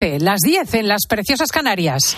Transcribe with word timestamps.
Las 0.00 0.38
10 0.42 0.74
en 0.74 0.86
las 0.86 1.06
preciosas 1.08 1.50
Canarias. 1.50 2.16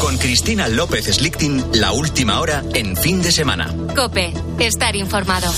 Con 0.00 0.18
Cristina 0.18 0.66
López 0.66 1.04
Slichting, 1.04 1.62
la 1.74 1.92
última 1.92 2.40
hora 2.40 2.64
en 2.74 2.96
fin 2.96 3.22
de 3.22 3.30
semana. 3.30 3.72
Cope, 3.94 4.32
estar 4.58 4.96
informado. 4.96 5.48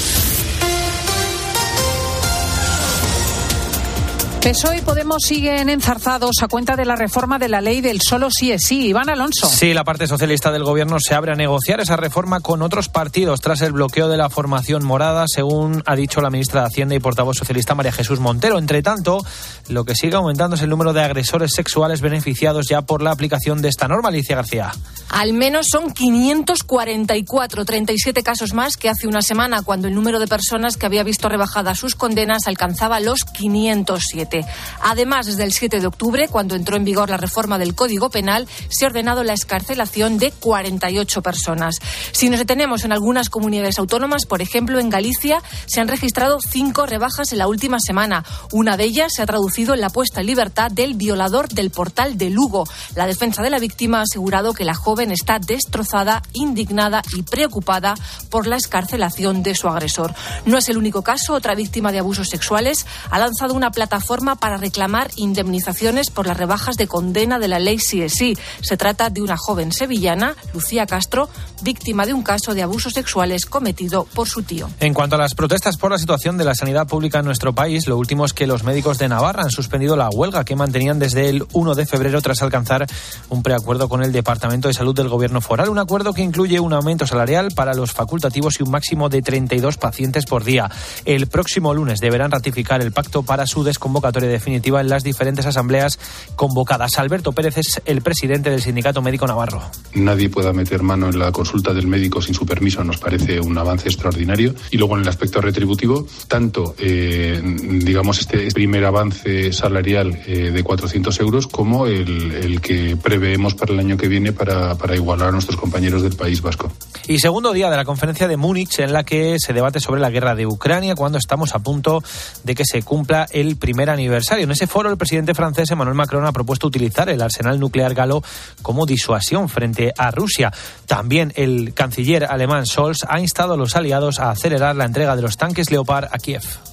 PSOE 4.43 4.79
y 4.79 4.81
Podemos 4.81 5.23
siguen 5.23 5.69
enzarzados 5.69 6.43
a 6.43 6.49
cuenta 6.49 6.75
de 6.75 6.85
la 6.85 6.97
reforma 6.97 7.39
de 7.39 7.49
la 7.49 7.61
ley 7.61 7.81
del 7.81 8.01
solo 8.01 8.29
sí 8.29 8.51
es 8.51 8.63
sí. 8.67 8.89
Iván 8.89 9.09
Alonso. 9.09 9.49
Sí, 9.49 9.73
la 9.73 9.85
parte 9.85 10.09
socialista 10.09 10.51
del 10.51 10.65
gobierno 10.65 10.99
se 10.99 11.15
abre 11.15 11.31
a 11.31 11.37
negociar 11.37 11.81
esa 11.81 11.97
reforma 11.97 12.41
con 12.41 12.61
otros 12.61 12.89
partidos 12.89 13.41
tras 13.41 13.61
el 13.63 13.71
bloqueo 13.71 14.09
de 14.09 14.17
la 14.17 14.31
formación 14.31 14.85
morada, 14.85 15.27
según 15.29 15.85
ha 15.87 15.95
dicho 15.95 16.21
la 16.21 16.31
ministra 16.31 16.63
de 16.63 16.67
Hacienda 16.67 16.97
y 16.97 16.99
portavoz 16.99 17.37
socialista 17.37 17.77
María 17.77 17.93
Jesús 17.93 18.19
Montero. 18.19 18.59
Entre 18.59 18.83
tanto, 18.83 19.25
lo 19.69 19.85
que 19.85 19.95
sigue 19.95 20.17
aumentando 20.17 20.57
es 20.57 20.63
el 20.63 20.71
número 20.71 20.93
de 20.93 21.03
agresores 21.03 21.53
sexuales 21.55 22.01
beneficiados 22.01 22.67
ya 22.69 22.83
por 22.83 23.01
la 23.01 23.13
aplicación 23.13 23.63
de 23.63 23.69
esta 23.69 23.87
norma, 23.87 24.09
Alicia 24.09 24.35
García. 24.35 24.73
Al 25.09 25.35
menos 25.35 25.67
son 25.71 25.93
544, 25.93 27.65
37 27.65 28.23
casos 28.25 28.55
más 28.55 28.77
que 28.77 28.89
hace 28.89 29.07
una 29.07 29.23
semana, 29.23 29.63
cuando 29.63 29.87
el 29.87 29.95
número 29.95 30.19
de 30.19 30.27
personas 30.27 30.77
que 30.77 30.87
había 30.87 31.05
visto 31.05 31.29
rebajadas 31.29 31.79
sus 31.79 31.95
condenas 31.95 32.49
alcanzaba 32.49 32.99
los 32.99 33.25
507. 33.25 34.32
Además, 34.81 35.27
desde 35.27 35.45
el 35.45 35.53
7 35.53 35.81
de 35.81 35.87
octubre, 35.87 36.29
cuando 36.29 36.55
entró 36.55 36.77
en 36.77 36.85
vigor 36.85 37.11
la 37.11 37.17
reforma 37.17 37.59
del 37.59 37.75
Código 37.75 38.11
Penal, 38.11 38.49
se 38.69 38.85
ha 38.85 38.89
ordenado 38.89 39.25
la 39.25 39.33
escarcelación 39.33 40.19
de 40.19 40.31
48 40.31 41.23
personas. 41.23 41.77
Si 42.13 42.29
nos 42.29 42.39
detenemos 42.39 42.85
en 42.85 42.93
algunas 42.93 43.31
comunidades 43.31 43.79
autónomas, 43.79 44.27
por 44.27 44.43
ejemplo, 44.43 44.79
en 44.79 44.91
Galicia, 44.91 45.43
se 45.67 45.81
han 45.81 45.89
registrado 45.89 46.39
cinco 46.41 46.87
rebajas 46.87 47.33
en 47.33 47.39
la 47.39 47.49
última 47.49 47.79
semana. 47.81 48.25
Una 48.53 48.77
de 48.77 48.85
ellas 48.85 49.13
se 49.15 49.23
ha 49.23 49.27
traducido 49.27 49.75
en 49.75 49.81
la 49.81 49.91
puesta 49.91 50.21
en 50.21 50.27
libertad 50.27 50.71
del 50.71 50.95
violador 50.95 51.49
del 51.49 51.71
portal 51.71 52.17
de 52.17 52.31
Lugo. 52.31 52.65
La 52.95 53.07
defensa 53.07 53.43
de 53.43 53.51
la 53.51 53.59
víctima 53.59 53.99
ha 53.99 54.03
asegurado 54.03 54.55
que 54.55 54.65
la 54.65 54.75
joven 54.75 55.11
está 55.11 55.39
destrozada, 55.39 56.23
indignada 56.33 57.03
y 57.17 57.23
preocupada 57.23 57.95
por 58.31 58.47
la 58.47 58.57
escarcelación 58.57 59.43
de 59.43 59.55
su 59.55 59.69
agresor. 59.69 60.15
No 60.47 60.59
es 60.59 60.69
el 60.69 60.77
único 60.77 61.03
caso. 61.03 61.35
Otra 61.35 61.55
víctima 61.55 61.93
de 61.93 61.99
abusos 61.99 62.29
sexuales 62.29 62.87
ha 63.11 63.19
lanzado 63.19 63.55
una 63.55 63.71
plataforma 63.71 64.22
para 64.23 64.57
reclamar 64.57 65.11
indemnizaciones 65.17 66.11
por 66.11 66.27
las 66.27 66.37
rebajas 66.37 66.77
de 66.77 66.87
condena 66.87 67.39
de 67.39 67.49
la 67.49 67.59
ley 67.59 67.79
CSI. 67.79 68.39
Se 68.61 68.77
trata 68.77 69.11
de 69.11 69.21
una 69.21 69.37
joven 69.37 69.73
sevillana, 69.73 70.37
Lucía 70.55 70.87
Castro, 70.87 71.29
víctima 71.63 72.07
de 72.07 72.15
un 72.15 72.23
caso 72.23 72.55
de 72.55 72.63
abusos 72.63 72.93
sexuales 72.93 73.47
cometido 73.47 74.05
por 74.15 74.29
su 74.29 74.43
tío. 74.43 74.71
En 74.81 74.95
cuanto 74.95 75.17
a 75.17 75.19
las 75.19 75.35
protestas 75.35 75.77
por 75.77 75.91
la 75.91 75.99
situación 75.99 76.39
de 76.39 76.45
la 76.45 76.55
sanidad 76.55 76.87
pública 76.87 77.19
en 77.19 77.25
nuestro 77.25 77.53
país, 77.53 77.87
lo 77.89 77.99
último 77.99 78.25
es 78.25 78.33
que 78.33 78.47
los 78.47 78.63
médicos 78.63 78.99
de 78.99 79.09
Navarra 79.09 79.43
han 79.43 79.51
suspendido 79.51 79.97
la 79.97 80.09
huelga 80.09 80.45
que 80.45 80.55
mantenían 80.55 80.99
desde 80.99 81.29
el 81.29 81.45
1 81.53 81.75
de 81.75 81.87
febrero 81.87 82.23
tras 82.23 82.43
alcanzar 82.43 82.87
un 83.29 83.43
preacuerdo 83.43 83.89
con 83.89 84.03
el 84.03 84.13
Departamento 84.13 84.69
de 84.69 84.75
Salud 84.75 84.95
del 84.95 85.09
Gobierno 85.09 85.41
Foral. 85.41 85.69
Un 85.69 85.79
acuerdo 85.79 86.13
que 86.13 86.23
incluye 86.23 86.61
un 86.61 86.73
aumento 86.73 87.07
salarial 87.07 87.49
para 87.55 87.75
los 87.75 87.93
facultativos 87.93 88.61
y 88.61 88.63
un 88.63 88.71
máximo 88.71 89.09
de 89.09 89.23
32 89.23 89.77
pacientes 89.79 90.27
por 90.27 90.45
día. 90.45 90.71
El 91.05 91.27
próximo 91.27 91.75
lunes 91.75 91.99
deberán 92.01 92.31
ratificar 92.31 92.81
el 92.81 92.93
pacto 92.93 93.23
para 93.23 93.47
su 93.47 93.65
desconvocatoria 93.65 94.12
definitiva 94.21 94.81
en 94.81 94.89
las 94.89 95.03
diferentes 95.03 95.47
asambleas 95.47 95.99
convocadas. 96.37 96.99
Alberto 96.99 97.33
Pérez 97.33 97.59
es 97.59 97.83
el 97.85 98.03
presidente 98.03 98.51
del 98.51 98.61
Sindicato 98.61 99.03
Médico 99.03 99.27
Navarro. 99.27 99.63
Nadie 99.95 100.29
pueda 100.29 100.53
meter 100.53 100.83
mano 100.83 101.09
en 101.09 101.19
la 101.19 101.33
consulta 101.33 101.73
del 101.73 101.87
médico 101.87 102.21
sin 102.21 102.35
su 102.35 102.45
permiso 102.45 102.83
nos 102.85 102.99
parece 102.99 103.41
un 103.41 103.57
avance 103.59 103.89
extraordinario. 103.89 104.55
Y 104.71 104.79
luego 104.79 104.97
en 104.97 105.03
el 105.03 105.09
aspecto 105.09 105.41
retributivo, 105.41 106.07
tanto, 106.29 106.75
eh, 106.79 107.41
digamos, 107.43 108.19
este 108.19 108.51
primer 108.53 108.85
avance 108.85 109.53
salarial 109.53 110.19
eh, 110.27 110.51
de 110.51 110.63
400 110.63 111.19
euros 111.21 111.47
como 111.47 111.87
el, 111.87 112.33
el, 112.33 112.61
que 112.61 112.97
preveemos 112.97 113.55
para 113.55 113.73
el 113.73 113.81
año 113.81 113.97
que 113.97 114.09
viene 114.09 114.33
para, 114.33 114.77
para 114.77 114.95
igualar 114.97 115.29
a 115.29 115.33
nuestros 115.33 115.57
compañeros 115.57 116.03
del 116.03 116.15
País 116.15 116.41
Vasco. 116.41 116.71
Y 117.07 117.19
segundo 117.19 117.53
día 117.53 117.71
de 117.71 117.77
la 117.77 117.85
conferencia 117.85 118.29
de 118.29 118.37
Múnich 118.37 118.79
en 118.79 118.93
la 118.93 119.05
que 119.05 119.37
se 119.39 119.53
debate 119.53 119.81
sobre 119.81 120.01
la 120.01 120.11
guerra 120.11 120.35
de 120.35 120.47
Ucrania 120.47 120.95
cuando 120.95 121.19
estamos 121.19 121.55
a 121.55 121.59
punto 121.59 122.03
de 122.45 122.55
que 122.55 122.65
se 122.65 122.83
cumpla 122.83 123.27
el 123.33 123.57
primer 123.57 123.91
aniversario. 123.91 124.02
En 124.05 124.51
ese 124.51 124.67
foro 124.67 124.91
el 124.91 124.97
presidente 124.97 125.35
francés 125.35 125.71
Emmanuel 125.71 125.97
Macron 125.97 126.27
ha 126.27 126.33
propuesto 126.33 126.67
utilizar 126.67 127.09
el 127.09 127.23
arsenal 127.23 127.61
nuclear 127.61 127.95
galo 127.95 128.23
como 128.63 128.87
disuasión 128.87 129.49
frente 129.49 129.93
a 129.97 130.11
Rusia. 130.11 130.53
También 130.87 131.33
el 131.37 131.75
canciller 131.75 132.25
alemán 132.25 132.67
Scholz 132.67 133.05
ha 133.09 133.21
instado 133.21 133.55
a 133.55 133.57
los 133.57 133.77
aliados 133.77 134.19
a 134.19 134.31
acelerar 134.31 134.77
la 134.77 134.85
entrega 134.85 135.17
de 135.17 135.23
los 135.23 135.37
tanques 135.37 135.71
Leopard 135.71 136.09
a 136.11 136.19
Kiev. 136.19 136.72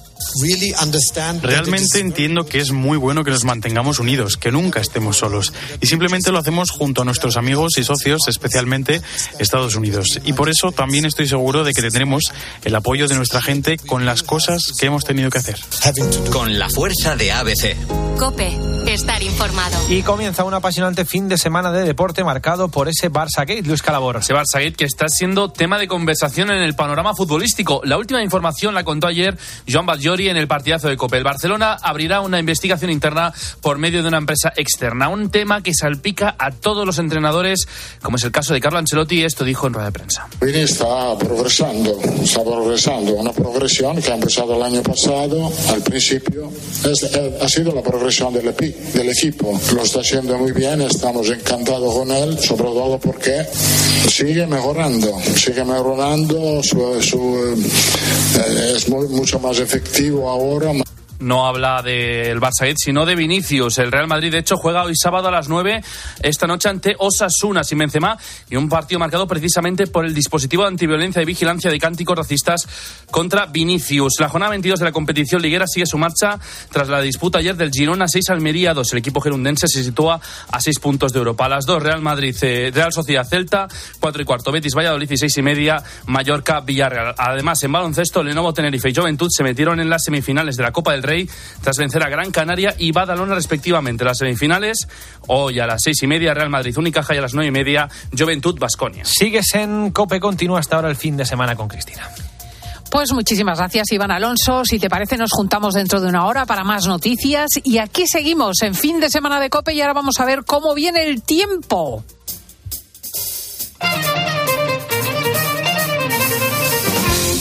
Realmente 1.42 1.98
entiendo 1.98 2.46
que 2.46 2.58
es 2.58 2.72
muy 2.72 2.98
bueno 2.98 3.24
que 3.24 3.30
nos 3.30 3.44
mantengamos 3.44 3.98
unidos, 3.98 4.36
que 4.36 4.52
nunca 4.52 4.80
estemos 4.80 5.18
solos. 5.18 5.52
Y 5.80 5.86
simplemente 5.86 6.32
lo 6.32 6.38
hacemos 6.38 6.70
junto 6.70 7.02
a 7.02 7.04
nuestros 7.04 7.36
amigos 7.36 7.78
y 7.78 7.84
socios, 7.84 8.22
especialmente 8.28 9.02
Estados 9.38 9.74
Unidos. 9.76 10.20
Y 10.24 10.32
por 10.32 10.48
eso 10.48 10.72
también 10.72 11.04
estoy 11.04 11.28
seguro 11.28 11.64
de 11.64 11.72
que 11.72 11.82
tendremos 11.82 12.32
el 12.64 12.74
apoyo 12.74 13.08
de 13.08 13.14
nuestra 13.16 13.42
gente 13.42 13.76
con 13.78 14.06
las 14.06 14.22
cosas 14.22 14.72
que 14.78 14.86
hemos 14.86 15.04
tenido 15.04 15.30
que 15.30 15.38
hacer. 15.38 15.58
Con 16.30 16.58
la 16.58 16.68
fuerza 16.68 17.16
de 17.16 17.32
ABC. 17.32 17.76
Cope, 18.18 18.54
estar 18.86 19.22
informado. 19.22 19.78
Y 19.88 20.02
comienza 20.02 20.44
un 20.44 20.52
apasionante 20.52 21.04
fin 21.04 21.28
de 21.28 21.38
semana 21.38 21.72
de 21.72 21.84
deporte 21.84 22.22
marcado 22.22 22.68
por 22.68 22.88
ese 22.88 23.10
Barça 23.10 23.46
Gate, 23.46 23.62
Luis 23.64 23.82
Calabor. 23.82 24.16
Ese 24.16 24.34
Barça 24.34 24.62
Gate 24.62 24.74
que 24.74 24.84
está 24.84 25.08
siendo 25.08 25.50
tema 25.50 25.78
de 25.78 25.88
conversación 25.88 26.50
en 26.50 26.62
el 26.62 26.74
panorama 26.74 27.14
futbolístico. 27.14 27.80
La 27.84 27.96
última 27.96 28.22
información 28.22 28.74
la 28.74 28.84
contó 28.84 29.06
ayer 29.06 29.38
Joan 29.66 29.86
Badjori 30.10 30.28
en 30.28 30.36
el 30.36 30.48
partidazo 30.48 30.88
de 30.88 30.96
Copa. 30.96 31.16
El 31.16 31.24
Barcelona 31.24 31.76
abrirá 31.80 32.20
una 32.20 32.40
investigación 32.40 32.90
interna 32.90 33.32
por 33.60 33.78
medio 33.78 34.02
de 34.02 34.08
una 34.08 34.18
empresa 34.18 34.52
externa. 34.56 35.08
Un 35.08 35.30
tema 35.30 35.62
que 35.62 35.72
salpica 35.72 36.34
a 36.36 36.50
todos 36.50 36.84
los 36.84 36.98
entrenadores, 36.98 37.68
como 38.02 38.16
es 38.16 38.24
el 38.24 38.32
caso 38.32 38.52
de 38.52 38.60
Carlo 38.60 38.78
Ancelotti. 38.78 39.22
Esto 39.22 39.44
dijo 39.44 39.68
en 39.68 39.74
rueda 39.74 39.86
de 39.86 39.92
prensa. 39.92 40.26
Vini 40.40 40.60
está 40.60 41.16
progresando, 41.16 41.96
está 42.22 42.42
progresando. 42.42 43.12
Una 43.12 43.32
progresión 43.32 44.02
que 44.02 44.10
ha 44.10 44.14
empezado 44.14 44.56
el 44.56 44.62
año 44.62 44.82
pasado. 44.82 45.52
Al 45.68 45.82
principio 45.82 46.50
es, 46.84 47.02
eh, 47.04 47.38
ha 47.40 47.48
sido 47.48 47.72
la 47.72 47.82
progresión 47.82 48.34
del, 48.34 48.52
del 48.52 49.08
equipo. 49.08 49.60
Lo 49.74 49.82
está 49.82 50.00
haciendo 50.00 50.36
muy 50.38 50.50
bien. 50.50 50.80
Estamos 50.80 51.28
encantados 51.28 51.94
con 51.94 52.10
él, 52.10 52.36
sobre 52.40 52.64
todo 52.64 52.98
porque 52.98 53.46
sigue 54.08 54.44
mejorando. 54.46 55.16
Sigue 55.36 55.64
mejorando. 55.64 56.62
Su, 56.64 57.00
su, 57.00 57.56
eh, 58.40 58.72
es 58.76 58.88
muy, 58.88 59.06
mucho 59.08 59.38
más 59.38 59.58
efectivo 59.60 59.99
ahora 60.08 60.72
no 61.20 61.46
habla 61.46 61.82
del 61.82 62.40
Barça 62.40 62.72
sino 62.76 63.06
de 63.06 63.14
Vinicius. 63.14 63.78
El 63.78 63.92
Real 63.92 64.08
Madrid, 64.08 64.32
de 64.32 64.38
hecho, 64.38 64.56
juega 64.56 64.82
hoy 64.82 64.94
sábado 64.96 65.28
a 65.28 65.30
las 65.30 65.48
9 65.48 65.82
esta 66.22 66.46
noche 66.46 66.68
ante 66.68 66.94
Osasuna 66.98 67.62
sin 67.64 67.78
Benzema 67.78 68.18
y 68.48 68.56
un 68.56 68.68
partido 68.68 68.98
marcado 68.98 69.26
precisamente 69.26 69.86
por 69.86 70.04
el 70.04 70.14
dispositivo 70.14 70.62
de 70.62 70.68
antiviolencia 70.68 71.22
y 71.22 71.24
vigilancia 71.24 71.70
de 71.70 71.78
cánticos 71.78 72.16
racistas 72.16 72.66
contra 73.10 73.46
Vinicius. 73.46 74.14
La 74.18 74.28
jornada 74.28 74.50
22 74.50 74.78
de 74.78 74.84
la 74.84 74.92
competición 74.92 75.42
liguera 75.42 75.66
sigue 75.66 75.86
su 75.86 75.98
marcha 75.98 76.38
tras 76.72 76.88
la 76.88 77.00
disputa 77.00 77.38
ayer 77.38 77.56
del 77.56 77.70
Girona 77.70 78.08
6 78.08 78.30
Almería 78.30 78.74
2. 78.74 78.92
El 78.92 78.98
equipo 78.98 79.20
gerundense 79.20 79.68
se 79.68 79.84
sitúa 79.84 80.20
a 80.50 80.60
6 80.60 80.78
puntos 80.80 81.12
de 81.12 81.18
Europa. 81.18 81.46
A 81.46 81.48
las 81.48 81.66
2 81.66 81.82
Real 81.82 82.00
Madrid, 82.00 82.36
eh, 82.42 82.70
Real 82.74 82.92
Sociedad 82.92 83.26
Celta, 83.26 83.68
4 84.00 84.22
y 84.22 84.24
cuarto 84.24 84.52
Betis 84.52 84.74
Valladolid 84.74 85.10
y 85.10 85.16
6 85.16 85.38
y 85.38 85.42
media 85.42 85.82
Mallorca 86.06 86.60
Villarreal. 86.60 87.14
Además, 87.18 87.62
en 87.62 87.72
baloncesto, 87.72 88.22
Lenovo 88.22 88.52
Tenerife 88.54 88.88
y 88.88 88.94
Juventud 88.94 89.28
se 89.30 89.42
metieron 89.42 89.80
en 89.80 89.90
las 89.90 90.04
semifinales 90.04 90.56
de 90.56 90.62
la 90.62 90.72
Copa 90.72 90.92
del 90.92 91.02
Rey 91.02 91.09
tras 91.62 91.76
vencer 91.76 92.02
a 92.02 92.08
Gran 92.08 92.30
Canaria 92.30 92.74
y 92.78 92.92
Badalona 92.92 93.34
respectivamente. 93.34 94.04
Las 94.04 94.18
semifinales, 94.18 94.88
hoy 95.26 95.60
a 95.60 95.66
las 95.66 95.82
seis 95.82 96.02
y 96.02 96.06
media, 96.06 96.34
Real 96.34 96.50
Madrid 96.50 96.76
Unicaja 96.76 97.14
y 97.14 97.18
a 97.18 97.22
las 97.22 97.34
nueve 97.34 97.48
y 97.48 97.52
media, 97.52 97.88
Juventud 98.16 98.58
Basconia. 98.58 99.04
Sigues 99.04 99.54
en 99.54 99.90
Cope 99.90 100.20
Continua 100.20 100.60
hasta 100.60 100.76
ahora 100.76 100.88
el 100.88 100.96
fin 100.96 101.16
de 101.16 101.24
semana 101.24 101.56
con 101.56 101.68
Cristina. 101.68 102.08
Pues 102.90 103.12
muchísimas 103.12 103.58
gracias, 103.58 103.92
Iván 103.92 104.10
Alonso. 104.10 104.64
Si 104.64 104.80
te 104.80 104.90
parece, 104.90 105.16
nos 105.16 105.30
juntamos 105.30 105.74
dentro 105.74 106.00
de 106.00 106.08
una 106.08 106.26
hora 106.26 106.44
para 106.44 106.64
más 106.64 106.86
noticias. 106.86 107.48
Y 107.62 107.78
aquí 107.78 108.06
seguimos 108.08 108.62
en 108.62 108.74
fin 108.74 108.98
de 108.98 109.08
semana 109.08 109.38
de 109.38 109.48
Cope 109.48 109.72
y 109.72 109.80
ahora 109.80 109.92
vamos 109.92 110.18
a 110.18 110.24
ver 110.24 110.44
cómo 110.44 110.74
viene 110.74 111.04
el 111.04 111.22
tiempo. 111.22 112.04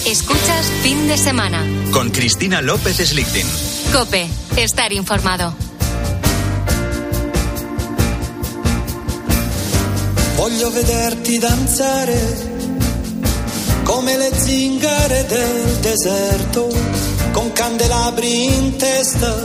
Escuchas 0.09 0.65
fin 0.81 1.07
de 1.07 1.15
semana. 1.19 1.63
Con 1.91 2.09
Cristina 2.09 2.63
López 2.63 2.97
Slichting. 2.97 3.45
Cope, 3.93 4.27
estar 4.55 4.91
informado. 4.91 5.53
Voglio 10.35 10.71
vederti 10.71 11.37
danzare 11.37 12.19
come 13.83 14.17
le 14.17 14.31
zingare 14.33 15.25
del 15.27 15.77
deserto, 15.79 16.69
con 17.31 17.51
candelabri 17.53 18.45
in 18.45 18.77
testa 18.77 19.35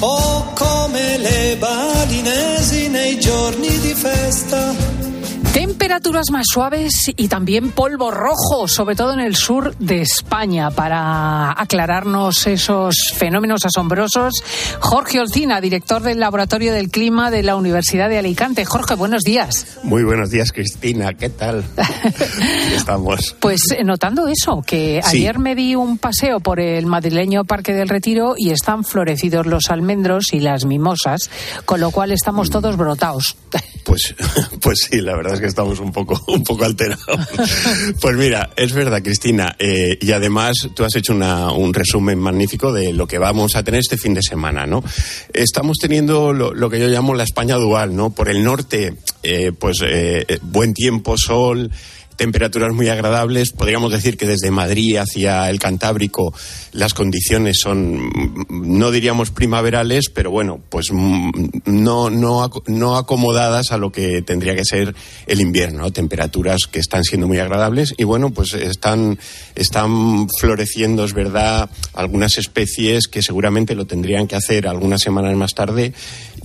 o 0.00 0.52
come 0.54 1.16
le 1.16 1.56
balinesi 1.56 2.88
nei 2.88 3.18
giorni 3.18 3.78
di 3.80 3.94
festa 3.94 5.03
Temperaturas 5.84 6.30
más 6.30 6.46
suaves 6.50 7.12
y 7.14 7.28
también 7.28 7.70
polvo 7.70 8.10
rojo, 8.10 8.66
sobre 8.68 8.96
todo 8.96 9.12
en 9.12 9.20
el 9.20 9.36
sur 9.36 9.76
de 9.76 10.00
España. 10.00 10.70
Para 10.70 11.50
aclararnos 11.60 12.46
esos 12.46 12.96
fenómenos 13.14 13.66
asombrosos, 13.66 14.32
Jorge 14.80 15.20
Olcina, 15.20 15.60
director 15.60 16.00
del 16.00 16.20
Laboratorio 16.20 16.72
del 16.72 16.88
Clima 16.88 17.30
de 17.30 17.42
la 17.42 17.54
Universidad 17.56 18.08
de 18.08 18.16
Alicante. 18.16 18.64
Jorge, 18.64 18.94
buenos 18.94 19.24
días. 19.24 19.76
Muy 19.82 20.04
buenos 20.04 20.30
días, 20.30 20.52
Cristina. 20.52 21.12
¿Qué 21.12 21.28
tal? 21.28 21.62
estamos. 22.74 23.36
Pues 23.38 23.60
eh, 23.76 23.84
notando 23.84 24.26
eso, 24.26 24.62
que 24.66 25.02
Sí. 25.04 25.18
ayer 25.18 25.38
me 25.38 25.54
di 25.54 25.74
un 25.76 25.98
paseo 25.98 26.40
por 26.40 26.60
el 26.60 26.86
madrileño 26.86 27.44
Parque 27.44 27.74
del 27.74 27.90
Retiro 27.90 28.36
y 28.38 28.52
están 28.52 28.84
florecidos 28.84 29.44
los 29.44 29.68
almendros 29.68 30.32
y 30.32 30.40
las 30.40 30.64
mimosas, 30.64 31.28
con 31.66 31.80
lo 31.80 31.90
cual 31.90 32.10
estamos 32.10 32.48
todos 32.48 32.78
brotados. 32.78 33.36
Pues, 33.84 34.14
pues 34.62 34.88
sí, 34.90 35.02
la 35.02 35.14
verdad 35.14 35.34
es 35.34 35.40
que 35.40 35.46
estamos 35.46 35.73
un 35.80 35.92
poco, 35.92 36.20
un 36.28 36.42
poco 36.44 36.64
alterados. 36.64 37.04
Pues 38.00 38.16
mira, 38.16 38.50
es 38.56 38.72
verdad, 38.72 39.02
Cristina, 39.02 39.54
eh, 39.58 39.98
y 40.00 40.12
además 40.12 40.54
tú 40.74 40.84
has 40.84 40.94
hecho 40.96 41.14
una- 41.14 41.52
un 41.52 41.72
resumen 41.72 42.18
magnífico 42.18 42.72
de 42.72 42.92
lo 42.92 43.06
que 43.06 43.18
vamos 43.18 43.56
a 43.56 43.62
tener 43.62 43.80
este 43.80 43.96
fin 43.96 44.14
de 44.14 44.22
semana, 44.22 44.66
¿no? 44.66 44.82
Estamos 45.32 45.78
teniendo 45.80 46.32
lo, 46.32 46.52
lo 46.54 46.68
que 46.70 46.78
yo 46.80 46.88
llamo 46.88 47.14
la 47.14 47.24
España 47.24 47.56
dual, 47.56 47.94
¿no? 47.96 48.10
Por 48.10 48.28
el 48.28 48.42
norte, 48.44 48.96
eh, 49.22 49.52
pues 49.58 49.78
eh, 49.84 50.38
buen 50.42 50.74
tiempo, 50.74 51.16
sol. 51.16 51.70
Temperaturas 52.16 52.72
muy 52.72 52.88
agradables. 52.88 53.50
Podríamos 53.50 53.92
decir 53.92 54.16
que 54.16 54.26
desde 54.26 54.50
Madrid 54.50 54.96
hacia 54.96 55.50
el 55.50 55.58
Cantábrico 55.58 56.32
las 56.72 56.94
condiciones 56.94 57.58
son, 57.60 58.06
mm, 58.06 58.78
no 58.78 58.90
diríamos 58.90 59.30
primaverales, 59.30 60.08
pero 60.08 60.30
bueno, 60.30 60.60
pues 60.68 60.92
mm, 60.92 61.30
no, 61.66 62.10
no, 62.10 62.50
no 62.66 62.96
acomodadas 62.96 63.72
a 63.72 63.78
lo 63.78 63.90
que 63.90 64.22
tendría 64.22 64.54
que 64.54 64.64
ser 64.64 64.94
el 65.26 65.40
invierno. 65.40 65.74
¿no? 65.74 65.90
Temperaturas 65.92 66.66
que 66.70 66.78
están 66.78 67.04
siendo 67.04 67.26
muy 67.26 67.38
agradables 67.38 67.94
y 67.96 68.04
bueno, 68.04 68.30
pues 68.30 68.54
están, 68.54 69.18
están 69.54 70.28
floreciendo, 70.38 71.04
es 71.04 71.12
verdad, 71.12 71.68
algunas 71.94 72.38
especies 72.38 73.08
que 73.08 73.22
seguramente 73.22 73.74
lo 73.74 73.86
tendrían 73.86 74.26
que 74.26 74.36
hacer 74.36 74.66
algunas 74.68 75.02
semanas 75.02 75.34
más 75.36 75.54
tarde 75.54 75.92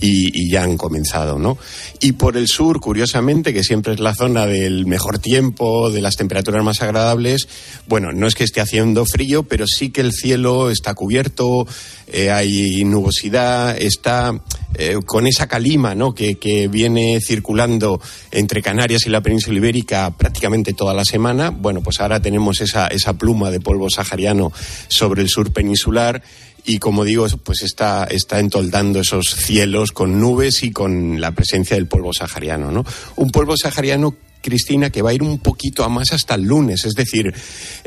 y, 0.00 0.30
y 0.32 0.50
ya 0.50 0.62
han 0.62 0.76
comenzado, 0.76 1.38
¿no? 1.38 1.58
Y 2.00 2.12
por 2.12 2.36
el 2.36 2.48
sur, 2.48 2.80
curiosamente, 2.80 3.52
que 3.52 3.62
siempre 3.62 3.94
es 3.94 4.00
la 4.00 4.14
zona 4.14 4.46
del 4.46 4.86
mejor 4.86 5.18
tiempo, 5.18 5.59
de 5.60 6.00
las 6.00 6.16
temperaturas 6.16 6.64
más 6.64 6.80
agradables, 6.80 7.48
bueno, 7.86 8.12
no 8.12 8.26
es 8.26 8.34
que 8.34 8.44
esté 8.44 8.60
haciendo 8.60 9.04
frío, 9.04 9.42
pero 9.42 9.66
sí 9.66 9.90
que 9.90 10.00
el 10.00 10.12
cielo 10.12 10.70
está 10.70 10.94
cubierto, 10.94 11.66
eh, 12.06 12.30
hay 12.30 12.84
nubosidad, 12.84 13.76
está 13.78 14.40
eh, 14.74 14.96
con 15.04 15.26
esa 15.26 15.48
calima, 15.48 15.94
¿no? 15.94 16.14
Que, 16.14 16.36
que 16.36 16.68
viene 16.68 17.20
circulando 17.20 18.00
entre 18.30 18.62
Canarias 18.62 19.06
y 19.06 19.10
la 19.10 19.20
península 19.20 19.58
ibérica 19.58 20.10
prácticamente 20.16 20.72
toda 20.72 20.94
la 20.94 21.04
semana. 21.04 21.50
Bueno, 21.50 21.82
pues 21.82 22.00
ahora 22.00 22.20
tenemos 22.20 22.60
esa, 22.60 22.86
esa 22.86 23.12
pluma 23.12 23.50
de 23.50 23.60
polvo 23.60 23.90
sahariano 23.90 24.52
sobre 24.88 25.22
el 25.22 25.28
sur 25.28 25.52
peninsular 25.52 26.22
y 26.64 26.78
como 26.78 27.04
digo, 27.04 27.26
pues 27.42 27.62
está, 27.62 28.04
está 28.04 28.38
entoldando 28.38 29.00
esos 29.00 29.26
cielos 29.26 29.92
con 29.92 30.20
nubes 30.20 30.62
y 30.62 30.72
con 30.72 31.20
la 31.20 31.32
presencia 31.32 31.76
del 31.76 31.86
polvo 31.86 32.12
sahariano, 32.12 32.70
¿no? 32.70 32.84
Un 33.16 33.30
polvo 33.30 33.56
sahariano 33.56 34.14
Cristina, 34.40 34.90
que 34.90 35.02
va 35.02 35.10
a 35.10 35.14
ir 35.14 35.22
un 35.22 35.38
poquito 35.38 35.84
a 35.84 35.88
más 35.88 36.12
hasta 36.12 36.34
el 36.34 36.42
lunes, 36.42 36.84
es 36.84 36.94
decir, 36.94 37.34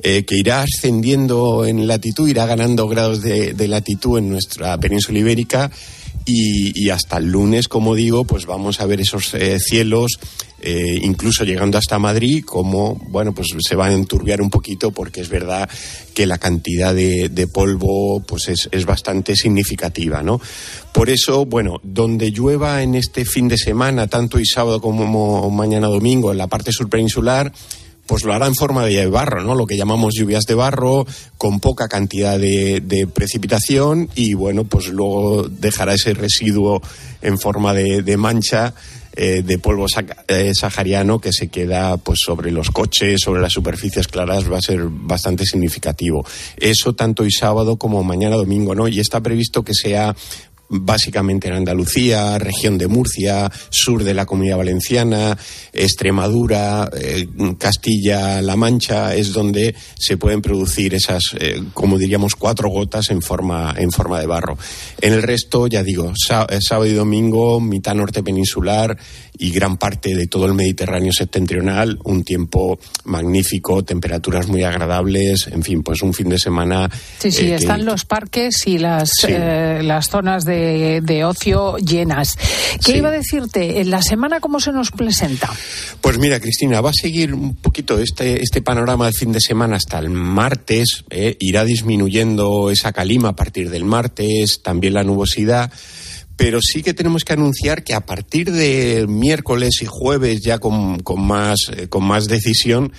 eh, 0.01 0.23
que 0.25 0.37
irá 0.37 0.61
ascendiendo 0.61 1.65
en 1.65 1.87
latitud, 1.87 2.27
irá 2.27 2.45
ganando 2.45 2.87
grados 2.87 3.21
de, 3.21 3.53
de 3.53 3.67
latitud 3.67 4.17
en 4.17 4.29
nuestra 4.29 4.77
península 4.79 5.19
ibérica 5.19 5.71
y, 6.25 6.85
y 6.85 6.89
hasta 6.89 7.17
el 7.17 7.31
lunes, 7.31 7.67
como 7.67 7.95
digo, 7.95 8.25
pues 8.25 8.45
vamos 8.45 8.79
a 8.79 8.85
ver 8.85 9.01
esos 9.01 9.33
eh, 9.33 9.59
cielos, 9.59 10.19
eh, 10.65 10.99
incluso 11.01 11.43
llegando 11.43 11.77
hasta 11.77 11.99
Madrid, 11.99 12.43
como, 12.45 12.95
bueno, 13.09 13.33
pues 13.33 13.49
se 13.59 13.75
van 13.75 13.91
a 13.91 13.95
enturbiar 13.95 14.41
un 14.41 14.49
poquito 14.49 14.91
porque 14.91 15.19
es 15.19 15.27
verdad 15.27 15.69
que 16.13 16.25
la 16.25 16.37
cantidad 16.37 16.95
de, 16.95 17.27
de 17.27 17.47
polvo 17.47 18.21
pues 18.25 18.47
es, 18.47 18.85
bastante 18.85 19.35
significativa, 19.35 20.23
¿no? 20.23 20.39
Por 20.93 21.09
eso, 21.09 21.45
bueno, 21.45 21.81
donde 21.83 22.31
llueva 22.31 22.81
en 22.81 22.95
este 22.95 23.25
fin 23.25 23.49
de 23.49 23.57
semana, 23.57 24.07
tanto 24.07 24.37
hoy 24.37 24.45
sábado 24.45 24.79
como 24.79 25.49
mañana 25.49 25.87
domingo, 25.87 26.31
en 26.31 26.37
la 26.37 26.47
parte 26.47 26.71
sur 26.71 26.89
peninsular, 26.89 27.51
pues 28.05 28.23
lo 28.23 28.33
hará 28.33 28.47
en 28.47 28.55
forma 28.55 28.85
de 28.85 29.05
barro, 29.07 29.43
¿no? 29.43 29.55
Lo 29.55 29.65
que 29.65 29.77
llamamos 29.77 30.13
lluvias 30.15 30.43
de 30.43 30.55
barro, 30.55 31.05
con 31.37 31.59
poca 31.59 31.87
cantidad 31.87 32.37
de, 32.37 33.07
precipitación 33.13 34.09
y, 34.15 34.33
bueno, 34.33 34.65
pues 34.65 34.87
luego 34.87 35.47
dejará 35.47 35.93
ese 35.93 36.13
residuo 36.13 36.81
en 37.21 37.39
forma 37.39 37.73
de, 37.73 38.17
mancha 38.17 38.73
eh, 39.15 39.43
de 39.45 39.59
polvo 39.59 39.85
eh, 40.27 40.51
sahariano 40.53 41.19
que 41.19 41.31
se 41.31 41.47
queda 41.47 41.97
pues 41.97 42.19
sobre 42.25 42.51
los 42.51 42.71
coches, 42.71 43.21
sobre 43.21 43.41
las 43.41 43.53
superficies 43.53 44.07
claras, 44.07 44.51
va 44.51 44.57
a 44.57 44.61
ser 44.61 44.85
bastante 44.89 45.45
significativo. 45.45 46.25
Eso 46.57 46.93
tanto 46.93 47.23
hoy 47.23 47.31
sábado 47.31 47.77
como 47.77 48.03
mañana 48.03 48.35
domingo, 48.35 48.75
¿no? 48.75 48.87
Y 48.87 48.99
está 48.99 49.21
previsto 49.21 49.63
que 49.63 49.73
sea 49.73 50.15
básicamente 50.73 51.47
en 51.47 51.53
Andalucía, 51.53 52.37
región 52.39 52.77
de 52.77 52.87
Murcia, 52.87 53.51
sur 53.69 54.03
de 54.03 54.13
la 54.13 54.25
Comunidad 54.25 54.57
Valenciana, 54.57 55.37
Extremadura, 55.71 56.89
eh, 56.97 57.27
Castilla-La 57.57 58.55
Mancha, 58.55 59.15
es 59.15 59.33
donde 59.33 59.75
se 59.97 60.17
pueden 60.17 60.41
producir 60.41 60.93
esas, 60.93 61.23
eh, 61.39 61.61
como 61.73 61.97
diríamos, 61.97 62.35
cuatro 62.35 62.69
gotas 62.69 63.09
en 63.11 63.21
forma, 63.21 63.75
en 63.77 63.91
forma 63.91 64.19
de 64.19 64.25
barro. 64.25 64.57
En 64.99 65.13
el 65.13 65.23
resto, 65.23 65.67
ya 65.67 65.83
digo, 65.83 66.11
eh, 66.11 66.59
sábado 66.59 66.87
y 66.87 66.93
domingo, 66.93 67.59
mitad 67.59 67.95
norte 67.95 68.23
peninsular 68.23 68.97
y 69.37 69.51
gran 69.51 69.77
parte 69.77 70.15
de 70.15 70.27
todo 70.27 70.45
el 70.45 70.53
Mediterráneo 70.53 71.11
septentrional, 71.11 71.99
un 72.03 72.23
tiempo 72.23 72.79
magnífico, 73.05 73.83
temperaturas 73.83 74.47
muy 74.47 74.63
agradables, 74.63 75.47
en 75.47 75.63
fin, 75.63 75.81
pues 75.83 76.01
un 76.01 76.13
fin 76.13 76.29
de 76.29 76.37
semana. 76.39 76.89
Sí, 77.19 77.31
sí, 77.31 77.45
eh, 77.45 77.49
que- 77.49 77.55
están 77.55 77.85
los 77.85 78.05
parques 78.05 78.67
y 78.67 78.77
las, 78.77 79.09
Sí. 79.19 79.27
eh, 79.29 79.81
las 79.83 80.09
zonas 80.09 80.45
de, 80.45 81.01
de 81.01 81.25
ocio 81.25 81.77
llenas. 81.77 82.35
¿Qué 82.85 82.91
Sí. 82.93 82.97
iba 82.97 83.09
a 83.09 83.11
decirte? 83.11 83.81
¿En 83.81 83.89
la 83.89 84.01
semana 84.01 84.39
cómo 84.39 84.59
se 84.59 84.71
nos 84.71 84.91
presenta? 84.91 85.49
Pues 86.01 86.17
mira, 86.19 86.39
Cristina, 86.39 86.81
va 86.81 86.89
a 86.91 86.93
seguir 86.93 87.33
un 87.33 87.55
poquito 87.55 87.99
este, 87.99 88.41
este 88.41 88.61
panorama 88.61 89.05
del 89.05 89.13
fin 89.15 89.31
de 89.31 89.39
semana 89.39 89.77
hasta 89.77 89.99
el 89.99 90.09
martes. 90.09 91.03
¿eh? 91.09 91.37
Irá 91.39 91.63
disminuyendo 91.65 92.69
esa 92.69 92.91
calima 92.93 93.29
a 93.29 93.35
partir 93.35 93.69
del 93.69 93.85
martes, 93.85 94.61
también 94.61 94.93
la 94.93 95.03
nubosidad. 95.03 95.71
Pero 96.43 96.59
sí 96.61 96.83
que 96.83 96.93
tenemos 96.93 97.23
que 97.23 97.31
anunciar 97.31 97.85
que 97.85 97.93
a 97.93 98.05
partir 98.05 98.51
de 98.51 99.05
miércoles 99.07 99.81
y 99.81 99.85
jueves, 99.85 100.41
ya 100.41 100.59
con, 100.59 100.99
con 100.99 101.25
más, 101.25 101.57
eh, 101.73 101.87
con 101.87 102.03
más 102.03 102.27
decisión, 102.27 102.91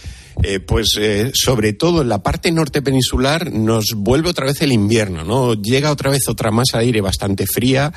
eh, 0.42 0.60
pues 0.60 0.96
eh, 0.98 1.30
sobre 1.34 1.74
todo 1.74 2.00
en 2.00 2.08
la 2.08 2.22
parte 2.22 2.50
norte 2.52 2.80
peninsular 2.80 3.52
nos 3.52 3.92
vuelve 3.96 4.30
otra 4.30 4.46
vez 4.46 4.62
el 4.62 4.72
invierno, 4.72 5.24
¿no? 5.24 5.52
Llega 5.52 5.92
otra 5.92 6.10
vez 6.10 6.26
otra 6.26 6.50
masa 6.50 6.78
de 6.78 6.86
aire 6.86 7.02
bastante 7.02 7.46
fría. 7.46 7.92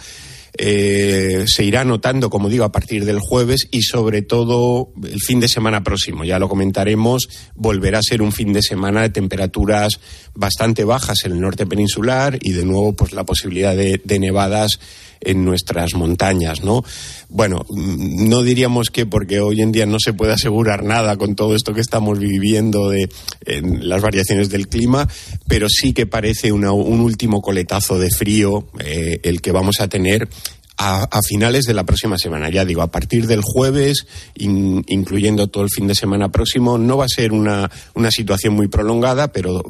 se 0.57 1.63
irá 1.63 1.85
notando, 1.85 2.29
como 2.29 2.50
digo, 2.50 2.65
a 2.65 2.71
partir 2.73 3.05
del 3.05 3.19
jueves 3.19 3.69
y 3.71 3.83
sobre 3.83 4.23
todo 4.23 4.91
el 5.01 5.22
fin 5.22 5.39
de 5.39 5.48
semana 5.48 5.81
próximo. 5.81 6.25
Ya 6.25 6.39
lo 6.39 6.50
comentaremos, 6.50 7.29
volverá 7.55 8.00
a 8.00 8.03
ser 8.03 8.22
un 8.22 8.33
fin 8.33 8.51
de 8.51 8.62
semana 8.62 9.03
de 9.03 9.12
temperaturas 9.12 10.01
bastante 10.33 10.83
bajas 10.83 11.24
en 11.24 11.31
el 11.31 11.39
norte 11.39 11.65
peninsular 11.65 12.38
y 12.41 12.51
de 12.51 12.65
nuevo 12.65 12.98
pues 12.98 13.13
la 13.13 13.24
posibilidad 13.24 13.77
de 13.77 14.19
nevadas 14.19 14.79
en 15.21 15.45
nuestras 15.45 15.93
montañas, 15.95 16.63
¿no? 16.63 16.83
Bueno, 17.29 17.65
mm, 17.69 18.27
no 18.29 18.43
diríamos 18.43 18.89
que 18.89 19.05
porque 19.05 19.39
hoy 19.39 19.62
en 19.62 19.71
día 19.71 19.86
no 19.86 19.97
se 20.00 20.13
puede 20.13 20.33
asegurar 20.33 20.83
nada 20.83 21.17
con 21.17 21.36
todo 21.36 21.55
esto 21.55 21.74
que 21.74 21.81
estamos 21.81 22.19
viviendo 22.19 22.89
de 22.89 23.09
en 23.45 23.88
las 23.88 24.01
variaciones 24.01 24.50
del 24.50 24.67
clima, 24.67 25.07
pero 25.47 25.67
sí 25.69 25.93
que 25.93 26.05
parece 26.05 26.51
un 26.51 26.65
último 26.65 27.41
coletazo 27.41 28.00
de 28.00 28.09
frío 28.09 28.67
eh, 28.79 29.19
el 29.24 29.41
que 29.41 29.51
vamos 29.51 29.79
a 29.79 29.88
tener 29.88 30.27
a, 30.77 31.03
a 31.03 31.22
finales 31.22 31.65
de 31.65 31.74
la 31.74 31.86
próxima 31.86 32.17
semana. 32.17 32.50
Ya 32.50 32.63
digo, 32.65 32.81
a 32.81 32.91
partir 32.91 33.25
del 33.27 33.41
jueves, 33.43 34.05
in- 34.36 34.84
incluyendo 34.88 35.48
todo 35.48 35.63
el 35.63 35.69
fin 35.69 35.88
de 35.88 35.96
semana 35.96 36.29
próximo, 36.31 36.77
no 36.77 36.98
va 36.98 37.05
a 37.05 37.10
ser 37.10 37.31
una, 37.31 37.69
una 37.96 38.12
situación 38.12 38.53
muy 38.53 38.67
prolongada, 38.67 39.31
pero 39.31 39.63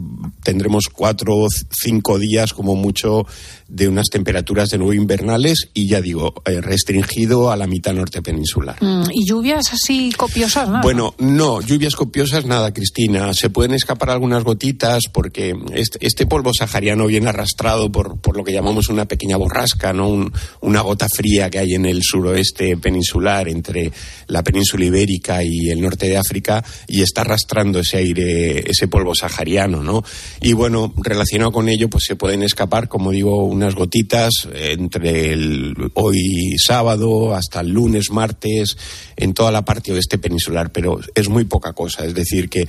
tendremos 0.43 0.85
cuatro 0.91 1.35
o 1.35 1.47
cinco 1.71 2.19
días 2.19 2.53
como 2.53 2.75
mucho 2.75 3.25
de 3.67 3.87
unas 3.87 4.07
temperaturas 4.09 4.69
de 4.69 4.77
nuevo 4.77 4.93
invernales 4.93 5.69
y 5.73 5.87
ya 5.89 6.01
digo, 6.01 6.33
eh, 6.45 6.61
restringido 6.61 7.51
a 7.51 7.57
la 7.57 7.67
mitad 7.67 7.93
norte 7.93 8.21
peninsular. 8.21 8.77
Mm, 8.81 9.03
¿Y 9.13 9.25
lluvias 9.27 9.73
así 9.73 10.11
copiosas? 10.15 10.67
nada? 10.69 10.81
Bueno, 10.81 11.13
no, 11.19 11.61
lluvias 11.61 11.95
copiosas 11.95 12.45
nada, 12.45 12.73
Cristina. 12.73 13.33
Se 13.33 13.49
pueden 13.49 13.73
escapar 13.73 14.09
algunas 14.09 14.43
gotitas 14.43 15.03
porque 15.11 15.53
este, 15.73 15.99
este 16.05 16.25
polvo 16.25 16.51
sahariano 16.57 17.05
viene 17.07 17.27
arrastrado 17.29 17.91
por, 17.91 18.19
por 18.19 18.37
lo 18.37 18.43
que 18.43 18.53
llamamos 18.53 18.87
una 18.89 19.05
pequeña 19.05 19.37
borrasca, 19.37 19.91
¿no? 19.93 20.07
Un- 20.09 20.31
una 20.61 20.81
gota 20.81 20.96
fría 21.07 21.49
que 21.49 21.59
hay 21.59 21.73
en 21.73 21.85
el 21.85 22.01
suroeste 22.01 22.77
peninsular 22.77 23.47
entre 23.47 23.91
la 24.27 24.43
península 24.43 24.85
ibérica 24.85 25.43
y 25.43 25.69
el 25.69 25.81
norte 25.81 26.07
de 26.07 26.17
África 26.17 26.63
y 26.87 27.01
está 27.01 27.21
arrastrando 27.21 27.79
ese 27.79 27.97
aire, 27.97 28.63
ese 28.69 28.87
polvo 28.87 29.13
sahariano, 29.13 29.83
¿no? 29.83 30.03
Y 30.41 30.53
bueno, 30.53 30.93
relacionado 30.97 31.51
con 31.51 31.69
ello, 31.69 31.89
pues 31.89 32.05
se 32.07 32.15
pueden 32.15 32.43
escapar, 32.43 32.87
como 32.87 33.11
digo, 33.11 33.43
unas 33.43 33.75
gotitas 33.75 34.47
entre 34.53 35.33
el 35.33 35.75
hoy 35.93 36.55
sábado 36.57 37.35
hasta 37.35 37.59
el 37.59 37.69
lunes, 37.69 38.11
martes, 38.11 38.77
en 39.15 39.33
toda 39.33 39.51
la 39.51 39.65
parte 39.65 39.91
oeste 39.91 40.17
peninsular, 40.17 40.71
pero 40.71 40.99
es 41.13 41.29
muy 41.29 41.45
poca 41.45 41.73
cosa. 41.73 42.05
Es 42.05 42.13
decir, 42.13 42.49
que 42.49 42.67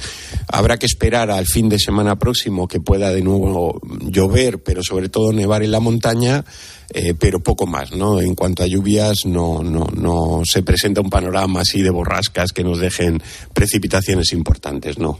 habrá 0.48 0.78
que 0.78 0.86
esperar 0.86 1.30
al 1.30 1.46
fin 1.46 1.68
de 1.68 1.78
semana 1.78 2.18
próximo 2.18 2.68
que 2.68 2.80
pueda 2.80 3.10
de 3.10 3.22
nuevo 3.22 3.80
llover, 4.00 4.62
pero 4.62 4.82
sobre 4.82 5.08
todo 5.08 5.32
nevar 5.32 5.62
en 5.62 5.70
la 5.70 5.80
montaña. 5.80 6.44
Eh, 6.90 7.14
pero 7.18 7.40
poco 7.40 7.66
más, 7.66 7.92
¿no? 7.92 8.18
En 8.18 8.34
cuanto 8.34 8.62
a 8.62 8.66
lluvias, 8.66 9.26
no, 9.26 9.62
no, 9.62 9.86
no 9.94 10.40
se 10.44 10.62
presenta 10.62 11.02
un 11.02 11.10
panorama 11.10 11.60
así 11.60 11.82
de 11.82 11.90
borrascas 11.90 12.52
que 12.52 12.64
nos 12.64 12.78
dejen 12.78 13.22
precipitaciones 13.52 14.32
importantes, 14.32 14.98
¿no? 14.98 15.18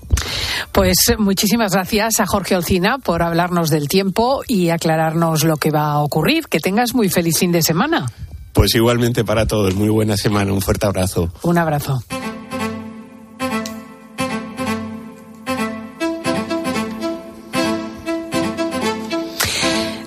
Pues 0.73 0.97
muchísimas 1.19 1.73
gracias 1.73 2.21
a 2.21 2.27
Jorge 2.27 2.57
Olcina 2.57 2.99
por 2.99 3.23
hablarnos 3.23 3.69
del 3.69 3.87
tiempo 3.87 4.43
y 4.47 4.71
aclararnos 4.71 5.45
lo 5.45 5.59
que 5.59 5.71
va 5.71 5.93
a 5.93 5.99
ocurrir. 5.99 6.47
Que 6.49 6.61
tengas 6.61 6.95
muy 6.95 7.11
feliz 7.11 7.39
fin 7.39 7.53
de 7.53 7.63
semana. 7.63 8.11
Pues 8.55 8.75
igualmente 8.75 9.23
para 9.25 9.47
todos, 9.47 9.75
muy 9.75 9.91
buena 9.91 10.17
semana, 10.17 10.53
un 10.53 10.63
fuerte 10.63 10.87
abrazo. 10.87 11.31
Un 11.43 11.59
abrazo. 11.59 12.03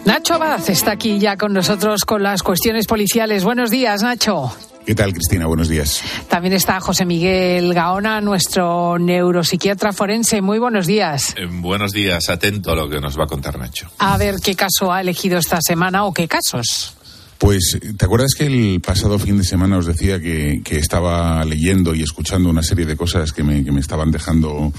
Nacho 0.05 0.34
Abad 0.34 0.67
está 0.70 0.91
aquí 0.91 1.20
ya 1.20 1.38
con 1.38 1.53
nosotros 1.53 2.05
con 2.05 2.24
las 2.24 2.41
cuestiones 2.41 2.88
policiales. 2.88 3.43
Buenos 3.43 3.70
días, 3.70 4.01
Nacho. 4.01 4.51
¿Qué 4.86 4.96
tal, 4.96 5.13
Cristina? 5.13 5.46
Buenos 5.46 5.70
días. 5.70 6.01
También 6.27 6.53
está 6.53 6.79
José 6.79 7.05
Miguel 7.05 7.74
Gaona, 7.74 8.20
nuestro 8.20 8.98
neuropsiquiatra 8.98 9.93
forense. 9.93 10.41
Muy 10.41 10.58
buenos 10.58 10.88
días. 10.88 11.36
Eh, 11.38 11.46
buenos 11.50 11.91
días, 11.91 12.29
atento 12.29 12.72
a 12.72 12.75
lo 12.75 12.89
que 12.89 13.00
nos 13.00 13.17
va 13.17 13.25
a 13.25 13.27
contar 13.27 13.60
Nacho. 13.60 13.89
A 14.00 14.17
ver 14.17 14.36
qué 14.43 14.55
caso 14.55 14.91
ha 14.91 15.01
elegido 15.01 15.38
esta 15.38 15.60
semana 15.62 16.05
o 16.05 16.13
qué 16.13 16.27
casos. 16.27 16.96
Pues, 17.38 17.77
¿te 17.98 18.05
acuerdas 18.05 18.34
que 18.36 18.46
el 18.46 18.81
pasado 18.81 19.20
fin 19.20 19.38
de 19.38 19.43
semana 19.43 19.77
os 19.77 19.86
decía 19.86 20.20
que, 20.20 20.62
que 20.63 20.77
estaba 20.77 21.43
leyendo 21.46 21.93
y 21.93 22.01
escuchando 22.01 22.50
una 22.50 22.63
serie 22.63 22.86
de 22.86 22.96
cosas 22.96 23.34
que 23.34 23.43
me, 23.43 23.63
que 23.63 23.72
me 23.72 23.79
estaban 23.79 24.12
dejando 24.12 24.74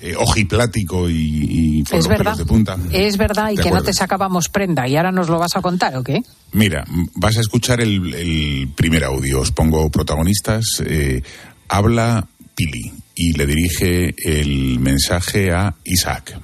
eh, 0.00 0.14
ojiplático 0.16 1.08
y, 1.08 1.78
y 1.78 1.82
por 1.84 1.98
es 1.98 2.04
los 2.04 2.08
verdad. 2.08 2.24
pelos 2.24 2.38
de 2.38 2.44
punta? 2.46 2.76
Es 2.92 3.16
verdad 3.16 3.50
y 3.50 3.56
¿Te 3.56 3.62
que 3.62 3.70
no 3.70 3.82
te 3.82 3.92
sacábamos 3.92 4.48
prenda. 4.48 4.88
¿Y 4.88 4.96
ahora 4.96 5.12
nos 5.12 5.28
lo 5.28 5.38
vas 5.38 5.56
a 5.56 5.60
contar 5.62 5.96
o 5.96 6.02
qué? 6.02 6.22
Mira, 6.52 6.84
vas 7.14 7.36
a 7.36 7.40
escuchar 7.40 7.80
el, 7.80 8.14
el 8.14 8.68
primer 8.74 9.04
audio. 9.04 9.40
Os 9.40 9.52
pongo 9.52 9.90
protagonistas. 9.90 10.64
Eh, 10.84 11.22
habla 11.68 12.26
Pili 12.54 12.92
y 13.14 13.32
le 13.32 13.46
dirige 13.46 14.14
el 14.24 14.78
mensaje 14.80 15.52
a 15.52 15.74
Isaac. 15.84 16.38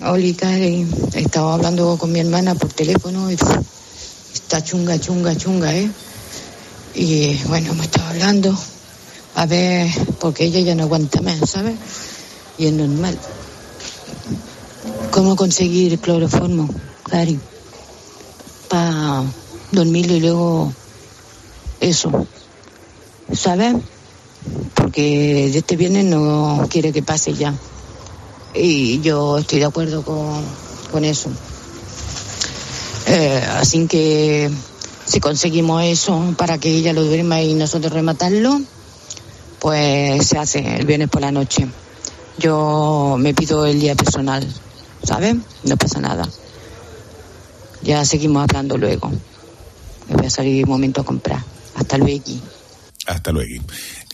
Hola, 0.00 0.32
Cari. 0.36 0.86
Estaba 1.14 1.54
hablando 1.54 1.96
con 1.98 2.12
mi 2.12 2.20
hermana 2.20 2.54
por 2.54 2.72
teléfono 2.72 3.30
y 3.32 3.34
está 4.32 4.62
chunga, 4.62 4.98
chunga, 5.00 5.36
chunga, 5.36 5.74
¿eh? 5.76 5.90
Y 6.94 7.36
bueno, 7.48 7.74
me 7.74 7.82
estaba 7.84 8.10
hablando. 8.10 8.56
A 9.34 9.46
ver, 9.46 9.88
porque 10.20 10.44
ella 10.44 10.60
ya 10.60 10.74
no 10.74 10.84
aguanta 10.84 11.20
más, 11.20 11.50
¿sabes? 11.50 11.74
Y 12.58 12.66
es 12.66 12.72
normal. 12.72 13.16
¿Cómo 15.10 15.36
conseguir 15.36 15.98
cloroformo, 16.00 16.68
Cari? 17.08 17.38
Para 18.68 19.24
dormir 19.72 20.10
y 20.10 20.20
luego 20.20 20.72
eso. 21.80 22.26
¿Sabes? 23.32 23.76
Porque 24.74 25.46
este 25.56 25.76
viernes 25.76 26.04
no 26.06 26.66
quiere 26.68 26.92
que 26.92 27.02
pase 27.02 27.32
ya. 27.34 27.54
Y 28.54 29.00
yo 29.00 29.38
estoy 29.38 29.60
de 29.60 29.66
acuerdo 29.66 30.02
con, 30.02 30.42
con 30.90 31.04
eso. 31.04 31.30
Eh, 33.06 33.42
así 33.56 33.86
que 33.86 34.50
si 35.06 35.20
conseguimos 35.20 35.82
eso 35.82 36.34
para 36.36 36.58
que 36.58 36.70
ella 36.70 36.92
lo 36.92 37.04
duerma 37.04 37.40
y 37.40 37.54
nosotros 37.54 37.92
rematarlo, 37.92 38.60
pues 39.58 40.26
se 40.26 40.38
hace 40.38 40.76
el 40.76 40.86
viernes 40.86 41.08
por 41.08 41.22
la 41.22 41.32
noche. 41.32 41.66
Yo 42.38 43.16
me 43.18 43.34
pido 43.34 43.66
el 43.66 43.80
día 43.80 43.94
personal, 43.94 44.46
¿sabes? 45.02 45.36
No 45.64 45.76
pasa 45.76 46.00
nada. 46.00 46.28
Ya 47.82 48.04
seguimos 48.04 48.42
hablando 48.44 48.76
luego. 48.76 49.10
Me 50.08 50.16
voy 50.16 50.26
a 50.26 50.30
salir 50.30 50.64
un 50.64 50.70
momento 50.70 51.00
a 51.00 51.04
comprar. 51.04 51.40
Hasta 51.74 51.98
luego. 51.98 52.22
Hasta 53.06 53.32
luego. 53.32 53.64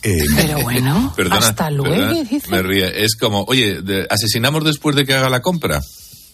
Eh, 0.03 0.23
Pero 0.35 0.59
bueno, 0.61 1.13
Perdona, 1.17 1.37
hasta 1.37 1.69
luego, 1.69 2.23
dice. 2.23 2.49
Me 2.49 2.61
ríe. 2.61 3.03
Es 3.03 3.15
como, 3.15 3.43
oye, 3.47 3.81
de- 3.81 4.07
¿asesinamos 4.09 4.63
después 4.63 4.95
de 4.95 5.05
que 5.05 5.13
haga 5.13 5.29
la 5.29 5.41
compra? 5.41 5.81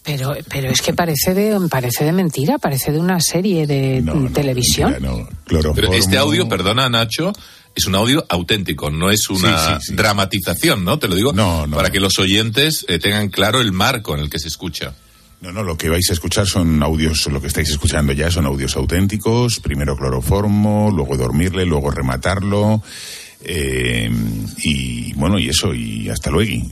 Pero, 0.03 0.35
pero 0.49 0.69
es 0.71 0.81
que 0.81 0.93
parece 0.93 1.35
de, 1.35 1.59
parece 1.69 2.03
de 2.03 2.11
mentira, 2.11 2.57
parece 2.57 2.91
de 2.91 2.99
una 2.99 3.19
serie 3.19 3.67
de 3.67 4.03
televisión. 4.33 4.95
Pero 5.45 5.93
este 5.93 6.17
audio, 6.17 6.49
perdona 6.49 6.89
Nacho, 6.89 7.31
es 7.75 7.85
un 7.85 7.95
audio 7.95 8.25
auténtico, 8.29 8.89
no 8.91 9.09
es 9.11 9.29
una 9.29 9.57
Sí, 9.57 9.73
sí, 9.79 9.87
sí. 9.87 9.95
dramatización, 9.95 10.83
¿no? 10.83 10.99
Te 10.99 11.07
lo 11.07 11.15
digo 11.15 11.33
para 11.75 11.89
que 11.89 11.99
los 11.99 12.19
oyentes 12.19 12.85
eh, 12.87 12.99
tengan 12.99 13.29
claro 13.29 13.61
el 13.61 13.71
marco 13.71 14.13
en 14.15 14.21
el 14.21 14.29
que 14.29 14.39
se 14.39 14.47
escucha. 14.47 14.93
No, 15.41 15.51
no, 15.51 15.63
lo 15.63 15.75
que 15.75 15.89
vais 15.89 16.07
a 16.09 16.13
escuchar 16.13 16.45
son 16.45 16.83
audios, 16.83 17.25
lo 17.31 17.41
que 17.41 17.47
estáis 17.47 17.69
escuchando 17.69 18.13
ya 18.13 18.29
son 18.29 18.45
audios 18.45 18.75
auténticos, 18.75 19.59
primero 19.59 19.97
cloroformo, 19.97 20.91
luego 20.95 21.17
dormirle, 21.17 21.65
luego 21.65 21.89
rematarlo, 21.89 22.83
eh, 23.43 24.11
y 24.63 25.13
bueno, 25.13 25.39
y 25.39 25.49
eso, 25.49 25.73
y 25.73 26.09
hasta 26.09 26.29
luego. 26.29 26.63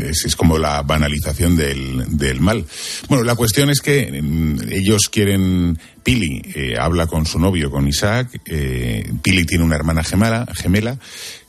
Es, 0.00 0.24
es 0.24 0.36
como 0.36 0.58
la 0.58 0.82
banalización 0.82 1.56
del, 1.56 2.04
del 2.16 2.40
mal. 2.40 2.64
Bueno, 3.08 3.24
la 3.24 3.34
cuestión 3.34 3.70
es 3.70 3.80
que 3.80 4.20
mm, 4.22 4.70
ellos 4.70 5.08
quieren, 5.10 5.78
Pili 6.02 6.42
eh, 6.54 6.76
habla 6.78 7.06
con 7.06 7.26
su 7.26 7.38
novio, 7.38 7.70
con 7.70 7.88
Isaac, 7.88 8.40
eh, 8.46 9.10
Pili 9.22 9.44
tiene 9.44 9.64
una 9.64 9.76
hermana 9.76 10.04
gemela, 10.04 10.46
gemela 10.54 10.98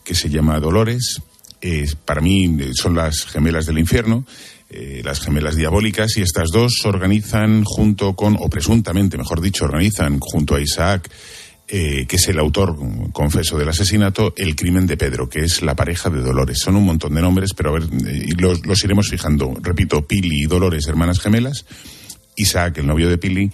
que 0.04 0.16
se 0.16 0.30
llama 0.30 0.60
Dolores, 0.60 1.22
eh, 1.62 1.88
para 2.06 2.22
mí 2.22 2.58
son 2.74 2.96
las 2.96 3.26
gemelas 3.26 3.66
del 3.66 3.80
infierno, 3.80 4.26
las 5.04 5.20
gemelas 5.20 5.58
diabólicas, 5.58 6.16
y 6.16 6.22
estas 6.22 6.48
dos 6.50 6.86
organizan 6.86 7.66
junto 7.66 8.16
con, 8.16 8.38
o 8.40 8.50
presuntamente, 8.50 9.18
mejor 9.18 9.42
dicho, 9.42 9.66
organizan 9.66 10.20
junto 10.22 10.56
a 10.56 10.62
Isaac, 10.62 11.10
eh, 11.74 12.06
que 12.06 12.18
es 12.18 12.28
el 12.28 12.38
autor, 12.38 12.76
confeso, 13.14 13.58
del 13.58 13.70
asesinato, 13.70 14.34
el 14.36 14.58
crimen 14.58 14.86
de 14.86 14.98
Pedro, 14.98 15.30
que 15.30 15.40
es 15.40 15.62
la 15.62 15.74
pareja 15.74 16.10
de 16.10 16.22
Dolores. 16.22 16.60
Son 16.60 16.76
un 16.76 16.84
montón 16.84 17.16
de 17.16 17.22
nombres, 17.22 17.52
pero 17.56 17.70
a 17.70 17.80
ver, 17.80 17.84
eh, 17.84 18.28
los, 18.38 18.66
los 18.66 18.84
iremos 18.84 19.08
fijando. 19.08 19.54
Repito, 19.62 20.06
Pili 20.06 20.44
y 20.44 20.48
Dolores, 20.48 20.86
hermanas 20.88 21.22
gemelas, 21.22 21.66
Isaac, 22.36 22.80
el 22.80 22.88
novio 22.88 23.08
de 23.08 23.18
Pili, 23.18 23.50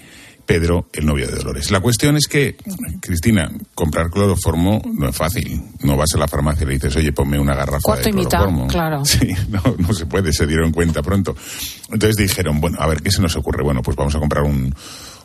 Pedro, 0.47 0.88
el 0.93 1.05
novio 1.05 1.27
de 1.27 1.36
Dolores. 1.36 1.69
La 1.69 1.79
cuestión 1.79 2.15
es 2.15 2.25
que, 2.27 2.55
Cristina, 3.01 3.51
comprar 3.75 4.09
cloroformo 4.09 4.81
no 4.97 5.09
es 5.09 5.15
fácil. 5.15 5.62
No 5.81 5.95
vas 5.95 6.09
a 6.15 6.17
la 6.17 6.27
farmacia 6.27 6.63
y 6.63 6.67
le 6.67 6.74
dices, 6.75 6.95
oye, 6.95 7.12
ponme 7.12 7.38
una 7.38 7.53
garrafa 7.53 7.81
Cuarto 7.83 8.05
de 8.05 8.09
y 8.09 8.13
mitad, 8.13 8.39
cloroformo. 8.39 8.67
claro. 8.67 9.03
Sí, 9.05 9.27
no, 9.50 9.62
no 9.77 9.93
se 9.93 10.07
puede, 10.07 10.33
se 10.33 10.47
dieron 10.47 10.71
cuenta 10.71 11.03
pronto. 11.03 11.36
Entonces 11.91 12.15
dijeron, 12.15 12.59
bueno, 12.62 12.77
a 12.79 12.88
ver, 12.88 13.03
¿qué 13.03 13.12
se 13.12 13.21
nos 13.21 13.36
ocurre? 13.36 13.62
Bueno, 13.62 13.81
pues 13.83 13.95
vamos 13.95 14.15
a 14.15 14.19
comprar 14.19 14.43
un, 14.43 14.74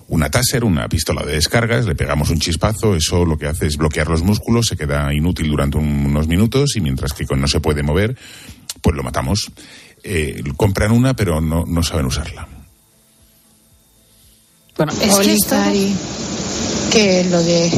una 0.09 0.31
taser, 0.31 0.65
una 0.65 0.89
pistola 0.89 1.25
de 1.25 1.35
descargas, 1.35 1.87
le 1.87 1.95
pegamos 1.95 2.31
un 2.31 2.39
chispazo, 2.39 2.95
eso 2.97 3.25
lo 3.25 3.37
que 3.39 3.47
hace 3.47 3.67
es 3.67 3.77
bloquear 3.77 4.09
los 4.09 4.23
músculos, 4.23 4.67
se 4.67 4.77
queda 4.77 5.13
inútil 5.15 5.49
durante 5.49 5.79
un- 5.79 6.07
unos 6.07 6.27
minutos 6.29 6.77
y 6.77 6.81
mientras 6.81 7.13
que 7.13 7.25
no 7.37 7.49
se 7.49 7.61
puede 7.61 7.83
mover, 7.83 8.17
pues 8.81 8.95
lo 8.97 9.03
matamos. 9.03 9.51
Eh, 10.05 10.43
compran 10.57 10.91
una, 10.93 11.15
pero 11.15 11.41
no, 11.41 11.65
no 11.67 11.83
saben 11.83 12.07
usarla. 12.07 12.47
Bueno, 14.77 14.93
es 15.03 15.19
que 15.19 15.33
esto... 15.35 15.57
que 16.91 17.25
lo 17.25 17.43
de 17.43 17.71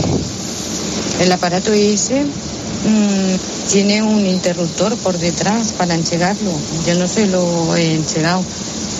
el 1.20 1.30
aparato 1.32 1.72
ese 1.72 2.24
mm, 2.24 3.70
tiene 3.70 4.02
un 4.02 4.26
interruptor 4.26 4.96
por 4.98 5.16
detrás 5.18 5.72
para 5.72 5.94
enchegarlo. 5.94 6.50
Yo 6.86 6.94
no 6.94 7.06
se 7.06 7.26
lo 7.26 7.76
he 7.76 7.94
enchegado, 7.94 8.44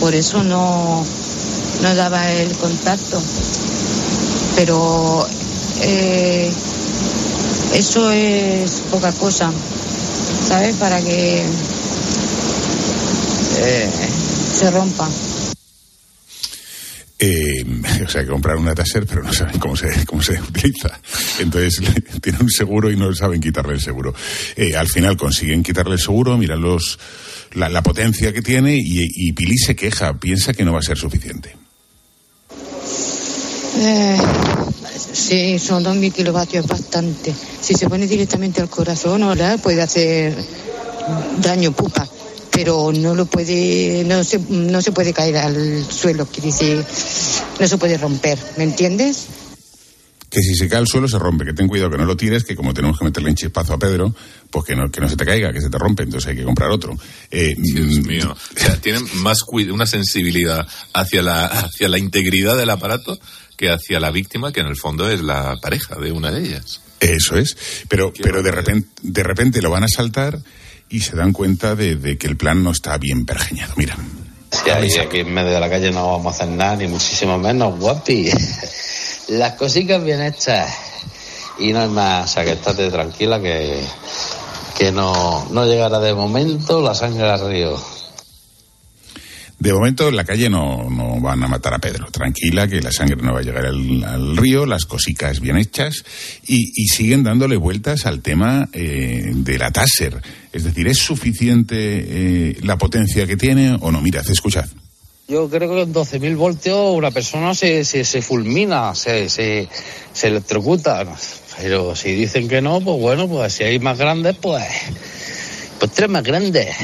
por 0.01 0.15
eso 0.15 0.43
no, 0.45 1.05
no 1.85 1.95
daba 1.95 2.33
el 2.33 2.51
contacto. 2.57 3.23
Pero 4.57 5.29
eh, 5.83 6.51
eso 7.75 8.11
es 8.11 8.83
poca 8.91 9.13
cosa, 9.13 9.53
¿sabes? 10.49 10.77
Para 10.77 10.99
que 11.03 11.45
eh, 13.59 13.91
se 14.59 14.71
rompa. 14.71 15.11
Eh, 17.19 17.65
o 18.05 18.09
sea, 18.09 18.23
que 18.23 18.31
comprar 18.31 18.57
una 18.57 18.75
taser, 18.75 19.07
pero 19.07 19.23
no 19.23 19.33
saben 19.33 19.59
cómo 19.59 19.77
se, 19.77 20.07
cómo 20.07 20.23
se 20.23 20.41
utiliza. 20.41 20.99
Entonces, 21.39 21.81
tienen 22.23 22.43
un 22.43 22.51
seguro 22.51 22.91
y 22.91 22.97
no 22.97 23.15
saben 23.15 23.43
quitarle 23.43 23.75
el 23.75 23.81
seguro. 23.81 24.15
Eh, 24.57 24.75
al 24.75 24.89
final 24.89 25.19
consiguen 25.19 25.63
quitarle 25.63 25.95
el 25.95 26.01
seguro, 26.01 26.39
miran 26.39 26.63
los, 26.63 26.99
la, 27.53 27.69
la 27.69 27.83
potencia 27.83 28.33
que 28.33 28.41
tiene 28.41 28.75
y, 28.77 29.01
y 29.01 29.33
Pili 29.33 29.59
se 29.59 29.77
queja, 29.77 30.19
piensa 30.19 30.55
que 30.55 30.65
no 30.65 30.73
va 30.73 30.79
a 30.79 30.83
ser 30.83 30.97
suficiente. 30.97 31.64
Eh, 33.85 34.17
Sí, 35.13 35.59
son 35.59 35.85
2.000 35.85 36.13
kilovatios, 36.13 36.65
es 36.65 36.71
bastante. 36.71 37.35
Si 37.61 37.75
se 37.75 37.89
pone 37.89 38.07
directamente 38.07 38.61
al 38.61 38.69
corazón, 38.69 39.23
ahora 39.23 39.59
puede 39.59 39.83
hacer 39.83 40.35
daño 41.41 41.73
pupa, 41.73 42.07
pero 42.51 42.93
no 42.93 43.15
lo 43.15 43.27
puede, 43.27 44.05
no 44.05 44.23
se, 44.25 44.39
no 44.49 44.81
se 44.81 44.93
puede 44.93 45.13
caer 45.13 45.37
al 45.39 45.85
suelo, 45.85 46.27
quiere 46.27 46.49
decir, 46.49 46.85
no 47.59 47.67
se 47.67 47.79
puede 47.79 47.99
romper, 47.99 48.39
¿me 48.57 48.65
entiendes? 48.65 49.27
que 50.35 50.43
si 50.43 50.57
se 50.57 50.69
cae 50.69 50.81
al 50.81 50.89
suelo 50.89 51.07
se 51.07 51.17
rompe, 51.17 51.45
que 51.45 51.53
ten 51.53 51.69
cuidado 51.69 51.91
que 51.91 51.97
no 51.97 52.07
lo 52.07 52.17
tires, 52.17 52.43
que 52.43 52.57
como 52.57 52.75
tenemos 52.75 52.99
que 52.99 53.05
meterle 53.05 53.31
en 53.31 53.37
chispazo 53.37 53.75
a 53.75 53.79
Pedro, 53.79 54.13
pues 54.51 54.65
que 54.65 54.75
no, 54.75 54.91
que 54.91 55.01
no 55.01 55.09
se 55.09 55.17
te 55.17 55.25
caiga, 55.25 55.53
que 55.53 55.61
se 55.61 55.71
te 55.71 55.79
rompe, 55.79 56.03
entonces 56.03 56.29
hay 56.29 56.37
que 56.37 56.43
comprar 56.43 56.71
otro. 56.71 56.97
Eh, 57.31 57.55
Dios 57.57 58.01
mm, 58.01 58.07
mío, 58.07 58.33
o 58.33 58.59
sea, 58.59 58.75
tienen 58.81 59.05
más 59.23 59.39
una 59.49 59.87
sensibilidad 59.87 60.67
hacia 60.93 61.23
la, 61.23 61.47
hacia 61.47 61.89
la 61.89 61.99
integridad 61.99 62.57
del 62.57 62.71
aparato 62.71 63.17
que 63.57 63.71
hacia 63.71 64.01
la 64.01 64.11
víctima, 64.11 64.53
que 64.53 64.61
en 64.61 64.67
el 64.67 64.77
fondo 64.77 65.11
es 65.11 65.21
la 65.21 65.57
pareja 65.61 65.97
de 65.97 66.13
una 66.13 66.31
de 66.31 66.43
ellas. 66.43 66.81
Eso 67.01 67.37
es, 67.37 67.57
pero, 67.89 68.13
pero 68.23 68.43
de 68.43 68.51
repente, 68.51 68.89
de 69.03 69.23
repente 69.23 69.61
lo 69.61 69.71
van 69.71 69.85
a 69.85 69.89
saltar 69.89 70.39
y 70.89 71.01
se 71.01 71.17
dan 71.17 71.33
cuenta 71.33 71.75
de, 71.75 72.17
que 72.19 72.27
el 72.27 72.37
plan 72.37 72.63
no 72.63 72.71
está 72.71 72.97
bien 72.99 73.27
pergeñado. 73.27 73.75
Mira. 73.77 73.97
Sí, 74.51 74.71
ahí 74.71 74.89
aquí 74.99 75.19
en 75.21 75.35
medio 75.35 75.51
de 75.51 75.61
la 75.61 75.69
calle 75.69 75.91
no 75.91 76.13
vamos 76.13 76.27
a 76.27 76.37
hacer 76.37 76.49
nada, 76.55 76.77
ni 76.77 76.87
muchísimo 76.87 77.39
menos, 77.39 77.79
guapi. 77.79 78.31
Las 79.29 79.55
cositas 79.55 80.03
bien 80.05 80.23
hechas. 80.23 80.73
Y 81.59 81.73
no 81.73 81.81
hay 81.81 81.89
más, 81.89 82.31
o 82.31 82.35
sea 82.35 82.45
que 82.45 82.53
estate 82.53 82.91
tranquila 82.91 83.41
que, 83.41 83.81
que 84.77 84.93
no, 84.93 85.47
no 85.51 85.67
llegará 85.67 85.99
de 86.01 86.15
momento 86.15 86.83
la 86.83 86.95
sangre 86.95 87.29
al 87.29 87.49
río. 87.49 87.81
De 89.59 89.73
momento 89.73 90.09
en 90.09 90.17
la 90.17 90.25
calle 90.25 90.51
no, 90.51 90.91
no, 90.91 91.21
van 91.21 91.43
a 91.43 91.49
matar 91.49 91.75
a 91.75 91.79
Pedro. 91.79 92.11
Tranquila, 92.11 92.67
que 92.67 92.81
la 92.81 92.91
sangre 92.91 93.17
no 93.17 93.35
va 93.35 93.41
a 93.41 93.43
llegar 93.43 93.67
al, 93.67 94.37
río, 94.37 94.67
las 94.67 94.85
cosicas 94.85 95.41
bien 95.41 95.57
hechas 95.57 96.05
y, 96.47 96.87
siguen 96.89 97.23
dándole 97.23 97.57
vueltas 97.57 98.07
al 98.07 98.21
tema 98.21 98.69
eh, 98.73 99.31
de 99.33 99.59
la 99.59 99.71
Taser. 99.71 100.21
Es 100.53 100.65
decir, 100.65 100.87
¿es 100.87 100.99
suficiente 100.99 101.77
eh, 101.79 102.57
la 102.63 102.79
potencia 102.79 103.27
que 103.27 103.37
tiene 103.37 103.77
o 103.81 103.91
no? 103.91 104.01
Mirad, 104.01 104.29
escuchad. 104.29 104.67
Yo 105.27 105.49
creo 105.49 105.71
que 105.71 105.93
con 105.93 105.95
12.000 105.95 106.37
voltios 106.37 106.95
una 106.95 107.11
persona 107.11 107.55
se, 107.55 107.85
se, 107.85 108.05
se 108.05 108.21
fulmina, 108.21 108.95
se, 108.95 109.31
se, 109.31 109.69
se, 110.13 110.27
electrocuta. 110.29 111.07
Pero 111.59 111.97
si 111.97 112.13
dicen 112.13 112.47
que 112.47 112.61
no, 112.61 112.81
pues 112.81 113.01
bueno, 113.01 113.27
pues 113.27 113.55
si 113.55 113.65
hay 113.65 113.79
más 113.79 113.97
grandes, 113.97 114.37
pues, 114.37 114.65
pues 115.79 115.93
tres 115.93 116.11
más 116.11 116.23
grandes. 116.23 116.77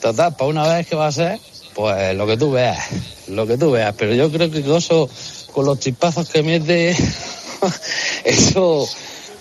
Total, 0.00 0.34
para 0.34 0.50
una 0.50 0.66
vez 0.66 0.88
que 0.88 0.96
va 0.96 1.06
a 1.06 1.12
ser, 1.12 1.38
pues 1.74 2.16
lo 2.16 2.26
que 2.26 2.36
tú 2.36 2.50
veas, 2.50 2.78
lo 3.28 3.46
que 3.46 3.56
tú 3.56 3.70
veas. 3.70 3.94
Pero 3.96 4.14
yo 4.14 4.30
creo 4.30 4.50
que 4.50 4.60
eso, 4.76 5.08
con 5.52 5.66
los 5.66 5.78
chispazos 5.78 6.28
que 6.28 6.42
mete, 6.42 6.90
eso, 8.24 8.88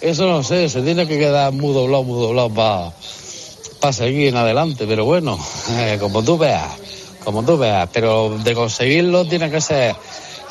eso 0.01 0.27
no 0.27 0.43
sé, 0.43 0.69
se 0.69 0.81
tiene 0.81 1.07
que 1.07 1.17
quedar 1.17 1.51
muy 1.51 1.73
doblado, 1.73 2.03
muy 2.03 2.21
doblado 2.21 2.49
para 2.49 2.93
pa 3.79 3.93
seguir 3.93 4.27
en 4.27 4.37
adelante. 4.37 4.85
Pero 4.87 5.05
bueno, 5.05 5.39
eh, 5.77 5.97
como 5.99 6.23
tú 6.23 6.37
veas 6.37 6.69
como 7.23 7.43
tú 7.43 7.57
veas, 7.57 7.87
pero 7.93 8.37
de 8.43 8.53
conseguirlo 8.55 9.25
tiene 9.25 9.51
que 9.51 9.61
ser 9.61 9.95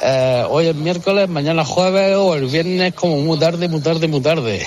eh, 0.01 0.45
hoy 0.49 0.69
es 0.69 0.77
miércoles, 0.77 1.29
mañana 1.29 1.65
jueves 1.65 2.15
o 2.17 2.35
el 2.37 2.47
viernes 2.47 2.95
como 2.95 3.17
muy 3.17 3.37
tarde, 3.39 3.69
muy 3.69 3.81
tarde, 3.81 4.07
muy 4.07 4.21
tarde. 4.21 4.65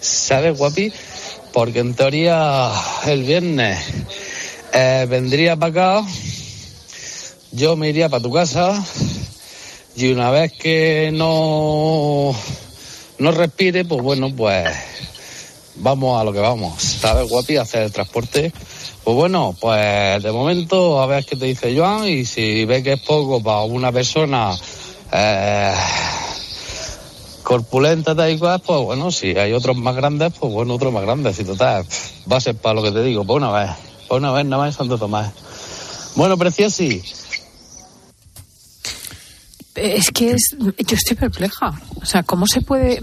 ¿Sabes, 0.00 0.56
guapi? 0.56 0.90
Porque 1.52 1.80
en 1.80 1.94
teoría 1.94 2.70
el 3.06 3.24
viernes 3.24 3.78
eh, 4.74 5.06
vendría 5.08 5.56
para 5.56 5.70
acá, 6.00 6.08
yo 7.52 7.76
me 7.76 7.88
iría 7.88 8.08
para 8.08 8.22
tu 8.22 8.32
casa 8.32 8.84
y 9.96 10.12
una 10.12 10.30
vez 10.30 10.52
que 10.52 11.10
no, 11.12 12.34
no 13.18 13.30
respire, 13.30 13.84
pues 13.84 14.02
bueno, 14.02 14.34
pues 14.36 14.68
vamos 15.76 16.20
a 16.20 16.24
lo 16.24 16.32
que 16.32 16.40
vamos. 16.40 16.82
¿Sabes, 16.82 17.28
guapi? 17.28 17.56
Hacer 17.56 17.84
el 17.84 17.92
transporte 17.92 18.52
pues 19.04 19.16
bueno, 19.16 19.54
pues 19.60 20.22
de 20.22 20.32
momento 20.32 20.98
a 20.98 21.06
ver 21.06 21.26
qué 21.26 21.36
te 21.36 21.44
dice 21.44 21.76
Joan 21.76 22.08
y 22.08 22.24
si 22.24 22.64
ve 22.64 22.82
que 22.82 22.94
es 22.94 23.00
poco 23.00 23.42
para 23.42 23.60
una 23.60 23.92
persona 23.92 24.56
eh, 25.12 25.74
corpulenta 27.42 28.14
tal 28.14 28.32
y 28.32 28.38
cual, 28.38 28.62
pues 28.64 28.80
bueno, 28.80 29.10
si 29.10 29.36
hay 29.36 29.52
otros 29.52 29.76
más 29.76 29.94
grandes, 29.94 30.32
pues 30.40 30.50
bueno, 30.50 30.76
otros 30.76 30.90
más 30.90 31.02
grandes. 31.02 31.38
Y 31.38 31.44
total, 31.44 31.84
va 32.32 32.38
a 32.38 32.40
ser 32.40 32.56
para 32.56 32.76
lo 32.76 32.82
que 32.82 32.92
te 32.92 33.02
digo, 33.02 33.24
pues 33.24 33.36
una 33.36 33.52
vez, 33.52 33.70
una 34.10 34.32
vez 34.32 34.44
nada 34.46 34.64
más 34.64 34.76
Santo 34.76 34.98
Tomás. 34.98 35.32
Bueno, 36.16 36.36
preciosi. 36.36 37.02
Es 39.74 40.10
que 40.10 40.32
es, 40.32 40.56
yo 40.58 40.96
estoy 40.96 41.16
perpleja. 41.16 41.80
O 42.00 42.06
sea, 42.06 42.22
¿cómo 42.22 42.46
se 42.46 42.60
puede 42.60 43.00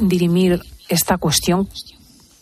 dirimir 0.00 0.60
esta 0.88 1.18
cuestión 1.18 1.68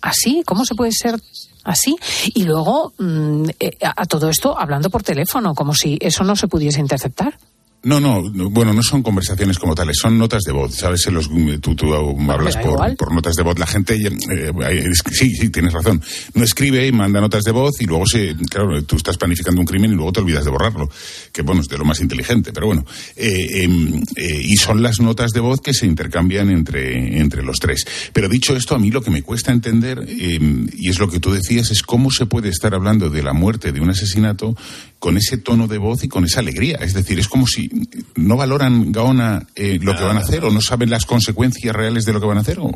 así? 0.01 0.43
¿Cómo 0.47 0.65
se 0.65 0.75
puede 0.75 0.93
ser 0.93 1.21
así. 1.65 1.97
Y 2.35 2.45
luego, 2.45 2.93
mm, 2.99 3.51
eh, 3.61 3.79
a 3.81 4.07
todo 4.07 4.29
esto, 4.29 4.59
hablando 4.59 4.91
por 4.91 5.03
teléfono, 5.03 5.55
como 5.55 5.75
si 5.75 5.99
eso 6.01 6.25
no 6.25 6.37
se 6.37 6.49
pudiese 6.49 6.81
interceptar. 6.81 7.39
No, 7.85 7.99
no, 7.99 8.23
bueno, 8.51 8.73
no 8.73 8.83
son 8.83 9.03
conversaciones 9.03 9.59
como 9.59 9.75
tales, 9.75 9.97
son 10.01 10.17
notas 10.17 10.43
de 10.43 10.53
voz, 10.53 10.77
¿sabes? 10.77 11.05
Los, 11.11 11.29
tú, 11.61 11.75
tú 11.75 11.93
hablas 11.93 12.57
por, 12.57 12.97
por, 12.97 13.13
notas 13.13 13.35
de 13.35 13.43
voz. 13.43 13.59
La 13.59 13.67
gente, 13.67 13.97
eh, 13.97 14.91
sí, 15.11 15.35
sí, 15.35 15.51
tienes 15.51 15.73
razón. 15.73 16.01
No 16.35 16.45
escribe 16.45 16.87
y 16.87 16.93
manda 16.93 17.21
notas 17.21 17.43
de 17.43 17.51
voz 17.51 17.81
y 17.81 17.87
luego 17.87 18.07
se, 18.07 18.37
claro, 18.49 18.81
tú 18.85 18.97
estás 18.97 19.19
planificando 19.19 19.61
un 19.61 19.67
crimen 19.67 19.91
y 19.91 19.95
luego 19.97 20.13
te 20.13 20.21
olvidas 20.21 20.45
de 20.45 20.53
borrarlo, 20.53 20.89
que 21.33 21.43
bueno, 21.43 21.61
es 21.61 21.69
de 21.69 21.77
lo 21.77 21.85
más 21.85 22.01
inteligente, 22.01 22.53
pero 22.53 22.69
bueno. 22.69 22.87
Eh, 23.17 23.65
em, 23.65 24.01
eh, 24.15 24.41
y 24.45 24.55
son 24.57 24.81
las 24.81 25.01
notas 25.01 25.33
de 25.33 25.41
voz 25.41 25.61
que 25.61 25.75
se 25.75 25.85
intercambian 25.87 26.51
entre, 26.51 27.19
entre 27.19 27.43
los 27.43 27.59
tres. 27.59 27.85
Pero 28.13 28.29
dicho 28.29 28.55
esto, 28.55 28.77
a 28.77 28.79
mí 28.79 28.93
lo 28.93 29.03
que 29.03 29.11
me 29.11 29.23
cuesta 29.23 29.51
entender, 29.51 30.07
em, 30.09 30.69
y 30.73 30.89
es 30.89 31.01
lo 31.01 31.11
que 31.11 31.19
tú 31.19 31.33
decías, 31.33 31.73
es 31.73 31.83
cómo 31.83 32.13
se 32.13 32.27
puede 32.27 32.49
estar 32.49 32.75
hablando 32.75 33.11
de 33.11 33.25
la 33.25 33.33
muerte 33.33 33.73
de 33.73 33.81
un 33.81 33.91
asesinato 33.91 34.55
con 35.03 35.17
ese 35.17 35.37
tono 35.37 35.67
de 35.67 35.79
voz 35.79 36.05
y 36.05 36.09
con 36.09 36.25
esa 36.25 36.39
alegría. 36.39 36.77
Es 36.77 36.95
decir, 36.95 37.19
es 37.19 37.27
como 37.27 37.45
si 37.49 37.69
no 38.15 38.37
valoran, 38.37 38.93
Gaona, 38.93 39.49
eh, 39.57 39.81
lo 39.83 39.97
que 39.97 40.05
van 40.05 40.17
a 40.17 40.21
hacer 40.21 40.45
o 40.45 40.53
no 40.53 40.61
saben 40.61 40.91
las 40.91 41.07
consecuencias 41.07 41.75
reales 41.75 42.05
de 42.05 42.13
lo 42.13 42.21
que 42.21 42.27
van 42.29 42.39
a 42.39 42.43
hacer 42.43 42.61
o, 42.61 42.71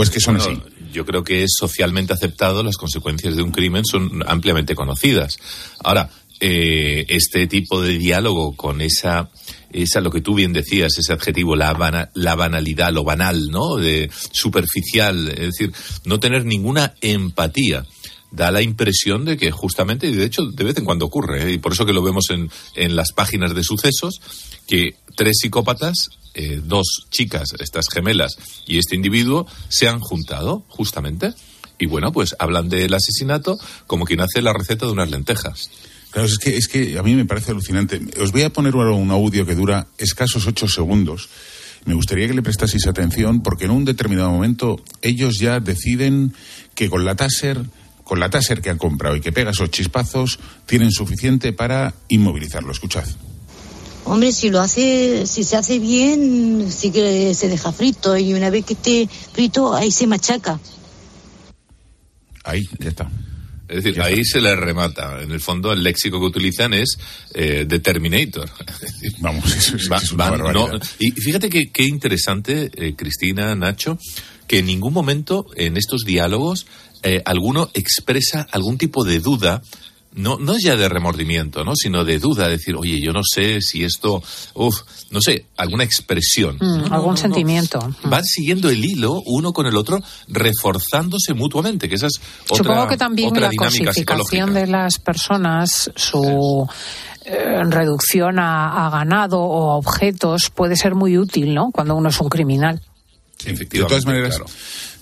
es 0.00 0.08
que 0.08 0.20
son 0.20 0.36
así. 0.36 0.56
Yo 0.92 1.04
creo 1.04 1.24
que 1.24 1.42
es 1.42 1.54
socialmente 1.58 2.12
aceptado, 2.12 2.62
las 2.62 2.76
consecuencias 2.76 3.34
de 3.34 3.42
un 3.42 3.50
crimen 3.50 3.84
son 3.84 4.22
ampliamente 4.24 4.76
conocidas. 4.76 5.36
Ahora, 5.82 6.10
eh, 6.38 7.06
este 7.08 7.48
tipo 7.48 7.82
de 7.82 7.98
diálogo 7.98 8.54
con 8.54 8.80
esa 8.80 9.28
esa 9.72 10.00
lo 10.00 10.12
que 10.12 10.20
tú 10.20 10.36
bien 10.36 10.52
decías, 10.52 10.96
ese 10.96 11.12
adjetivo, 11.12 11.56
la, 11.56 12.08
la 12.14 12.34
banalidad, 12.36 12.92
lo 12.92 13.02
banal, 13.02 13.48
¿no? 13.50 13.78
De 13.78 14.08
superficial, 14.30 15.28
es 15.28 15.46
decir, 15.46 15.72
no 16.04 16.20
tener 16.20 16.44
ninguna 16.44 16.94
empatía 17.00 17.84
da 18.34 18.50
la 18.50 18.62
impresión 18.62 19.24
de 19.24 19.36
que 19.36 19.50
justamente, 19.50 20.06
y 20.06 20.14
de 20.14 20.24
hecho 20.24 20.46
de 20.46 20.64
vez 20.64 20.76
en 20.76 20.84
cuando 20.84 21.06
ocurre, 21.06 21.44
¿eh? 21.44 21.52
y 21.52 21.58
por 21.58 21.72
eso 21.72 21.86
que 21.86 21.92
lo 21.92 22.02
vemos 22.02 22.26
en, 22.30 22.50
en 22.74 22.96
las 22.96 23.12
páginas 23.12 23.54
de 23.54 23.62
sucesos, 23.62 24.20
que 24.66 24.96
tres 25.16 25.38
psicópatas, 25.40 26.10
eh, 26.34 26.60
dos 26.64 27.06
chicas, 27.10 27.54
estas 27.60 27.88
gemelas 27.88 28.36
y 28.66 28.78
este 28.78 28.96
individuo, 28.96 29.46
se 29.68 29.88
han 29.88 30.00
juntado 30.00 30.64
justamente. 30.68 31.32
Y 31.78 31.86
bueno, 31.86 32.12
pues 32.12 32.34
hablan 32.38 32.68
del 32.68 32.94
asesinato 32.94 33.58
como 33.86 34.04
quien 34.04 34.20
hace 34.20 34.42
la 34.42 34.52
receta 34.52 34.86
de 34.86 34.92
unas 34.92 35.10
lentejas. 35.10 35.70
Claro, 36.10 36.28
es 36.28 36.38
que, 36.38 36.56
es 36.56 36.68
que 36.68 36.98
a 36.98 37.02
mí 37.02 37.14
me 37.14 37.24
parece 37.24 37.50
alucinante. 37.50 38.00
Os 38.20 38.30
voy 38.30 38.42
a 38.42 38.52
poner 38.52 38.76
un 38.76 39.10
audio 39.10 39.44
que 39.44 39.54
dura 39.54 39.88
escasos 39.98 40.46
ocho 40.46 40.68
segundos. 40.68 41.28
Me 41.84 41.94
gustaría 41.94 42.26
que 42.26 42.34
le 42.34 42.42
prestaseis 42.42 42.86
atención 42.86 43.42
porque 43.42 43.66
en 43.66 43.72
un 43.72 43.84
determinado 43.84 44.30
momento 44.30 44.82
ellos 45.02 45.38
ya 45.38 45.60
deciden 45.60 46.32
que 46.74 46.88
con 46.88 47.04
la 47.04 47.14
Taser 47.14 47.60
con 48.04 48.20
la 48.20 48.30
taser 48.30 48.60
que 48.60 48.70
han 48.70 48.78
comprado 48.78 49.16
y 49.16 49.20
que 49.20 49.32
pega 49.32 49.50
esos 49.50 49.70
chispazos, 49.70 50.38
tienen 50.66 50.92
suficiente 50.92 51.52
para 51.52 51.94
inmovilizarlo. 52.08 52.70
Escuchad. 52.70 53.04
Hombre, 54.04 54.32
si 54.32 54.50
lo 54.50 54.60
hace, 54.60 55.26
si 55.26 55.44
se 55.44 55.56
hace 55.56 55.78
bien, 55.78 56.70
sí 56.70 56.90
que 56.92 57.34
se 57.34 57.48
deja 57.48 57.72
frito 57.72 58.16
y 58.16 58.34
una 58.34 58.50
vez 58.50 58.66
que 58.66 58.74
esté 58.74 59.08
frito, 59.32 59.74
ahí 59.74 59.90
se 59.90 60.06
machaca. 60.06 60.60
Ahí, 62.44 62.62
ya 62.78 62.90
está. 62.90 63.10
Es 63.66 63.82
decir, 63.82 64.00
ahí 64.02 64.22
se 64.24 64.42
le 64.42 64.54
remata. 64.54 65.22
En 65.22 65.30
el 65.30 65.40
fondo, 65.40 65.72
el 65.72 65.82
léxico 65.82 66.20
que 66.20 66.26
utilizan 66.26 66.74
es 66.74 66.98
eh, 67.32 67.64
Determinator. 67.66 68.50
Vamos, 69.20 69.46
eso 69.56 69.76
es, 69.76 70.96
Y 70.98 71.10
fíjate 71.12 71.48
que, 71.48 71.70
qué 71.72 71.84
interesante, 71.84 72.70
eh, 72.74 72.94
Cristina, 72.94 73.54
Nacho, 73.54 73.98
que 74.46 74.58
en 74.58 74.66
ningún 74.66 74.92
momento 74.92 75.46
en 75.56 75.78
estos 75.78 76.04
diálogos 76.04 76.66
eh, 77.04 77.22
alguno 77.24 77.70
expresa 77.74 78.46
algún 78.50 78.78
tipo 78.78 79.04
de 79.04 79.20
duda 79.20 79.62
no, 80.14 80.38
no 80.38 80.52
es 80.52 80.62
ya 80.62 80.76
de 80.76 80.88
remordimiento, 80.88 81.64
¿no? 81.64 81.72
sino 81.74 82.04
de 82.04 82.18
duda, 82.18 82.48
decir, 82.48 82.76
oye, 82.76 83.00
yo 83.00 83.12
no 83.12 83.22
sé 83.24 83.60
si 83.60 83.84
esto, 83.84 84.22
uff, 84.54 84.82
no 85.10 85.20
sé, 85.20 85.46
alguna 85.56 85.84
expresión. 85.84 86.56
Mm, 86.60 86.92
algún 86.92 87.16
sentimiento. 87.16 87.80
Mm. 88.04 88.10
Van 88.10 88.24
siguiendo 88.24 88.70
el 88.70 88.84
hilo 88.84 89.20
uno 89.26 89.52
con 89.52 89.66
el 89.66 89.76
otro, 89.76 90.00
reforzándose 90.28 91.34
mutuamente, 91.34 91.88
que 91.88 91.96
esa 91.96 92.06
es 92.06 92.20
otra 92.44 92.56
Supongo 92.56 92.86
que 92.86 92.96
también 92.96 93.32
la 93.40 93.50
cosificación 93.56 94.54
de 94.54 94.68
las 94.68 94.98
personas, 94.98 95.90
su 95.96 96.66
eh, 97.24 97.58
en 97.60 97.72
reducción 97.72 98.38
a, 98.38 98.86
a 98.86 98.90
ganado 98.90 99.40
o 99.40 99.72
a 99.72 99.76
objetos 99.76 100.50
puede 100.50 100.76
ser 100.76 100.94
muy 100.94 101.18
útil, 101.18 101.54
¿no? 101.54 101.70
Cuando 101.72 101.96
uno 101.96 102.10
es 102.10 102.20
un 102.20 102.28
criminal. 102.28 102.80
De 103.84 103.88
todas 103.88 104.06
maneras, 104.06 104.40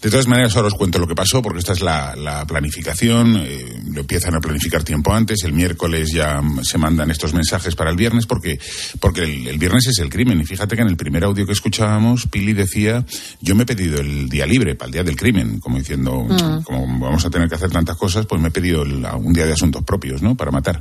de 0.02 0.10
todas 0.10 0.26
maneras, 0.26 0.56
ahora 0.56 0.68
os 0.68 0.74
cuento 0.74 0.98
lo 0.98 1.06
que 1.06 1.14
pasó, 1.14 1.40
porque 1.42 1.60
esta 1.60 1.72
es 1.74 1.80
la, 1.80 2.16
la 2.16 2.44
planificación. 2.46 3.36
eh, 3.38 3.80
lo 3.92 4.00
empiezan 4.00 4.34
a 4.34 4.40
planificar 4.40 4.82
tiempo 4.82 5.12
antes. 5.12 5.44
El 5.44 5.52
miércoles 5.52 6.10
ya 6.12 6.40
se 6.62 6.76
mandan 6.78 7.10
estos 7.10 7.34
mensajes 7.34 7.76
para 7.76 7.90
el 7.90 7.96
viernes, 7.96 8.26
porque, 8.26 8.58
porque 8.98 9.22
el, 9.22 9.46
el 9.46 9.58
viernes 9.58 9.86
es 9.86 9.98
el 10.00 10.08
crimen. 10.08 10.40
Y 10.40 10.44
fíjate 10.44 10.74
que 10.76 10.82
en 10.82 10.88
el 10.88 10.96
primer 10.96 11.22
audio 11.24 11.46
que 11.46 11.52
escuchábamos, 11.52 12.26
Pili 12.26 12.52
decía: 12.52 13.04
Yo 13.40 13.54
me 13.54 13.62
he 13.62 13.66
pedido 13.66 14.00
el 14.00 14.28
día 14.28 14.44
libre 14.46 14.74
para 14.74 14.86
el 14.88 14.92
día 14.92 15.04
del 15.04 15.16
crimen, 15.16 15.60
como 15.60 15.78
diciendo, 15.78 16.24
Mm. 16.28 16.62
como 16.64 16.98
vamos 16.98 17.24
a 17.24 17.30
tener 17.30 17.48
que 17.48 17.54
hacer 17.54 17.70
tantas 17.70 17.96
cosas, 17.96 18.26
pues 18.26 18.40
me 18.40 18.48
he 18.48 18.50
pedido 18.50 18.82
el- 18.82 19.04
un 19.16 19.32
día 19.32 19.46
de 19.46 19.52
asuntos 19.52 19.84
propios, 19.84 20.20
¿no? 20.22 20.34
Para 20.36 20.50
matar. 20.50 20.80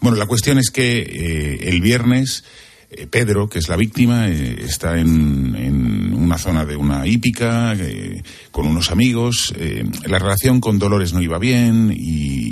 Bueno, 0.00 0.16
la 0.16 0.26
cuestión 0.26 0.58
es 0.58 0.70
que 0.70 0.98
eh, 1.00 1.68
el 1.68 1.80
viernes. 1.82 2.44
Eh, 2.90 3.06
Pedro, 3.06 3.48
que 3.48 3.58
es 3.58 3.68
la 3.68 3.76
víctima, 3.76 4.28
eh, 4.28 4.56
está 4.60 4.98
en, 4.98 6.14
una 6.14 6.38
zona 6.38 6.64
de 6.64 6.76
una 6.76 7.06
hípica 7.06 7.74
eh, 7.78 8.22
con 8.50 8.66
unos 8.66 8.90
amigos. 8.90 9.54
eh, 9.56 9.84
la 10.06 10.18
relación 10.18 10.60
con 10.60 10.78
Dolores 10.78 11.12
no 11.12 11.20
iba 11.22 11.38
bien 11.38 11.92
y, 11.96 12.46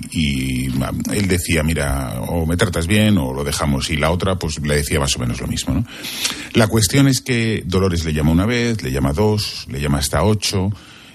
él 1.12 1.28
decía, 1.28 1.62
mira, 1.62 2.20
o 2.20 2.46
me 2.46 2.56
tratas 2.56 2.86
bien 2.86 3.18
o 3.18 3.32
lo 3.32 3.44
dejamos. 3.44 3.90
Y 3.90 3.96
la 3.96 4.10
otra, 4.10 4.36
pues 4.36 4.60
le 4.60 4.76
decía 4.76 5.00
más 5.00 5.16
o 5.16 5.18
menos 5.18 5.40
lo 5.40 5.46
mismo. 5.46 5.74
¿no? 5.74 5.84
La 6.52 6.68
cuestión 6.68 7.08
es 7.08 7.20
que 7.20 7.62
Dolores 7.66 8.04
le 8.04 8.12
llama 8.12 8.30
una 8.30 8.46
vez, 8.46 8.82
le 8.82 8.92
llama 8.92 9.12
dos, 9.12 9.66
le 9.68 9.80
llama 9.80 9.98
hasta 9.98 10.22
ocho. 10.22 10.70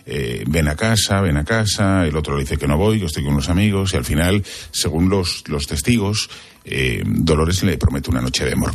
eh, 0.06 0.44
ven 0.48 0.68
a 0.68 0.76
casa, 0.76 1.22
ven 1.22 1.38
a 1.38 1.46
casa, 1.46 2.06
el 2.06 2.16
otro 2.16 2.36
le 2.36 2.42
dice 2.42 2.58
que 2.58 2.68
no 2.68 2.78
voy, 2.78 3.00
que 3.00 3.06
estoy 3.06 3.24
con 3.24 3.34
unos 3.34 3.50
amigos, 3.50 3.94
y 3.94 3.98
al 3.98 4.06
final, 4.06 4.44
según 4.72 5.08
los, 5.08 5.44
los 5.48 5.68
testigos, 5.68 6.30
eh, 6.66 7.04
Dolores 7.06 7.64
le 7.64 7.78
promete 7.78 8.10
una 8.10 8.22
noche 8.22 8.44
de 8.44 8.54
amor. 8.54 8.72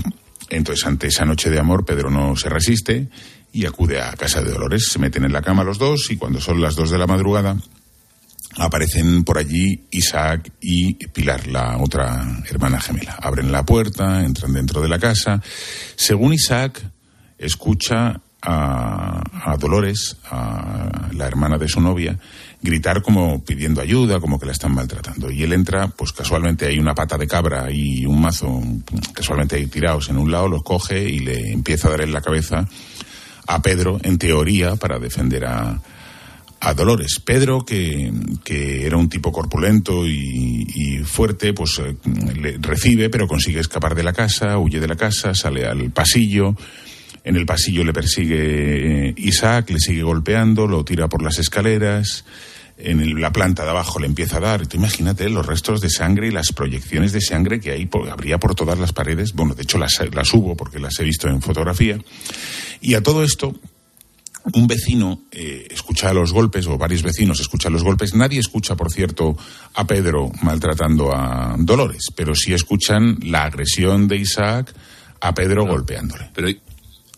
Entonces, 0.51 0.87
ante 0.87 1.09
esa 1.09 1.25
noche 1.25 1.51
de 1.51 1.59
amor, 1.59 1.85
Pedro 1.85 2.11
no 2.11 2.37
se 2.37 2.49
resiste 2.49 3.09
y 3.53 3.67
acude 3.67 4.01
a 4.01 4.13
casa 4.13 4.43
de 4.43 4.51
Dolores. 4.51 4.89
Se 4.89 4.99
meten 4.99 5.25
en 5.25 5.33
la 5.33 5.43
cama 5.43 5.65
los 5.65 5.79
dos 5.79 6.11
y 6.11 6.17
cuando 6.17 6.41
son 6.41 6.61
las 6.61 6.75
dos 6.75 6.91
de 6.91 6.99
la 6.99 7.07
madrugada, 7.07 7.57
aparecen 8.57 9.25
por 9.25 9.39
allí 9.39 9.85
Isaac 9.91 10.53
y 10.61 10.95
Pilar, 11.09 11.47
la 11.47 11.79
otra 11.79 12.43
hermana 12.49 12.81
gemela. 12.81 13.15
Abren 13.21 13.53
la 13.53 13.65
puerta, 13.65 14.25
entran 14.25 14.53
dentro 14.53 14.81
de 14.81 14.89
la 14.89 14.99
casa. 14.99 15.41
Según 15.97 16.35
Isaac, 16.35 16.83
escucha 17.39 18.21
a, 18.45 19.57
Dolores, 19.59 20.17
a 20.31 21.09
la 21.13 21.27
hermana 21.27 21.59
de 21.59 21.69
su 21.69 21.81
novia, 21.81 22.19
gritar 22.61 23.03
como 23.03 23.43
pidiendo 23.45 23.81
ayuda, 23.81 24.21
como 24.21 24.39
que 24.39 24.47
la 24.47 24.53
están 24.53 24.75
maltratando. 24.75 25.31
Y 25.31 25.43
él 25.43 25.53
entra, 25.53 25.89
pues 25.89 26.13
casualmente 26.13 26.67
hay 26.67 26.79
una 26.79 26.95
pata 26.95 27.17
de 27.17 27.27
cabra 27.27 27.71
y 27.71 28.05
un 28.05 28.21
mazo, 28.21 28.63
casualmente 29.13 29.57
ahí 29.57 29.67
tirados 29.67 30.09
en 30.11 30.19
un 30.19 30.31
lado, 30.31 30.49
los 30.49 30.63
coge 30.63 31.09
y 31.09 31.21
le 31.21 31.53
empieza 31.53 31.89
a 31.89 31.93
dar 31.93 32.03
en 32.03 32.13
la 32.13 32.21
cabeza 32.21 32.69
a 33.47 33.63
Pedro, 33.63 33.99
en 34.03 34.19
teoría, 34.19 34.77
para 34.77 34.99
defender 34.99 35.45
a, 35.45 35.81
a 36.61 36.75
Dolores. 36.75 37.21
Pedro, 37.25 37.65
que, 37.65 38.13
que 38.43 38.87
era 38.87 38.97
un 38.97 39.09
tipo 39.09 39.33
corpulento 39.33 40.07
y, 40.07 40.67
y 40.75 40.99
fuerte, 41.05 41.53
pues 41.53 41.79
eh, 41.79 41.97
le 42.35 42.59
recibe, 42.59 43.11
pero 43.11 43.29
consigue 43.29 43.61
escapar 43.61 43.95
de 43.95 44.03
la 44.03 44.13
casa, 44.13 44.59
huye 44.59 44.81
de 44.81 44.89
la 44.89 44.97
casa, 44.97 45.35
sale 45.35 45.67
al 45.67 45.91
pasillo. 45.91 46.57
En 47.25 47.37
el 47.37 47.47
pasillo 47.47 47.83
le 47.85 47.93
persigue 47.93 49.09
eh, 49.09 49.15
Isaac, 49.17 49.71
le 49.71 49.79
sigue 49.81 50.03
golpeando, 50.03 50.67
lo 50.67 50.85
tira 50.85 51.09
por 51.09 51.23
las 51.23 51.39
escaleras. 51.39 52.25
En 52.77 53.01
el- 53.01 53.21
la 53.21 53.33
planta 53.33 53.65
de 53.65 53.71
abajo 53.71 53.99
le 53.99 54.07
empieza 54.07 54.37
a 54.37 54.41
dar. 54.41 54.67
Tú 54.67 54.77
imagínate 54.77 55.29
los 55.31 55.47
restos 55.47 55.81
de 55.81 55.89
sangre 55.89 56.29
y 56.29 56.31
las 56.33 56.53
proyecciones 56.53 57.13
de 57.13 57.21
sangre 57.21 57.61
que 57.61 57.71
hay, 57.71 57.87
por- 57.87 58.11
habría 58.11 58.39
por 58.39 58.55
todas 58.55 58.79
las 58.79 58.93
paredes. 58.93 59.33
Bueno, 59.33 59.55
de 59.55 59.63
hecho 59.63 59.79
las, 59.79 59.99
las 60.13 60.35
hubo 60.35 60.57
porque 60.57 60.79
las 60.81 60.99
he 61.01 61.05
visto 61.05 61.29
en 61.29 61.41
fotografía. 61.41 61.99
Y 62.81 62.95
a 62.95 63.03
todo 63.03 63.23
esto, 63.25 63.55
un 64.53 64.67
vecino 64.67 65.23
eh, 65.33 65.69
escucha 65.71 66.13
los 66.13 66.33
golpes, 66.33 66.67
o 66.67 66.77
varios 66.77 67.03
vecinos 67.03 67.41
escuchan 67.41 67.73
los 67.73 67.83
golpes. 67.85 68.13
Nadie 68.15 68.41
escucha, 68.41 68.77
por 68.77 68.91
cierto, 68.93 69.37
a 69.75 69.87
Pedro 69.87 70.31
maltratando 70.43 71.15
a 71.17 71.55
Dolores, 71.59 72.09
pero 72.15 72.35
sí 72.35 72.53
escuchan 72.53 73.17
la 73.23 73.45
agresión 73.45 74.09
de 74.09 74.17
Isaac 74.17 74.75
a 75.21 75.33
Pedro 75.33 75.65
golpeándole. 75.65 76.29
Pero 76.35 76.49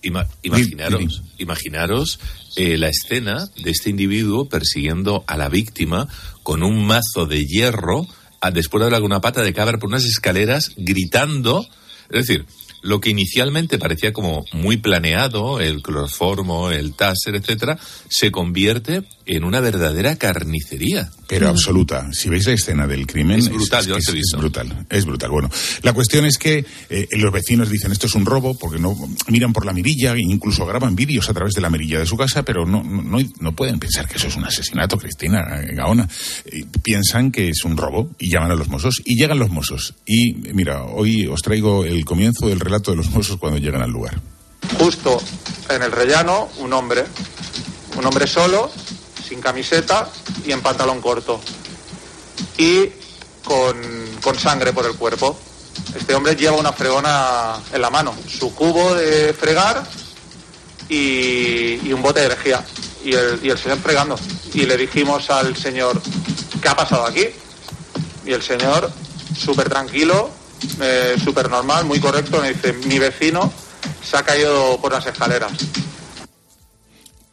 ima- 0.02 0.26
imaginaros, 0.42 1.22
imaginaros 1.38 2.18
eh, 2.56 2.76
la 2.78 2.88
escena 2.88 3.48
de 3.62 3.70
este 3.70 3.90
individuo 3.90 4.48
persiguiendo 4.48 5.24
a 5.26 5.36
la 5.36 5.48
víctima 5.48 6.08
con 6.42 6.62
un 6.62 6.86
mazo 6.86 7.26
de 7.26 7.44
hierro 7.44 8.06
a- 8.40 8.50
después 8.50 8.82
de 8.84 8.90
darle 8.90 9.06
una 9.06 9.20
pata 9.20 9.42
de 9.42 9.52
cabra 9.52 9.78
por 9.78 9.88
unas 9.88 10.04
escaleras 10.04 10.72
gritando. 10.76 11.66
Es 12.10 12.26
decir, 12.26 12.46
lo 12.82 13.00
que 13.00 13.10
inicialmente 13.10 13.78
parecía 13.78 14.12
como 14.12 14.44
muy 14.52 14.76
planeado, 14.76 15.60
el 15.60 15.82
cloroformo, 15.82 16.70
el 16.70 16.94
taser, 16.94 17.34
etcétera, 17.34 17.78
se 18.08 18.30
convierte 18.30 19.02
en 19.26 19.44
una 19.44 19.60
verdadera 19.60 20.16
carnicería. 20.16 21.10
Pero 21.28 21.48
absoluta. 21.48 22.08
Si 22.12 22.28
veis 22.28 22.46
la 22.46 22.52
escena 22.52 22.86
del 22.86 23.06
crimen. 23.06 23.40
Es 23.40 23.48
brutal, 23.48 23.84
yo 23.84 23.94
que 23.94 23.98
las 23.98 24.08
he 24.08 24.10
es, 24.10 24.14
visto. 24.14 24.36
es 24.36 24.40
brutal. 24.40 24.86
Es 24.88 25.04
brutal. 25.04 25.30
Bueno, 25.30 25.50
la 25.82 25.92
cuestión 25.92 26.24
es 26.24 26.38
que 26.38 26.64
eh, 26.88 27.08
los 27.12 27.32
vecinos 27.32 27.68
dicen 27.68 27.90
esto 27.90 28.06
es 28.06 28.14
un 28.14 28.24
robo 28.24 28.56
porque 28.56 28.78
no 28.78 28.96
miran 29.28 29.52
por 29.52 29.66
la 29.66 29.72
mirilla 29.72 30.14
e 30.14 30.20
incluso 30.20 30.64
graban 30.64 30.94
vídeos 30.94 31.28
a 31.28 31.34
través 31.34 31.54
de 31.54 31.60
la 31.60 31.68
mirilla 31.68 31.98
de 31.98 32.06
su 32.06 32.16
casa, 32.16 32.44
pero 32.44 32.64
no, 32.64 32.82
no, 32.84 33.02
no, 33.02 33.18
no 33.40 33.52
pueden 33.56 33.80
pensar 33.80 34.06
que 34.08 34.16
eso 34.18 34.28
es 34.28 34.36
un 34.36 34.44
asesinato, 34.44 34.96
Cristina 34.96 35.60
eh, 35.60 35.74
Gaona. 35.74 36.08
Eh, 36.44 36.64
piensan 36.82 37.32
que 37.32 37.48
es 37.48 37.64
un 37.64 37.76
robo 37.76 38.10
y 38.18 38.30
llaman 38.30 38.52
a 38.52 38.54
los 38.54 38.68
mozos 38.68 39.02
y 39.04 39.16
llegan 39.16 39.38
los 39.38 39.50
mozos. 39.50 39.94
Y 40.06 40.34
mira, 40.54 40.84
hoy 40.84 41.26
os 41.26 41.42
traigo 41.42 41.84
el 41.84 42.04
comienzo 42.04 42.46
del 42.48 42.60
relato 42.60 42.92
de 42.92 42.98
los 42.98 43.10
mozos 43.10 43.38
cuando 43.38 43.58
llegan 43.58 43.82
al 43.82 43.90
lugar. 43.90 44.20
Justo 44.78 45.20
en 45.68 45.82
el 45.82 45.90
rellano, 45.90 46.48
un 46.60 46.72
hombre. 46.72 47.04
Un 47.96 48.04
hombre 48.04 48.26
solo, 48.26 48.70
sin 49.26 49.40
camiseta 49.40 50.08
y 50.44 50.52
en 50.52 50.60
pantalón 50.60 51.00
corto. 51.00 51.40
Y 52.58 52.90
con, 53.44 53.76
con 54.22 54.38
sangre 54.38 54.72
por 54.72 54.86
el 54.86 54.94
cuerpo. 54.94 55.38
Este 55.94 56.14
hombre 56.14 56.36
lleva 56.36 56.56
una 56.56 56.72
fregona 56.72 57.56
en 57.72 57.80
la 57.80 57.90
mano, 57.90 58.14
su 58.28 58.54
cubo 58.54 58.94
de 58.94 59.32
fregar 59.32 59.86
y, 60.88 61.92
un 61.92 62.02
bote 62.02 62.20
de 62.20 62.28
lejía. 62.28 62.64
Y 63.04 63.14
el, 63.14 63.40
y 63.42 63.50
el 63.50 63.58
señor 63.58 63.78
fregando. 63.78 64.18
Y 64.54 64.66
le 64.66 64.76
dijimos 64.76 65.30
al 65.30 65.56
señor, 65.56 66.00
¿qué 66.60 66.68
ha 66.68 66.76
pasado 66.76 67.06
aquí? 67.06 67.26
Y 68.24 68.32
el 68.32 68.42
señor, 68.42 68.90
súper 69.38 69.68
tranquilo, 69.68 70.30
eh, 70.80 71.16
súper 71.22 71.48
normal, 71.48 71.84
muy 71.84 72.00
correcto, 72.00 72.40
me 72.40 72.52
dice, 72.52 72.72
mi 72.72 72.98
vecino 72.98 73.52
se 74.02 74.16
ha 74.16 74.22
caído 74.22 74.80
por 74.80 74.92
las 74.92 75.06
escaleras. 75.06 75.52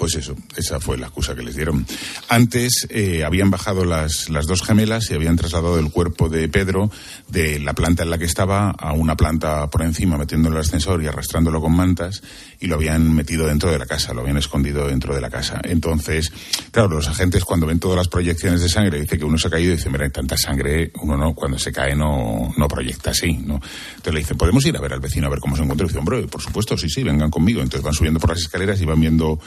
Pues 0.03 0.15
eso, 0.15 0.35
esa 0.57 0.81
fue 0.81 0.97
la 0.97 1.05
excusa 1.05 1.33
que 1.33 1.43
les 1.43 1.55
dieron. 1.55 1.85
Antes 2.27 2.85
eh, 2.89 3.23
habían 3.23 3.49
bajado 3.49 3.85
las, 3.85 4.29
las 4.29 4.47
dos 4.47 4.61
gemelas 4.61 5.09
y 5.09 5.13
habían 5.13 5.37
trasladado 5.37 5.79
el 5.79 5.91
cuerpo 5.91 6.27
de 6.27 6.49
Pedro 6.49 6.91
de 7.29 7.57
la 7.61 7.71
planta 7.71 8.03
en 8.03 8.09
la 8.09 8.17
que 8.17 8.25
estaba 8.25 8.71
a 8.71 8.91
una 8.91 9.15
planta 9.15 9.69
por 9.69 9.81
encima, 9.81 10.17
metiéndolo 10.17 10.55
en 10.55 10.57
el 10.57 10.67
ascensor 10.67 11.01
y 11.01 11.07
arrastrándolo 11.07 11.61
con 11.61 11.73
mantas 11.73 12.21
y 12.59 12.67
lo 12.67 12.75
habían 12.75 13.15
metido 13.15 13.47
dentro 13.47 13.71
de 13.71 13.79
la 13.79 13.85
casa, 13.85 14.13
lo 14.13 14.19
habían 14.19 14.35
escondido 14.35 14.89
dentro 14.89 15.15
de 15.15 15.21
la 15.21 15.29
casa. 15.29 15.61
Entonces, 15.63 16.33
claro, 16.69 16.89
los 16.89 17.07
agentes 17.07 17.45
cuando 17.45 17.65
ven 17.65 17.79
todas 17.79 17.95
las 17.95 18.09
proyecciones 18.09 18.59
de 18.59 18.67
sangre, 18.67 18.99
dice 18.99 19.17
que 19.17 19.23
uno 19.23 19.37
se 19.37 19.47
ha 19.47 19.51
caído 19.51 19.71
y 19.71 19.77
dice, 19.77 19.89
mira, 19.89 20.03
hay 20.03 20.11
tanta 20.11 20.35
sangre, 20.35 20.91
uno 21.01 21.15
no, 21.15 21.33
cuando 21.33 21.57
se 21.57 21.71
cae 21.71 21.95
no, 21.95 22.53
no 22.57 22.67
proyecta 22.67 23.11
así, 23.11 23.37
¿no? 23.37 23.55
Entonces 23.95 24.13
le 24.13 24.19
dicen, 24.19 24.37
¿podemos 24.37 24.65
ir 24.65 24.75
a 24.75 24.81
ver 24.81 24.91
al 24.91 24.99
vecino 24.99 25.27
a 25.27 25.29
ver 25.29 25.39
cómo 25.39 25.55
se 25.55 25.63
encuentra? 25.63 25.85
Y 25.85 25.87
dice, 25.87 25.99
hombre, 25.99 26.27
por 26.27 26.41
supuesto, 26.41 26.77
sí, 26.77 26.89
sí, 26.89 27.03
vengan 27.03 27.29
conmigo. 27.29 27.61
Entonces 27.61 27.85
van 27.85 27.93
subiendo 27.93 28.19
por 28.19 28.31
las 28.31 28.39
escaleras 28.39 28.81
y 28.81 28.85
van 28.85 28.99
viendo 28.99 29.39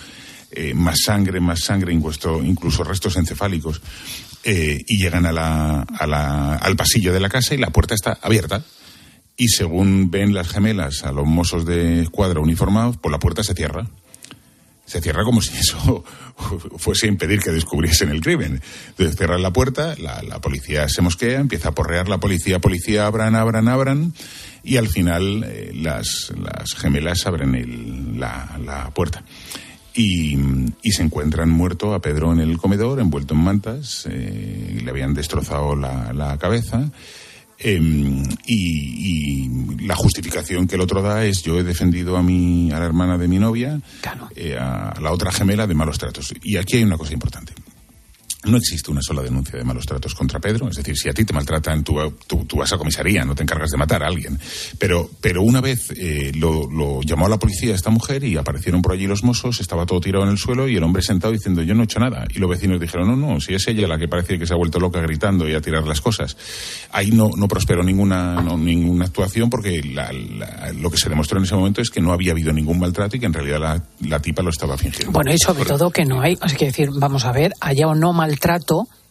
eh, 0.51 0.75
más 0.75 0.97
sangre, 1.05 1.41
más 1.41 1.61
sangre, 1.61 1.93
incluso, 1.93 2.43
incluso 2.43 2.85
restos 2.85 3.17
encefálicos, 3.17 3.81
eh, 4.45 4.85
y 4.87 4.99
llegan 5.03 5.27
a 5.27 5.33
la, 5.33 5.83
a 5.83 6.07
la- 6.07 6.55
al 6.57 6.77
pasillo 6.77 7.13
de 7.13 7.21
la 7.21 7.29
casa 7.29 7.55
y 7.55 7.59
la 7.59 7.71
puerta 7.71 7.95
está 7.95 8.19
abierta. 8.23 8.63
Y 9.37 9.49
según 9.49 10.11
ven 10.11 10.33
las 10.35 10.49
gemelas 10.49 11.05
a 11.05 11.13
los 11.13 11.27
mozos 11.27 11.67
de 11.67 12.01
escuadra 12.03 12.41
uniformados, 12.41 12.97
pues 12.97 13.11
la 13.13 13.19
puerta 13.19 13.43
se 13.43 13.55
cierra. 13.55 13.87
Se 14.87 15.01
cierra 15.03 15.25
como 15.25 15.43
si 15.43 15.53
eso 15.59 16.05
fuese 16.79 17.07
a 17.07 17.09
impedir 17.11 17.41
que 17.41 17.51
descubriesen 17.51 18.09
el 18.11 18.21
crimen. 18.21 18.63
Entonces 18.91 19.17
cierran 19.17 19.43
la 19.43 19.53
puerta, 19.53 19.95
la, 19.99 20.41
policía 20.41 20.89
se 20.89 21.03
mosquea, 21.03 21.41
empieza 21.41 21.71
a 21.71 21.75
porrear 21.75 22.09
la 22.09 22.19
policía, 22.19 22.61
policía, 22.61 23.07
abran, 23.07 23.35
abran, 23.35 23.67
abran, 23.69 24.15
y 24.63 24.77
al 24.77 24.89
final 24.89 25.45
eh, 25.45 25.73
las, 25.75 26.33
las 26.41 26.75
gemelas 26.75 27.27
abren 27.27 27.55
el- 27.57 28.19
la, 28.21 28.59
la 28.65 28.91
puerta. 28.91 29.25
Y, 29.97 30.37
y 30.83 30.91
se 30.93 31.03
encuentran 31.03 31.49
muerto 31.49 31.95
a 31.95 32.01
Pedro 32.01 32.33
en 32.33 32.41
el 32.41 32.59
comedor, 32.59 33.01
envuelto 33.01 33.33
en 33.35 33.41
mantas, 33.41 34.07
eh, 34.11 34.79
le 34.85 34.91
habían 34.91 35.15
destrozado 35.15 35.75
la, 35.75 36.13
la 36.13 36.37
cabeza. 36.37 36.91
y, 37.59 38.19
y 38.47 39.87
la 39.87 39.95
justificación 39.97 40.67
que 40.67 40.75
el 40.75 40.83
otro 40.83 41.01
da 41.01 41.25
es 41.25 41.43
yo 41.43 41.59
he 41.59 41.63
defendido 41.63 42.17
a 42.19 42.23
mi 42.23 42.71
a 42.71 42.79
la 42.79 42.85
hermana 42.85 43.17
de 43.17 43.29
mi 43.29 43.39
novia, 43.39 43.81
eh, 44.35 44.57
a 44.59 44.95
la 45.01 45.13
otra 45.13 45.33
gemela 45.33 45.67
de 45.67 45.75
malos 45.75 45.99
tratos. 45.99 46.35
Y 46.43 46.57
aquí 46.59 46.77
hay 46.77 46.85
una 46.85 46.99
cosa 46.99 47.15
importante. 47.15 47.55
No 48.45 48.57
existe 48.59 48.91
una 48.93 49.01
sola 49.03 49.23
denuncia 49.23 49.59
de 49.59 49.65
malos 49.65 49.87
tratos 49.87 50.15
contra 50.15 50.39
Pedro. 50.39 50.69
Es 50.69 50.77
decir, 50.77 50.97
si 50.97 51.09
a 51.09 51.13
ti 51.13 51.25
te 51.25 51.33
maltratan, 51.33 51.83
tú, 51.83 51.97
tú, 52.27 52.45
tú 52.45 52.57
vas 52.59 52.73
a 52.73 52.79
comisaría, 52.79 53.25
no 53.25 53.35
te 53.35 53.43
encargas 53.43 53.71
de 53.71 53.77
matar 53.77 54.05
a 54.05 54.07
alguien. 54.07 54.39
Pero, 54.79 55.11
pero 55.21 55.43
una 55.43 55.61
vez 55.61 55.91
eh, 55.97 56.31
lo, 56.37 56.71
lo 56.71 57.03
llamó 57.03 57.27
a 57.27 57.29
la 57.29 57.39
policía 57.39 57.75
esta 57.75 57.91
mujer 57.91 58.23
y 58.23 58.37
aparecieron 58.37 58.83
por 58.83 58.93
allí 58.93 59.07
los 59.07 59.25
mozos, 59.25 59.61
estaba 59.61 59.85
todo 59.87 60.01
tirado 60.01 60.25
en 60.25 60.31
el 60.31 60.39
suelo 60.39 60.69
y 60.69 60.77
el 60.77 60.83
hombre 60.85 61.03
sentado 61.03 61.33
diciendo 61.33 61.63
yo 61.63 61.75
no 61.75 61.81
he 61.83 61.85
hecho 61.85 61.99
nada. 61.99 62.27
Y 62.35 62.39
los 62.39 62.49
vecinos 62.49 62.81
dijeron, 62.81 63.09
no, 63.09 63.17
no, 63.17 63.41
si 63.41 63.55
es 63.55 63.67
ella 63.67 63.89
la 63.89 63.99
que 63.99 64.07
parece 64.07 64.39
que 64.39 64.47
se 64.47 64.53
ha 64.53 64.57
vuelto 64.57 64.79
loca 64.79 65.01
gritando 65.01 65.49
y 65.49 65.55
a 65.55 65.61
tirar 65.61 65.85
las 65.87 66.01
cosas. 66.01 66.37
Ahí 66.93 67.11
no, 67.11 67.31
no 67.37 67.49
prosperó 67.49 67.83
ninguna, 67.83 68.41
no, 68.43 68.57
ninguna 68.57 69.07
actuación 69.07 69.51
porque 69.51 69.83
la- 69.83 70.13
la- 70.13 70.73
lo 70.73 70.91
que 70.91 70.99
se 70.99 71.09
demostró 71.09 71.39
en 71.39 71.45
ese 71.45 71.55
momento 71.57 71.81
es 71.81 71.91
que 71.91 72.01
no 72.01 72.13
había 72.13 72.33
habido 72.33 72.53
ningún 72.53 72.79
maltrato 72.79 73.17
y 73.17 73.21
que 73.21 73.27
en 73.27 73.33
realidad 73.33 73.59
la, 73.61 73.83
la 74.09 74.21
tipa 74.21 74.43
lo 74.43 74.51
estaba 74.51 74.77
fingiendo. 74.77 75.11
Bueno, 75.13 75.33
y 75.33 75.39
sobre 75.39 75.65
todo 75.65 75.91
que 75.91 76.05
no 76.05 76.21
hay, 76.21 76.39
es 76.45 76.55
que 76.55 76.67
decir, 76.67 76.91
vamos 76.95 77.25
a 77.25 77.33
ver, 77.33 77.53
haya 77.61 77.89
o 77.89 77.95
no 77.95 78.13
maltrato, 78.13 78.26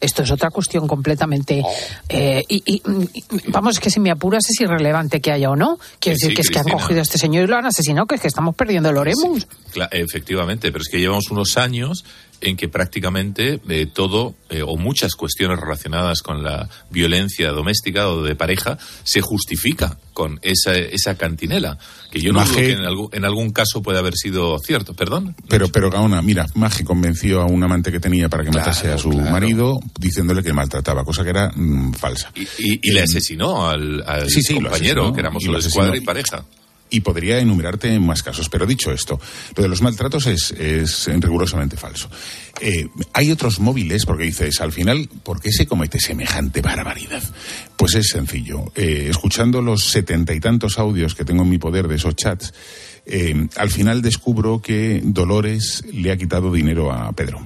esto 0.01 0.23
es 0.23 0.32
otra 0.32 0.49
cuestión 0.51 0.88
completamente. 0.88 1.63
eh, 2.10 2.43
y, 2.47 2.62
y- 2.65 2.82
y- 3.13 3.23
vamos, 3.47 3.75
es 3.75 3.80
que 3.80 3.89
si 3.89 3.99
me 3.99 4.12
apuras 4.12 4.43
es 4.49 4.60
irrelevante 4.62 5.19
que 5.21 5.32
haya 5.32 5.49
o 5.49 5.56
no. 5.56 5.80
Quiero 5.99 6.17
Sí, 6.17 6.25
decir 6.28 6.36
que 6.36 6.41
es 6.41 6.49
que 6.49 6.60
han 6.60 6.65
cogido 6.67 6.99
a 6.99 7.04
este 7.04 7.17
señor 7.17 7.43
y 7.45 7.47
lo 7.47 7.56
han 7.58 7.65
asesinado, 7.65 8.06
que 8.06 8.15
es 8.15 8.21
que 8.21 8.28
estamos 8.28 8.56
perdiendo 8.56 8.89
el 8.89 8.97
Oremus. 8.97 9.47
Efectivamente, 9.91 10.71
pero 10.71 10.82
es 10.82 10.89
que 10.89 10.99
llevamos 10.99 11.30
unos 11.32 11.58
años 11.58 12.06
en 12.45 12.55
que 12.55 12.67
prácticamente 12.69 13.60
eh, 13.67 13.88
todo 13.91 14.36
eh, 14.49 14.62
o 14.62 14.77
muchas 14.77 15.15
cuestiones 15.15 15.60
relacionadas 15.60 16.21
con 16.21 16.43
la 16.43 16.69
violencia 16.91 17.49
doméstica 17.51 18.08
o 18.08 18.21
de 18.21 18.36
pareja 18.36 18.77
se 19.03 19.21
justifica 19.21 19.97
con 20.13 20.39
esa, 20.43 20.73
esa 20.75 21.17
cantinela, 21.17 21.77
que 22.12 22.21
yo 22.21 22.31
no 22.31 22.45
dudo 22.45 22.55
que 22.55 22.71
en 22.71 22.86
algún, 22.86 23.10
en 23.12 23.25
algún 23.25 23.51
caso 23.51 23.81
puede 23.81 23.97
haber 23.97 24.13
sido 24.15 24.58
cierto. 24.60 24.93
Perdón. 24.93 25.36
Pero, 25.49 25.69
pero 25.69 25.89
Gaona, 25.89 26.21
mira, 26.21 26.45
Maje 26.53 26.86
convenció 26.86 27.41
a 27.41 27.45
un 27.45 27.63
amante 27.63 27.91
que 27.91 27.99
tenía 27.99 28.29
para 28.29 28.43
que 28.43 28.51
matase 28.51 28.91
a 28.91 28.97
su 28.99 29.10
marido 29.12 29.79
diciéndole 29.99 30.43
que 30.43 30.53
maltrataba, 30.53 31.03
cosa 31.03 31.23
que 31.23 31.31
era 31.31 31.51
mm, 31.53 31.93
falsa. 31.93 32.31
Y, 32.60 32.79
y 32.88 32.91
le 32.93 33.01
asesinó 33.01 33.67
al, 33.67 34.03
al 34.05 34.29
Sí, 34.29 34.43
sí, 34.43 34.53
lo 34.53 34.69
compañero, 34.69 35.01
asesinó, 35.01 35.13
que 35.13 35.19
éramos 35.19 35.43
asesinó. 35.43 35.58
escuadra 35.67 35.97
y 35.97 36.01
pareja. 36.01 36.45
Y 36.89 37.00
podría 37.00 37.39
enumerarte 37.39 38.00
más 38.00 38.21
casos, 38.21 38.48
pero 38.48 38.65
dicho 38.65 38.91
esto, 38.91 39.19
lo 39.56 39.63
de 39.63 39.69
los 39.69 39.82
maltratos 39.82 40.28
es, 40.28 40.52
es 40.52 41.08
rigurosamente 41.08 41.78
falso. 41.78 42.10
Eh, 42.62 42.88
hay 43.12 43.32
otros 43.32 43.60
móviles, 43.60 44.06
porque 44.06 44.24
dices, 44.24 44.62
al 44.62 44.71
final, 44.71 45.10
¿por 45.24 45.41
qué 45.41 45.52
se 45.52 45.65
comete 45.65 46.00
semejante 46.00 46.62
barbaridad? 46.62 47.24
Pues 47.76 47.95
es 47.95 48.10
sencillo. 48.10 48.71
Eh, 48.76 49.08
escuchando 49.10 49.62
los 49.62 49.84
setenta 49.84 50.34
y 50.34 50.39
tantos 50.39 50.78
audios 50.78 51.15
que 51.15 51.26
tengo 51.26 51.43
en 51.43 51.50
mi 51.50 51.58
poder 51.58 51.88
de 51.88 51.95
esos 51.95 52.15
chats, 52.15 52.54
eh, 53.08 53.48
al 53.58 53.71
final 53.71 54.02
descubro 54.02 54.62
que 54.62 55.02
Dolores 55.04 55.84
le 55.91 56.12
ha 56.12 56.17
quitado 56.17 56.52
dinero 56.52 56.91
a 56.91 57.12
Pedro. 57.13 57.45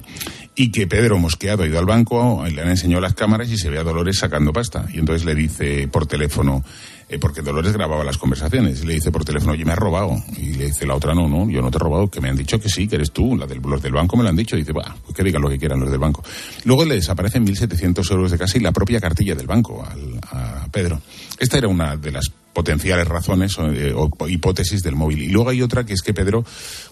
Y 0.54 0.70
que 0.70 0.86
Pedro 0.86 1.18
Mosqueado 1.18 1.62
ha 1.62 1.66
ido 1.66 1.78
al 1.78 1.86
banco, 1.86 2.44
le 2.46 2.60
han 2.60 2.68
enseñado 2.68 3.00
las 3.00 3.14
cámaras 3.14 3.50
y 3.50 3.56
se 3.56 3.70
ve 3.70 3.78
a 3.78 3.84
Dolores 3.84 4.18
sacando 4.18 4.52
pasta. 4.52 4.86
Y 4.92 4.98
entonces 4.98 5.24
le 5.24 5.34
dice 5.34 5.88
por 5.88 6.06
teléfono, 6.06 6.62
eh, 7.10 7.18
porque 7.18 7.42
Dolores 7.42 7.72
grababa 7.72 8.04
las 8.04 8.16
conversaciones, 8.18 8.82
y 8.82 8.86
le 8.86 8.94
dice 8.94 9.10
por 9.10 9.24
teléfono, 9.24 9.52
oye, 9.52 9.64
me 9.64 9.72
has 9.72 9.78
robado. 9.78 10.16
Y 10.36 10.54
le 10.54 10.66
dice 10.66 10.86
la 10.86 10.94
otra, 10.94 11.12
no, 11.14 11.28
no, 11.28 11.50
yo 11.50 11.60
no 11.60 11.70
te 11.70 11.76
he 11.76 11.80
robado, 11.80 12.08
que 12.08 12.20
me 12.20 12.28
han 12.30 12.36
dicho 12.36 12.58
que 12.60 12.68
sí, 12.68 12.86
que 12.88 12.96
eres 12.96 13.10
tú, 13.12 13.36
la 13.36 13.46
del, 13.46 13.60
los 13.60 13.82
del 13.82 13.92
banco 13.92 14.16
me 14.16 14.22
lo 14.22 14.28
han 14.28 14.36
dicho. 14.36 14.56
Y 14.56 14.60
dice, 14.60 14.72
bah, 14.72 14.96
pues 15.04 15.14
que 15.16 15.22
digan 15.24 15.42
lo 15.42 15.48
que 15.48 15.58
quieran 15.58 15.80
los 15.80 15.90
del 15.90 15.98
banco. 15.98 16.22
Luego 16.64 16.84
le 16.84 16.94
desaparecen 16.94 17.44
1.700 17.46 18.10
euros 18.12 18.30
de 18.30 18.38
casa 18.38 18.56
y 18.56 18.60
la 18.60 18.72
propia 18.72 19.00
cartilla 19.00 19.34
del 19.34 19.46
banco 19.46 19.84
al- 19.84 20.20
a 20.30 20.66
Pedro. 20.70 21.00
Esta 21.38 21.58
era 21.58 21.68
una 21.68 21.96
de 21.96 22.12
las 22.12 22.30
potenciales 22.52 23.06
razones 23.06 23.58
o, 23.58 23.72
eh, 23.72 23.92
o 23.94 24.28
hipótesis 24.28 24.82
del 24.82 24.96
móvil. 24.96 25.22
Y 25.22 25.28
luego 25.28 25.50
hay 25.50 25.62
otra 25.62 25.84
que 25.84 25.94
es 25.94 26.02
que 26.02 26.14
Pedro 26.14 26.44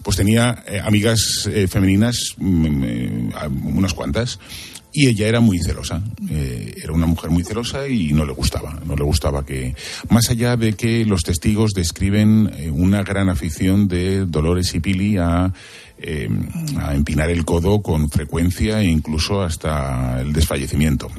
pues 0.03 0.17
tenía 0.17 0.63
eh, 0.67 0.79
amigas 0.83 1.49
eh, 1.51 1.67
femeninas, 1.67 2.35
mm, 2.37 3.29
unas 3.75 3.93
cuantas, 3.93 4.39
y 4.91 5.07
ella 5.07 5.27
era 5.27 5.39
muy 5.39 5.59
celosa. 5.59 6.01
Era 6.31 6.93
una 6.93 7.05
mujer 7.05 7.29
muy 7.29 7.43
celosa 7.43 7.87
y 7.87 8.11
no 8.11 8.25
le 8.25 8.33
gustaba. 8.33 8.79
No 8.87 8.95
le 8.95 9.03
gustaba 9.03 9.45
que. 9.45 9.75
Más 10.09 10.31
allá 10.31 10.57
de 10.57 10.73
que 10.73 11.05
los 11.05 11.21
testigos 11.21 11.73
describen 11.73 12.51
una 12.71 13.03
gran 13.03 13.29
afición 13.29 13.87
de 13.87 14.25
Dolores 14.25 14.73
y 14.73 14.79
Pili 14.79 15.17
a. 15.17 15.53
eh, 16.01 16.29
a 16.79 16.95
empinar 16.95 17.29
el 17.29 17.45
codo 17.45 17.81
con 17.81 18.09
frecuencia 18.09 18.81
e 18.81 18.85
incluso 18.85 19.41
hasta 19.41 20.21
el 20.21 20.31
desfallecimiento. 20.33 21.09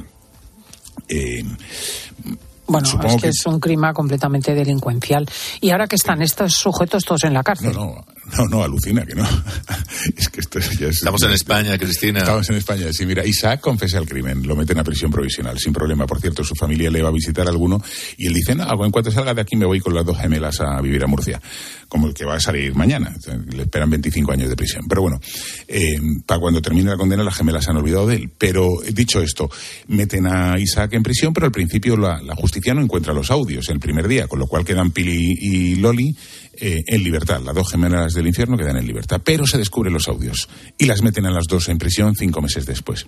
Bueno, 2.71 2.87
Supongo 2.87 3.07
es 3.09 3.15
que, 3.15 3.21
que- 3.23 3.27
es 3.29 3.45
un 3.45 3.59
crimen 3.59 3.93
completamente 3.93 4.53
delincuencial. 4.55 5.27
Y 5.59 5.69
ahora 5.71 5.87
que 5.87 5.95
están 5.95 6.21
estos 6.21 6.53
sujetos 6.53 7.03
todos 7.03 7.23
en 7.25 7.33
la 7.33 7.43
cárcel. 7.43 7.73
No, 7.73 7.85
no, 7.85 8.05
no, 8.37 8.47
no, 8.47 8.63
alucina 8.63 9.05
que 9.05 9.15
no. 9.15 9.23
es 10.17 10.29
que 10.29 10.41
esto 10.41 10.59
ya 10.59 10.87
es... 10.87 10.97
Estamos 10.97 11.21
en 11.23 11.31
España, 11.31 11.77
Cristina. 11.77 12.19
Estamos 12.19 12.49
en 12.49 12.55
España, 12.55 12.93
sí. 12.93 13.05
Mira, 13.05 13.25
Isaac 13.25 13.61
confesa 13.61 13.97
el 13.97 14.07
crimen, 14.07 14.45
lo 14.47 14.55
meten 14.55 14.79
a 14.79 14.83
prisión 14.83 15.11
provisional, 15.11 15.57
sin 15.59 15.73
problema. 15.73 16.05
Por 16.05 16.19
cierto, 16.19 16.43
su 16.43 16.55
familia 16.55 16.89
le 16.89 17.01
va 17.01 17.09
a 17.09 17.11
visitar 17.11 17.47
a 17.47 17.49
alguno 17.49 17.81
y 18.17 18.27
él 18.27 18.33
dice, 18.33 18.55
no, 18.55 18.65
en 18.85 18.91
cuanto 18.91 19.11
salga 19.11 19.33
de 19.33 19.41
aquí 19.41 19.55
me 19.55 19.65
voy 19.65 19.79
con 19.79 19.93
las 19.93 20.05
dos 20.05 20.17
gemelas 20.17 20.59
a 20.61 20.81
vivir 20.81 21.03
a 21.03 21.07
Murcia, 21.07 21.41
como 21.87 22.07
el 22.07 22.13
que 22.13 22.25
va 22.25 22.35
a 22.35 22.39
salir 22.39 22.73
mañana. 22.75 23.13
Le 23.53 23.63
esperan 23.63 23.89
25 23.89 24.31
años 24.31 24.49
de 24.49 24.55
prisión. 24.55 24.85
Pero 24.87 25.01
bueno, 25.01 25.19
eh, 25.67 25.99
para 26.25 26.39
cuando 26.39 26.61
termine 26.61 26.89
la 26.89 26.97
condena 26.97 27.23
las 27.23 27.35
gemelas 27.35 27.65
se 27.65 27.71
han 27.71 27.77
olvidado 27.77 28.07
de 28.07 28.15
él. 28.15 28.31
Pero 28.37 28.67
dicho 28.93 29.21
esto, 29.21 29.49
meten 29.87 30.27
a 30.27 30.59
Isaac 30.59 30.93
en 30.93 31.03
prisión, 31.03 31.33
pero 31.33 31.45
al 31.47 31.51
principio 31.51 31.97
la, 31.97 32.21
la 32.21 32.35
justicia 32.35 32.73
no 32.73 32.81
encuentra 32.81 33.13
los 33.13 33.31
audios 33.31 33.69
el 33.69 33.79
primer 33.79 34.07
día, 34.07 34.27
con 34.27 34.39
lo 34.39 34.47
cual 34.47 34.65
quedan 34.65 34.91
Pili 34.91 35.37
y 35.39 35.75
Loli 35.75 36.15
eh, 36.53 36.83
en 36.85 37.03
libertad. 37.03 37.41
Las 37.41 37.55
dos 37.55 37.71
gemelas 37.71 38.13
del 38.21 38.27
infierno 38.27 38.57
quedan 38.57 38.77
en 38.77 38.87
libertad, 38.87 39.21
pero 39.23 39.45
se 39.45 39.57
descubren 39.57 39.93
los 39.93 40.07
audios 40.07 40.47
y 40.77 40.85
las 40.85 41.01
meten 41.01 41.25
a 41.25 41.31
las 41.31 41.45
dos 41.47 41.69
en 41.69 41.77
prisión 41.77 42.15
cinco 42.15 42.41
meses 42.41 42.65
después. 42.65 43.05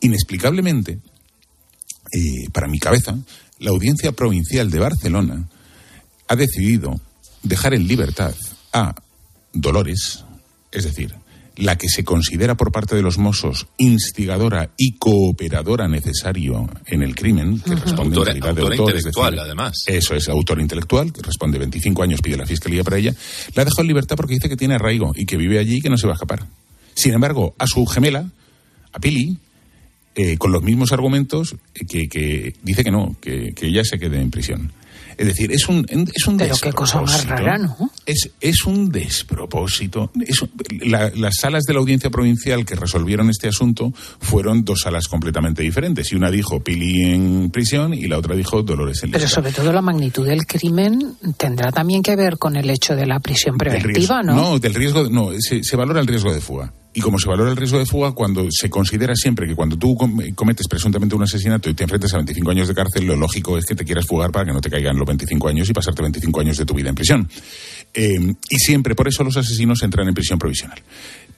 Inexplicablemente, 0.00 0.98
eh, 2.12 2.48
para 2.52 2.68
mi 2.68 2.78
cabeza, 2.78 3.18
la 3.58 3.70
audiencia 3.70 4.12
provincial 4.12 4.70
de 4.70 4.78
Barcelona 4.78 5.48
ha 6.28 6.36
decidido 6.36 7.00
dejar 7.42 7.74
en 7.74 7.86
libertad 7.86 8.34
a 8.72 8.94
Dolores, 9.52 10.24
es 10.72 10.84
decir, 10.84 11.14
la 11.56 11.76
que 11.76 11.88
se 11.88 12.04
considera 12.04 12.56
por 12.56 12.72
parte 12.72 12.96
de 12.96 13.02
los 13.02 13.18
Mossos 13.18 13.66
instigadora 13.78 14.70
y 14.76 14.96
cooperadora 14.98 15.88
necesario 15.88 16.68
en 16.86 17.02
el 17.02 17.14
crimen, 17.14 17.60
que 17.60 17.76
responde 17.76 18.16
en 18.16 18.24
calidad 18.24 18.54
de 18.54 18.62
autora 18.62 18.76
autor, 18.76 18.90
es 18.90 18.96
intelectual, 18.96 19.30
decir, 19.32 19.44
además. 19.44 19.84
Eso 19.86 20.14
es, 20.14 20.28
autor 20.28 20.60
intelectual, 20.60 21.12
que 21.12 21.22
responde 21.22 21.58
25 21.58 22.02
años, 22.02 22.20
pide 22.20 22.36
la 22.36 22.46
fiscalía 22.46 22.82
para 22.82 22.98
ella, 22.98 23.14
la 23.54 23.62
ha 23.62 23.64
dejado 23.64 23.82
en 23.82 23.88
libertad 23.88 24.16
porque 24.16 24.34
dice 24.34 24.48
que 24.48 24.56
tiene 24.56 24.74
arraigo 24.74 25.12
y 25.14 25.26
que 25.26 25.36
vive 25.36 25.58
allí 25.58 25.76
y 25.76 25.80
que 25.80 25.90
no 25.90 25.96
se 25.96 26.06
va 26.06 26.12
a 26.12 26.16
escapar. 26.16 26.46
Sin 26.94 27.12
embargo, 27.12 27.54
a 27.58 27.66
su 27.66 27.86
gemela, 27.86 28.28
a 28.92 28.98
Pili, 28.98 29.38
eh, 30.16 30.36
con 30.38 30.52
los 30.52 30.62
mismos 30.62 30.92
argumentos, 30.92 31.56
eh, 31.74 31.86
que, 31.86 32.08
que 32.08 32.54
dice 32.62 32.84
que 32.84 32.90
no, 32.90 33.16
que, 33.20 33.52
que 33.54 33.66
ella 33.66 33.82
se 33.84 33.98
quede 33.98 34.20
en 34.20 34.30
prisión. 34.30 34.72
Es 35.16 35.26
decir, 35.26 35.52
es 35.52 35.68
un, 35.68 35.86
es 36.14 36.26
un 36.26 36.36
Pero 36.36 36.56
qué 36.60 36.72
cosa 36.72 37.00
más 37.00 37.12
despropósito. 37.12 37.46
rara, 37.46 37.58
¿no? 37.58 37.90
Es, 38.06 38.30
es 38.40 38.64
un 38.64 38.90
despropósito. 38.90 40.10
Es 40.26 40.44
la- 40.86 41.10
las 41.14 41.36
salas 41.40 41.64
de 41.64 41.74
la 41.74 41.80
audiencia 41.80 42.10
provincial 42.10 42.64
que 42.64 42.74
resolvieron 42.74 43.30
este 43.30 43.48
asunto 43.48 43.92
fueron 44.20 44.64
dos 44.64 44.80
salas 44.82 45.08
completamente 45.08 45.62
diferentes. 45.62 46.12
Y 46.12 46.16
una 46.16 46.30
dijo 46.30 46.60
Pili 46.62 47.02
en 47.14 47.50
prisión 47.50 47.94
y 47.94 48.06
la 48.06 48.18
otra 48.18 48.34
dijo 48.34 48.62
Dolores 48.62 49.02
en 49.02 49.10
Pero 49.10 49.28
sobre 49.28 49.52
todo 49.52 49.72
la 49.72 49.82
magnitud 49.82 50.26
del 50.26 50.46
crimen 50.46 51.14
tendrá 51.36 51.72
también 51.72 52.02
que 52.02 52.16
ver 52.16 52.38
con 52.38 52.56
el 52.56 52.68
hecho 52.70 52.94
de 52.96 53.06
la 53.06 53.20
prisión 53.20 53.56
preventiva, 53.58 54.22
riesgo- 54.22 54.34
¿no? 54.34 54.58
del 54.58 54.74
riesgo, 54.74 55.08
no, 55.10 55.30
se, 55.38 55.62
se 55.64 55.76
valora 55.76 56.00
el 56.00 56.06
riesgo 56.06 56.32
de 56.32 56.40
fuga. 56.40 56.72
Y 56.96 57.00
como 57.00 57.18
se 57.18 57.28
valora 57.28 57.50
el 57.50 57.56
riesgo 57.56 57.78
de 57.78 57.86
fuga, 57.86 58.12
cuando 58.12 58.46
se 58.50 58.70
considera 58.70 59.14
siempre 59.16 59.48
que 59.48 59.56
cuando 59.56 59.76
tú 59.76 59.96
com- 59.96 60.16
cometes 60.36 60.68
presuntamente 60.68 61.16
un 61.16 61.24
asesinato 61.24 61.68
y 61.68 61.74
te 61.74 61.82
enfrentas 61.82 62.14
a 62.14 62.18
25 62.18 62.50
años 62.52 62.68
de 62.68 62.74
cárcel, 62.74 63.04
lo 63.04 63.16
lógico 63.16 63.58
es 63.58 63.64
que 63.66 63.74
te 63.74 63.84
quieras 63.84 64.06
fugar 64.06 64.30
para 64.30 64.46
que 64.46 64.52
no 64.52 64.60
te 64.60 64.70
caigan 64.70 64.96
los 64.96 65.06
25 65.06 65.48
años 65.48 65.68
y 65.68 65.72
pasarte 65.72 66.02
25 66.02 66.40
años 66.40 66.56
de 66.56 66.64
tu 66.64 66.72
vida 66.74 66.90
en 66.90 66.94
prisión. 66.94 67.28
Eh, 67.92 68.34
y 68.48 68.56
siempre, 68.58 68.94
por 68.94 69.08
eso 69.08 69.24
los 69.24 69.36
asesinos 69.36 69.82
entran 69.82 70.06
en 70.06 70.14
prisión 70.14 70.38
provisional. 70.38 70.80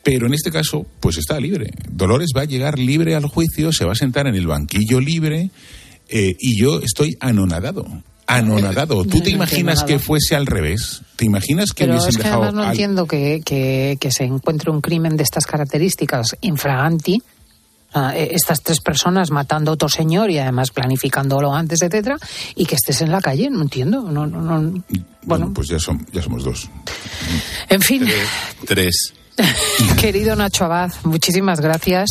Pero 0.02 0.26
en 0.26 0.34
este 0.34 0.50
caso, 0.52 0.86
pues 1.00 1.16
está 1.16 1.40
libre. 1.40 1.70
Dolores 1.90 2.28
va 2.36 2.42
a 2.42 2.44
llegar 2.44 2.78
libre 2.78 3.14
al 3.16 3.24
juicio, 3.26 3.72
se 3.72 3.84
va 3.86 3.92
a 3.92 3.96
sentar 3.96 4.26
en 4.26 4.34
el 4.34 4.46
banquillo 4.46 5.00
libre 5.00 5.50
eh, 6.10 6.36
y 6.38 6.60
yo 6.60 6.80
estoy 6.82 7.16
anonadado. 7.18 7.86
Anonadado. 8.26 9.04
¿Tú 9.04 9.20
te 9.20 9.30
imaginas 9.30 9.84
que 9.84 9.98
fuese 9.98 10.34
al 10.34 10.46
revés? 10.46 11.02
¿Te 11.16 11.24
imaginas 11.24 11.70
que 11.72 11.84
Pero 11.84 11.92
hubiesen 11.94 12.10
es 12.10 12.16
que 12.16 12.22
dejado 12.24 12.42
además 12.42 12.54
no 12.56 12.62
al- 12.64 12.70
entiendo 12.70 13.06
que, 13.06 13.40
que- 13.44 13.96
que 14.00 14.10
se 14.10 14.24
encuentre 14.24 14.70
un 14.70 14.80
crimen 14.80 15.16
de 15.16 15.22
estas 15.22 15.46
características 15.46 16.36
infraganti. 16.40 17.22
ah, 17.94 18.12
eh, 18.14 18.30
estas 18.32 18.60
tres 18.62 18.80
personas 18.80 19.30
matando 19.30 19.70
a 19.70 19.74
otro 19.74 19.88
señor 19.88 20.30
y 20.30 20.38
además 20.38 20.70
planificándolo 20.70 21.54
antes, 21.54 21.80
etcétera, 21.80 22.18
y 22.54 22.66
que 22.66 22.74
estés 22.74 23.00
en 23.00 23.10
la 23.10 23.20
calle, 23.22 23.48
no 23.48 23.62
entiendo. 23.62 24.02
No, 24.02 24.26
no, 24.26 24.38
no. 24.58 24.82
Bueno, 25.22 25.52
pues 25.54 25.68
ya, 25.68 25.78
son, 25.78 26.04
ya 26.12 26.20
somos 26.20 26.44
dos. 26.44 26.68
En 27.70 27.80
fin, 27.80 28.04
Tres. 28.66 29.14
Querido 30.00 30.34
Nacho 30.36 30.64
Abad, 30.64 30.92
muchísimas 31.04 31.60
gracias 31.60 32.10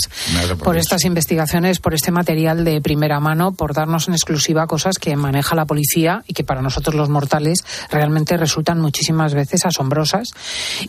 por 0.63 0.77
eso. 0.77 0.81
estas 0.81 1.05
investigaciones, 1.05 1.79
por 1.79 1.93
este 1.93 2.11
material 2.11 2.63
de 2.63 2.81
primera 2.81 3.19
mano, 3.19 3.53
por 3.53 3.73
darnos 3.73 4.07
en 4.07 4.13
exclusiva 4.13 4.67
cosas 4.67 4.97
que 4.99 5.15
maneja 5.15 5.55
la 5.55 5.65
policía 5.65 6.23
y 6.27 6.33
que 6.33 6.43
para 6.43 6.61
nosotros 6.61 6.95
los 6.95 7.09
mortales 7.09 7.59
realmente 7.89 8.37
resultan 8.37 8.79
muchísimas 8.79 9.33
veces 9.33 9.65
asombrosas. 9.65 10.33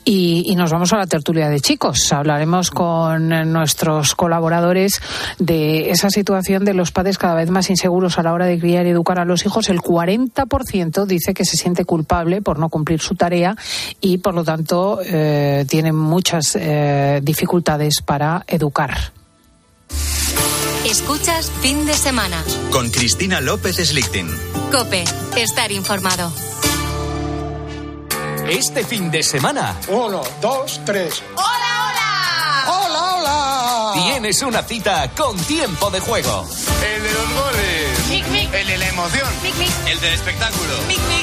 Y, 0.05 0.45
y 0.47 0.57
nos 0.57 0.71
vamos 0.71 0.93
a 0.93 0.99
la 0.99 1.07
tertulia 1.07 1.49
de 1.49 1.61
chicos. 1.61 2.13
Hablaremos 2.13 2.71
con 2.71 3.29
nuestros 3.53 4.15
colaboradores 4.15 5.01
de 5.39 5.91
esa 5.91 6.11
situación 6.11 6.65
de 6.65 6.75
los 6.75 6.93
padres 6.93 7.19
cada 7.19 7.35
vez 7.35 7.51
más 7.51 7.71
inseguros 7.71 8.19
a 8.19 8.23
la 8.23 8.33
hora 8.33 8.47
de 8.47 8.59
criar 8.59 8.87
y 8.87 8.91
educar 8.91 9.19
a 9.19 9.25
los 9.25 9.47
hijos. 9.47 9.69
El 9.69 9.81
40% 9.81 11.07
dice 11.07 11.35
que 11.35 11.45
se 11.45 11.57
siente 11.57 11.85
culpable 11.85 12.43
por 12.43 12.59
no 12.59 12.69
cumplir 12.69 13.01
su 13.01 13.15
tarea 13.15 13.57
y, 14.01 14.19
por 14.19 14.35
lo 14.35 14.45
tanto, 14.45 15.01
eh, 15.05 15.65
tiene 15.69 15.93
muchas 16.27 16.57
eh, 16.57 17.21
dificultades 17.23 18.03
para 18.05 18.45
educar. 18.49 19.13
Escuchas 20.85 21.53
fin 21.61 21.87
de 21.87 21.95
semana. 21.95 22.43
Con 22.73 22.91
Cristina 22.91 23.41
López 23.41 23.77
Slichting. 23.77 24.29
Cope, 24.73 25.05
estar 25.37 25.71
informado. 25.71 26.33
Este 28.49 28.85
fin 28.85 29.13
de 29.13 29.23
semana. 29.23 29.77
Uno, 29.89 30.23
dos, 30.43 30.81
tres. 30.85 31.23
¡Hola, 31.37 31.45
hola! 31.47 31.66
Tienes 33.97 34.43
una 34.43 34.63
cita 34.63 35.11
con 35.17 35.39
tiempo 35.39 35.91
de 35.91 36.01
juego. 36.01 36.47
El 36.85 37.03
de 37.03 37.13
los 37.13 37.33
goles. 37.33 37.97
El 38.53 38.67
de 38.67 38.77
la 38.77 38.89
emoción. 38.89 39.27
El 39.87 40.01
del 40.01 40.13
espectáculo. 40.13 40.75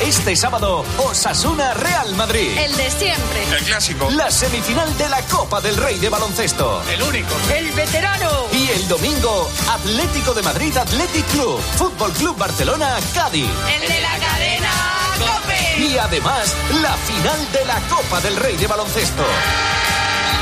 Este 0.01 0.35
sábado, 0.35 0.83
Osasuna 0.97 1.75
Real 1.75 2.15
Madrid. 2.15 2.57
El 2.57 2.75
de 2.75 2.89
siempre. 2.89 3.43
El 3.55 3.63
clásico. 3.63 4.09
La 4.09 4.31
semifinal 4.31 4.97
de 4.97 5.07
la 5.07 5.21
Copa 5.21 5.61
del 5.61 5.77
Rey 5.77 5.99
de 5.99 6.09
Baloncesto. 6.09 6.81
El 6.91 7.03
único. 7.03 7.35
El 7.53 7.71
veterano. 7.73 8.47
Y 8.51 8.67
el 8.69 8.87
domingo, 8.87 9.49
Atlético 9.69 10.33
de 10.33 10.41
Madrid 10.41 10.75
Athletic 10.75 11.27
Club, 11.27 11.61
Fútbol 11.77 12.11
Club 12.13 12.35
Barcelona, 12.37 12.97
Cádiz. 13.13 13.49
El 13.71 13.87
de 13.87 14.01
la 14.01 14.17
cadena. 14.17 14.71
Cope. 15.19 15.79
Y 15.79 15.97
además, 15.99 16.55
la 16.81 16.93
final 16.97 17.51
de 17.51 17.65
la 17.65 17.79
Copa 17.81 18.19
del 18.21 18.35
Rey 18.35 18.55
de 18.57 18.65
Baloncesto. 18.65 19.23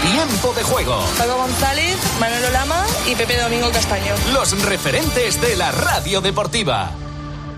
Tiempo 0.02 0.54
de 0.54 0.64
juego. 0.64 1.00
Paco 1.18 1.38
González, 1.38 1.96
Manolo 2.20 2.50
Lama 2.52 2.86
y 3.10 3.16
Pepe 3.16 3.40
Domingo 3.40 3.70
Castaño. 3.72 4.16
Los 4.34 4.60
referentes 4.66 5.40
de 5.40 5.56
la 5.56 5.72
radio 5.72 6.22
deportiva. 6.22 6.92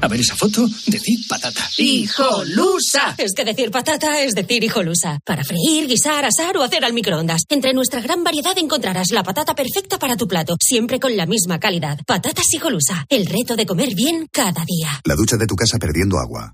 A 0.01 0.07
ver 0.09 0.19
esa 0.19 0.35
foto, 0.35 0.67
decid 0.85 1.25
patata. 1.29 1.61
¡Hijolusa! 1.77 3.15
Es 3.17 3.31
que 3.33 3.45
decir 3.45 3.71
patata 3.71 4.19
es 4.21 4.35
decir 4.35 4.61
hijolusa. 4.61 5.19
Para 5.25 5.45
freír, 5.45 5.87
guisar, 5.87 6.25
asar 6.25 6.57
o 6.57 6.63
hacer 6.63 6.83
al 6.83 6.91
microondas. 6.91 7.43
Entre 7.47 7.73
nuestra 7.73 8.01
gran 8.01 8.21
variedad 8.25 8.57
encontrarás 8.57 9.11
la 9.11 9.23
patata 9.23 9.55
perfecta 9.55 9.97
para 9.97 10.17
tu 10.17 10.27
plato, 10.27 10.57
siempre 10.61 10.99
con 10.99 11.15
la 11.15 11.25
misma 11.25 11.59
calidad. 11.61 11.99
Patatas 12.05 12.53
hijolusa. 12.53 13.05
El 13.07 13.25
reto 13.25 13.55
de 13.55 13.65
comer 13.65 13.95
bien 13.95 14.27
cada 14.29 14.65
día. 14.65 14.99
La 15.05 15.15
ducha 15.15 15.37
de 15.37 15.47
tu 15.47 15.55
casa 15.55 15.77
perdiendo 15.77 16.19
agua. 16.19 16.51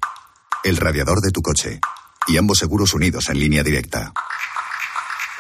El 0.64 0.78
radiador 0.78 1.20
de 1.22 1.32
tu 1.32 1.42
coche. 1.42 1.80
Y 2.28 2.38
ambos 2.38 2.60
seguros 2.60 2.94
unidos 2.94 3.30
en 3.30 3.40
línea 3.40 3.64
directa. 3.64 4.14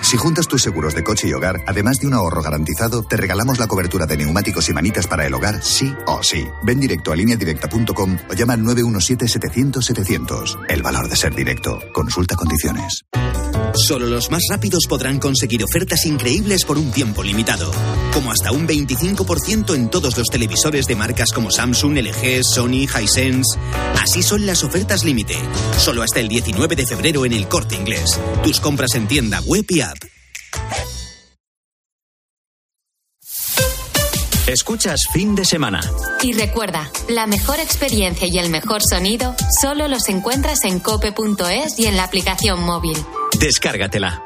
Si 0.01 0.17
juntas 0.17 0.47
tus 0.47 0.61
seguros 0.61 0.95
de 0.95 1.03
coche 1.03 1.27
y 1.27 1.33
hogar, 1.33 1.61
además 1.67 1.99
de 1.99 2.07
un 2.07 2.13
ahorro 2.13 2.41
garantizado, 2.41 3.03
te 3.03 3.17
regalamos 3.17 3.59
la 3.59 3.67
cobertura 3.67 4.05
de 4.05 4.17
neumáticos 4.17 4.69
y 4.69 4.73
manitas 4.73 5.07
para 5.07 5.25
el 5.25 5.33
hogar, 5.33 5.61
sí 5.63 5.93
o 6.07 6.23
sí. 6.23 6.47
Ven 6.63 6.79
directo 6.79 7.11
a 7.11 7.15
lineadirecta.com 7.15 8.17
o 8.29 8.33
llama 8.33 8.53
al 8.53 8.61
917-700-700. 8.61 10.65
El 10.69 10.81
valor 10.81 11.09
de 11.09 11.15
ser 11.15 11.35
directo. 11.35 11.79
Consulta 11.93 12.35
condiciones. 12.35 13.03
Solo 13.75 14.07
los 14.07 14.29
más 14.31 14.41
rápidos 14.49 14.83
podrán 14.87 15.19
conseguir 15.19 15.63
ofertas 15.63 16.05
increíbles 16.05 16.63
por 16.65 16.77
un 16.77 16.91
tiempo 16.91 17.23
limitado. 17.23 17.71
Como 18.13 18.31
hasta 18.31 18.51
un 18.51 18.67
25% 18.67 19.75
en 19.75 19.89
todos 19.89 20.17
los 20.17 20.27
televisores 20.27 20.85
de 20.85 20.95
marcas 20.95 21.31
como 21.31 21.51
Samsung, 21.51 21.97
LG, 21.97 22.43
Sony, 22.43 22.87
Hisense. 22.87 23.57
Así 24.01 24.23
son 24.23 24.45
las 24.45 24.63
ofertas 24.63 25.03
límite. 25.03 25.35
Solo 25.77 26.03
hasta 26.03 26.19
el 26.19 26.27
19 26.27 26.75
de 26.75 26.85
febrero 26.85 27.25
en 27.25 27.33
el 27.33 27.47
corte 27.47 27.75
inglés. 27.75 28.19
Tus 28.43 28.59
compras 28.59 28.95
en 28.95 29.07
tienda 29.07 29.41
web 29.41 29.65
y 29.69 29.81
app. 29.81 29.97
Escuchas 34.49 35.01
fin 35.13 35.35
de 35.35 35.45
semana. 35.45 35.79
Y 36.23 36.33
recuerda, 36.33 36.89
la 37.07 37.27
mejor 37.27 37.59
experiencia 37.59 38.27
y 38.27 38.39
el 38.39 38.49
mejor 38.49 38.81
sonido 38.81 39.35
solo 39.61 39.87
los 39.87 40.09
encuentras 40.09 40.63
en 40.63 40.79
cope.es 40.79 41.77
y 41.77 41.85
en 41.85 41.95
la 41.95 42.05
aplicación 42.05 42.63
móvil. 42.63 42.97
Descárgatela. 43.39 44.23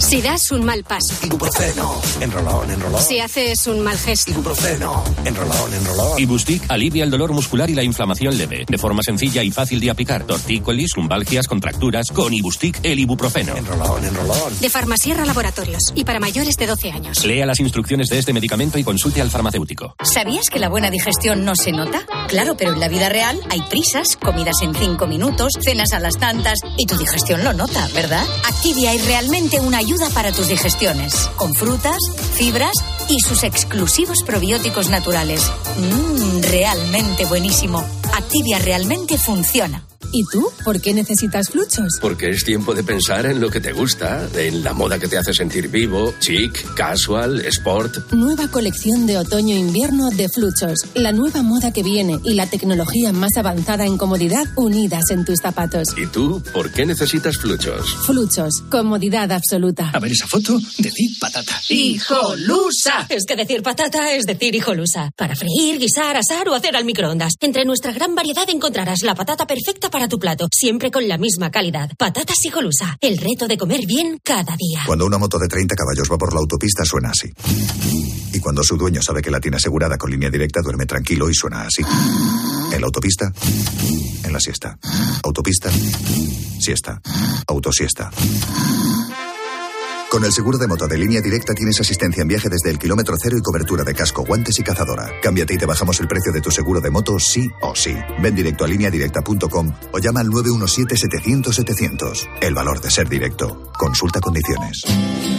Si 0.00 0.22
das 0.22 0.50
un 0.50 0.64
mal 0.64 0.82
paso. 0.82 1.14
Ibuprofeno. 1.22 2.00
Enrolón, 2.20 2.70
enrolón. 2.70 3.02
Si 3.02 3.20
haces 3.20 3.66
un 3.66 3.80
mal 3.80 3.98
gesto. 3.98 4.30
Ibuprofeno. 4.30 5.04
Enrolón, 5.26 5.74
enrolón. 5.74 6.18
Ibustic 6.18 6.62
alivia 6.68 7.04
el 7.04 7.10
dolor 7.10 7.34
muscular 7.34 7.68
y 7.68 7.74
la 7.74 7.82
inflamación 7.82 8.36
leve, 8.36 8.64
de 8.66 8.78
forma 8.78 9.02
sencilla 9.02 9.42
y 9.42 9.50
fácil 9.50 9.78
de 9.78 9.90
aplicar. 9.90 10.24
Tortícolis, 10.24 10.96
lumbalgias, 10.96 11.46
contracturas, 11.46 12.10
con 12.12 12.32
Ibustic 12.32 12.80
el 12.82 12.98
ibuprofeno. 12.98 13.54
Enrolón, 13.54 14.02
enrolón. 14.02 14.58
De 14.58 14.70
Farmasierra 14.70 15.26
Laboratorios. 15.26 15.92
Y 15.94 16.04
para 16.04 16.18
mayores 16.18 16.56
de 16.56 16.66
12 16.66 16.92
años. 16.92 17.24
Lea 17.26 17.44
las 17.44 17.60
instrucciones 17.60 18.08
de 18.08 18.20
este 18.20 18.32
medicamento 18.32 18.78
y 18.78 18.84
consulte 18.84 19.20
al 19.20 19.30
farmacéutico. 19.30 19.94
¿Sabías 20.02 20.48
que 20.50 20.58
la 20.58 20.70
buena 20.70 20.90
digestión 20.90 21.44
no 21.44 21.54
se 21.54 21.72
nota? 21.72 22.06
Claro, 22.28 22.56
pero 22.56 22.72
en 22.72 22.80
la 22.80 22.88
vida 22.88 23.10
real 23.10 23.38
hay 23.50 23.60
prisas, 23.68 24.16
comidas 24.16 24.56
en 24.62 24.74
5 24.74 25.06
minutos, 25.06 25.52
cenas 25.62 25.92
a 25.92 26.00
las 26.00 26.16
tantas 26.16 26.58
y 26.78 26.86
tu 26.86 26.96
digestión 26.96 27.44
lo 27.44 27.52
nota, 27.52 27.86
¿verdad? 27.94 28.24
Activia 28.48 28.94
es 28.94 29.04
realmente 29.04 29.60
una 29.60 29.78
ayuda 29.78 29.89
para 30.14 30.30
tus 30.30 30.46
digestiones, 30.46 31.28
con 31.36 31.52
frutas, 31.52 31.98
fibras 32.34 32.72
y 33.08 33.18
sus 33.20 33.42
exclusivos 33.42 34.22
probióticos 34.22 34.88
naturales. 34.88 35.42
Mmm, 35.78 36.42
realmente 36.42 37.24
buenísimo. 37.24 37.84
Activia 38.14 38.60
realmente 38.60 39.18
funciona. 39.18 39.84
¿Y 40.12 40.24
tú? 40.24 40.50
¿Por 40.64 40.80
qué 40.80 40.92
necesitas 40.92 41.48
fluchos? 41.50 41.98
Porque 42.00 42.30
es 42.30 42.44
tiempo 42.44 42.74
de 42.74 42.82
pensar 42.82 43.26
en 43.26 43.40
lo 43.40 43.48
que 43.48 43.60
te 43.60 43.72
gusta, 43.72 44.28
en 44.34 44.64
la 44.64 44.72
moda 44.72 44.98
que 44.98 45.06
te 45.06 45.16
hace 45.16 45.32
sentir 45.32 45.68
vivo, 45.68 46.12
chic, 46.18 46.74
casual, 46.74 47.40
sport. 47.46 48.12
Nueva 48.12 48.48
colección 48.48 49.06
de 49.06 49.18
otoño-invierno 49.18 50.10
de 50.10 50.28
Fluchos. 50.28 50.80
La 50.94 51.12
nueva 51.12 51.42
moda 51.42 51.72
que 51.72 51.82
viene 51.82 52.18
y 52.24 52.34
la 52.34 52.46
tecnología 52.46 53.12
más 53.12 53.36
avanzada 53.36 53.86
en 53.86 53.96
comodidad 53.96 54.46
unidas 54.56 55.04
en 55.10 55.24
tus 55.24 55.38
zapatos. 55.40 55.88
¿Y 55.96 56.06
tú? 56.06 56.42
¿Por 56.52 56.72
qué 56.72 56.84
necesitas 56.86 57.36
fluchos? 57.38 57.94
Fluchos. 58.04 58.62
Comodidad 58.68 59.30
absoluta. 59.30 59.90
A 59.90 60.00
ver 60.00 60.12
esa 60.12 60.26
foto, 60.26 60.58
decid 60.78 61.18
patata. 61.20 61.60
¡Hijolusa! 61.68 63.06
Es 63.08 63.24
que 63.26 63.36
decir 63.36 63.62
patata 63.62 64.12
es 64.12 64.24
decir 64.26 64.54
hijolusa. 64.54 65.10
Para 65.16 65.36
freír, 65.36 65.78
guisar, 65.78 66.16
asar 66.16 66.48
o 66.48 66.54
hacer 66.54 66.74
al 66.74 66.84
microondas. 66.84 67.34
Entre 67.40 67.64
nuestra 67.64 67.92
gran 67.92 68.14
variedad 68.14 68.48
encontrarás 68.48 69.02
la 69.02 69.14
patata 69.14 69.46
perfecta 69.46 69.88
para 69.90 69.99
tu 70.08 70.18
plato, 70.18 70.48
siempre 70.52 70.90
con 70.90 71.06
la 71.08 71.18
misma 71.18 71.50
calidad. 71.50 71.90
Patatas 71.96 72.44
hijolusa. 72.44 72.96
El 73.00 73.18
reto 73.18 73.46
de 73.48 73.56
comer 73.56 73.86
bien 73.86 74.18
cada 74.22 74.56
día. 74.56 74.82
Cuando 74.86 75.06
una 75.06 75.18
moto 75.18 75.38
de 75.38 75.48
30 75.48 75.74
caballos 75.74 76.10
va 76.10 76.18
por 76.18 76.32
la 76.32 76.40
autopista 76.40 76.84
suena 76.84 77.10
así. 77.10 77.30
Y 78.32 78.40
cuando 78.40 78.62
su 78.62 78.76
dueño 78.76 79.02
sabe 79.02 79.22
que 79.22 79.30
la 79.30 79.40
tiene 79.40 79.56
asegurada 79.56 79.98
con 79.98 80.10
línea 80.10 80.30
directa 80.30 80.60
duerme 80.62 80.86
tranquilo 80.86 81.28
y 81.28 81.34
suena 81.34 81.62
así. 81.62 81.82
En 82.72 82.80
la 82.80 82.86
autopista, 82.86 83.32
en 84.24 84.32
la 84.32 84.40
siesta. 84.40 84.78
Autopista, 85.22 85.70
siesta. 86.60 87.00
Autosiesta. 87.46 88.10
Con 90.10 90.24
el 90.24 90.32
seguro 90.32 90.58
de 90.58 90.66
moto 90.66 90.88
de 90.88 90.98
línea 90.98 91.20
directa 91.20 91.54
tienes 91.54 91.78
asistencia 91.78 92.22
en 92.22 92.26
viaje 92.26 92.48
desde 92.48 92.68
el 92.68 92.80
kilómetro 92.80 93.14
cero 93.16 93.36
y 93.38 93.42
cobertura 93.42 93.84
de 93.84 93.94
casco, 93.94 94.24
guantes 94.24 94.58
y 94.58 94.64
cazadora. 94.64 95.08
Cámbiate 95.22 95.54
y 95.54 95.56
te 95.56 95.66
bajamos 95.66 96.00
el 96.00 96.08
precio 96.08 96.32
de 96.32 96.40
tu 96.40 96.50
seguro 96.50 96.80
de 96.80 96.90
moto 96.90 97.16
sí 97.20 97.48
o 97.60 97.76
sí. 97.76 97.94
Ven 98.20 98.34
directo 98.34 98.64
a 98.64 98.66
lineadirecta.com 98.66 99.72
o 99.92 99.98
llama 100.00 100.18
al 100.18 100.26
917-700-700. 100.30 102.28
El 102.40 102.54
valor 102.54 102.80
de 102.80 102.90
ser 102.90 103.08
directo. 103.08 103.70
Consulta 103.78 104.18
condiciones. 104.20 104.82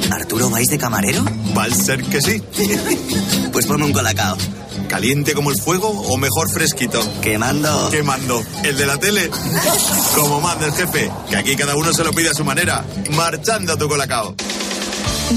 ¿Arturo 0.09 0.49
vais 0.49 0.69
de 0.69 0.77
camarero? 0.77 1.25
Va 1.55 1.65
a 1.65 1.69
ser 1.69 2.01
que 2.05 2.21
sí. 2.21 2.41
pues 3.51 3.65
ponme 3.65 3.83
un 3.83 3.91
colacao. 3.91 4.37
¿Caliente 4.87 5.33
como 5.33 5.51
el 5.51 5.61
fuego 5.61 5.89
o 5.89 6.15
mejor 6.15 6.49
fresquito? 6.49 7.05
Quemando. 7.21 7.89
Quemando. 7.89 8.41
¿El 8.63 8.77
de 8.77 8.85
la 8.85 8.97
tele? 8.97 9.29
Como 10.15 10.39
manda 10.41 10.65
el 10.65 10.73
jefe, 10.73 11.11
que 11.29 11.37
aquí 11.37 11.55
cada 11.55 11.75
uno 11.75 11.93
se 11.93 12.03
lo 12.03 12.11
pide 12.11 12.29
a 12.29 12.33
su 12.33 12.43
manera. 12.43 12.85
Marchando 13.11 13.73
a 13.73 13.77
tu 13.77 13.87
colacao. 13.87 14.35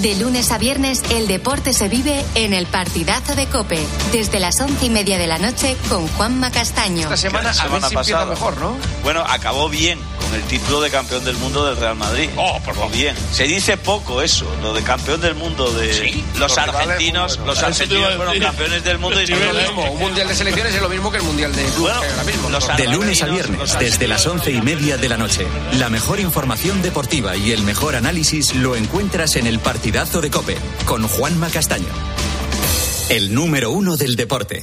De 0.02 0.16
lunes 0.16 0.50
a 0.50 0.59
viernes, 0.59 1.02
el 1.11 1.28
deporte 1.28 1.72
se 1.72 1.88
vive 1.88 2.24
en 2.35 2.52
el 2.52 2.66
partidazo 2.66 3.37
de 3.37 3.46
Cope, 3.46 3.78
desde 4.12 4.40
las 4.40 4.61
once 4.61 4.87
y 4.87 4.90
media 4.90 5.18
de 5.18 5.28
la 5.28 5.38
noche 5.38 5.76
con 5.88 6.09
Juanma 6.09 6.50
Castaño. 6.50 7.02
Esta 7.02 7.16
semana, 7.16 7.50
a 7.50 7.68
ver 7.68 7.83
si 7.83 7.94
empieza 7.94 8.26
mejor, 8.26 8.57
¿no? 8.59 8.76
Bueno, 9.04 9.24
acabó 9.26 9.68
bien 9.68 10.00
con 10.20 10.35
el 10.35 10.42
título 10.42 10.80
de 10.80 10.90
campeón 10.90 11.24
del 11.24 11.37
mundo 11.37 11.64
del 11.66 11.76
Real 11.76 11.94
Madrid. 11.94 12.28
Oh, 12.37 12.59
por 12.64 12.74
Pues 12.74 12.92
bien. 12.92 13.14
Se 13.33 13.44
dice 13.44 13.76
poco 13.76 14.20
eso, 14.20 14.46
lo 14.62 14.74
de 14.74 14.83
campeón 14.83 15.20
del 15.20 15.37
mundo 15.37 15.70
de 15.70 16.24
los 16.38 16.59
argentinos. 16.59 17.38
Los 17.46 17.62
argentinos 17.62 18.16
fueron 18.16 18.38
campeones 18.40 18.83
del 18.83 18.98
mundo 18.98 19.20
y 19.20 19.24
Es 19.24 19.30
lo 19.30 19.54
mismo, 19.54 19.92
un 19.92 19.98
mundial 20.00 20.28
de 20.28 20.35
selecciones 20.35 20.74
es 20.74 20.83
lo 20.83 20.88
mismo 20.88 21.11
que 21.11 21.18
el 21.18 21.22
mundial 21.22 21.54
de 21.54 21.62
clubes 21.62 21.78
Bueno, 21.78 22.00
que 22.00 22.09
ahora 22.09 22.24
mismo. 22.24 22.50
los 22.50 22.76
De 22.76 22.87
lunes 22.88 23.22
a 23.22 23.26
viernes, 23.26 23.78
desde 23.78 24.09
las 24.09 24.26
once 24.26 24.50
y 24.50 24.61
media 24.61 24.96
de 24.96 25.09
la 25.09 25.16
noche. 25.16 25.46
La 25.74 25.88
mejor 25.88 26.18
información 26.18 26.83
deportiva 26.83 27.37
y 27.37 27.52
el 27.52 27.62
mejor 27.62 27.94
análisis 27.94 28.54
lo 28.54 28.74
encuentras 28.76 29.37
en 29.37 29.46
el 29.46 29.61
partidazo 29.84 30.22
de 30.22 30.30
Cope 30.30 30.56
con 30.86 31.06
Juanma 31.06 31.50
Castaño. 31.50 31.84
El 33.10 33.34
número 33.34 33.70
uno 33.70 33.98
del 33.98 34.16
deporte. 34.16 34.62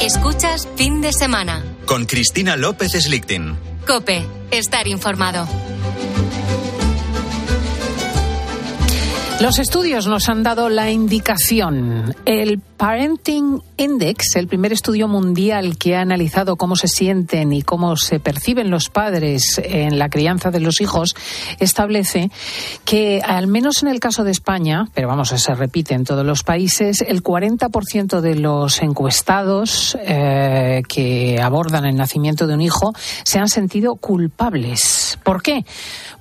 Escuchas 0.00 0.66
fin 0.76 1.02
de 1.02 1.12
semana. 1.12 1.71
Con 1.92 2.06
Cristina 2.06 2.56
López 2.56 2.92
Slichting. 2.92 3.54
Cope, 3.86 4.24
estar 4.50 4.88
informado. 4.88 5.46
Los 9.42 9.58
estudios 9.58 10.06
nos 10.06 10.28
han 10.28 10.44
dado 10.44 10.68
la 10.68 10.92
indicación. 10.92 12.14
El 12.26 12.60
Parenting 12.60 13.60
Index, 13.76 14.36
el 14.36 14.46
primer 14.46 14.72
estudio 14.72 15.08
mundial 15.08 15.78
que 15.78 15.96
ha 15.96 16.00
analizado 16.00 16.54
cómo 16.54 16.76
se 16.76 16.86
sienten 16.86 17.52
y 17.52 17.62
cómo 17.62 17.96
se 17.96 18.20
perciben 18.20 18.70
los 18.70 18.88
padres 18.88 19.60
en 19.64 19.98
la 19.98 20.10
crianza 20.10 20.52
de 20.52 20.60
los 20.60 20.80
hijos, 20.80 21.16
establece 21.58 22.30
que, 22.84 23.20
al 23.20 23.48
menos 23.48 23.82
en 23.82 23.88
el 23.88 23.98
caso 23.98 24.22
de 24.22 24.30
España, 24.30 24.86
pero 24.94 25.08
vamos, 25.08 25.30
se 25.30 25.54
repite 25.56 25.94
en 25.94 26.04
todos 26.04 26.24
los 26.24 26.44
países, 26.44 27.00
el 27.00 27.24
40% 27.24 28.20
de 28.20 28.36
los 28.36 28.80
encuestados 28.80 29.98
eh, 30.02 30.82
que 30.88 31.40
abordan 31.42 31.84
el 31.84 31.96
nacimiento 31.96 32.46
de 32.46 32.54
un 32.54 32.60
hijo 32.60 32.92
se 33.24 33.40
han 33.40 33.48
sentido 33.48 33.96
culpables. 33.96 35.18
¿Por 35.24 35.42
qué? 35.42 35.64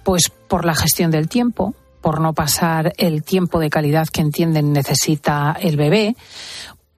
Pues 0.02 0.32
por 0.48 0.66
la 0.66 0.74
gestión 0.74 1.12
del 1.12 1.30
tiempo, 1.30 1.76
por 2.02 2.20
no 2.20 2.34
pasar 2.34 2.94
el 2.98 3.24
tiempo 3.24 3.60
de 3.60 3.70
calidad 3.70 4.08
que 4.08 4.22
entienden 4.22 4.74
necesita 4.74 5.56
el 5.60 5.78
bebé, 5.78 6.16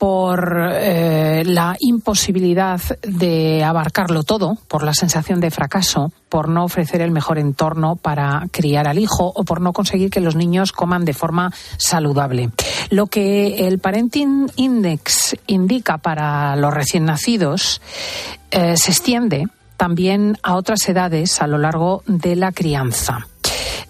por 0.03 0.67
eh, 0.73 1.43
la 1.45 1.77
imposibilidad 1.79 2.81
de 3.03 3.63
abarcarlo 3.63 4.23
todo, 4.23 4.57
por 4.67 4.83
la 4.83 4.93
sensación 4.93 5.39
de 5.39 5.49
fracaso, 5.49 6.11
por 6.27 6.49
no 6.49 6.65
ofrecer 6.65 6.99
el 6.99 7.11
mejor 7.11 7.37
entorno 7.37 7.95
para 7.95 8.47
criar 8.51 8.89
al 8.89 8.99
hijo 8.99 9.31
o 9.33 9.45
por 9.45 9.61
no 9.61 9.71
conseguir 9.71 10.09
que 10.09 10.19
los 10.19 10.35
niños 10.35 10.73
coman 10.73 11.05
de 11.05 11.13
forma 11.13 11.53
saludable. 11.77 12.49
Lo 12.89 13.07
que 13.07 13.65
el 13.65 13.79
Parenting 13.79 14.51
Index 14.57 15.37
indica 15.47 15.97
para 15.99 16.57
los 16.57 16.73
recién 16.73 17.05
nacidos 17.05 17.81
eh, 18.51 18.75
se 18.75 18.91
extiende 18.91 19.47
también 19.77 20.37
a 20.43 20.55
otras 20.55 20.87
edades 20.89 21.41
a 21.41 21.47
lo 21.47 21.57
largo 21.57 22.03
de 22.07 22.35
la 22.35 22.51
crianza. 22.51 23.27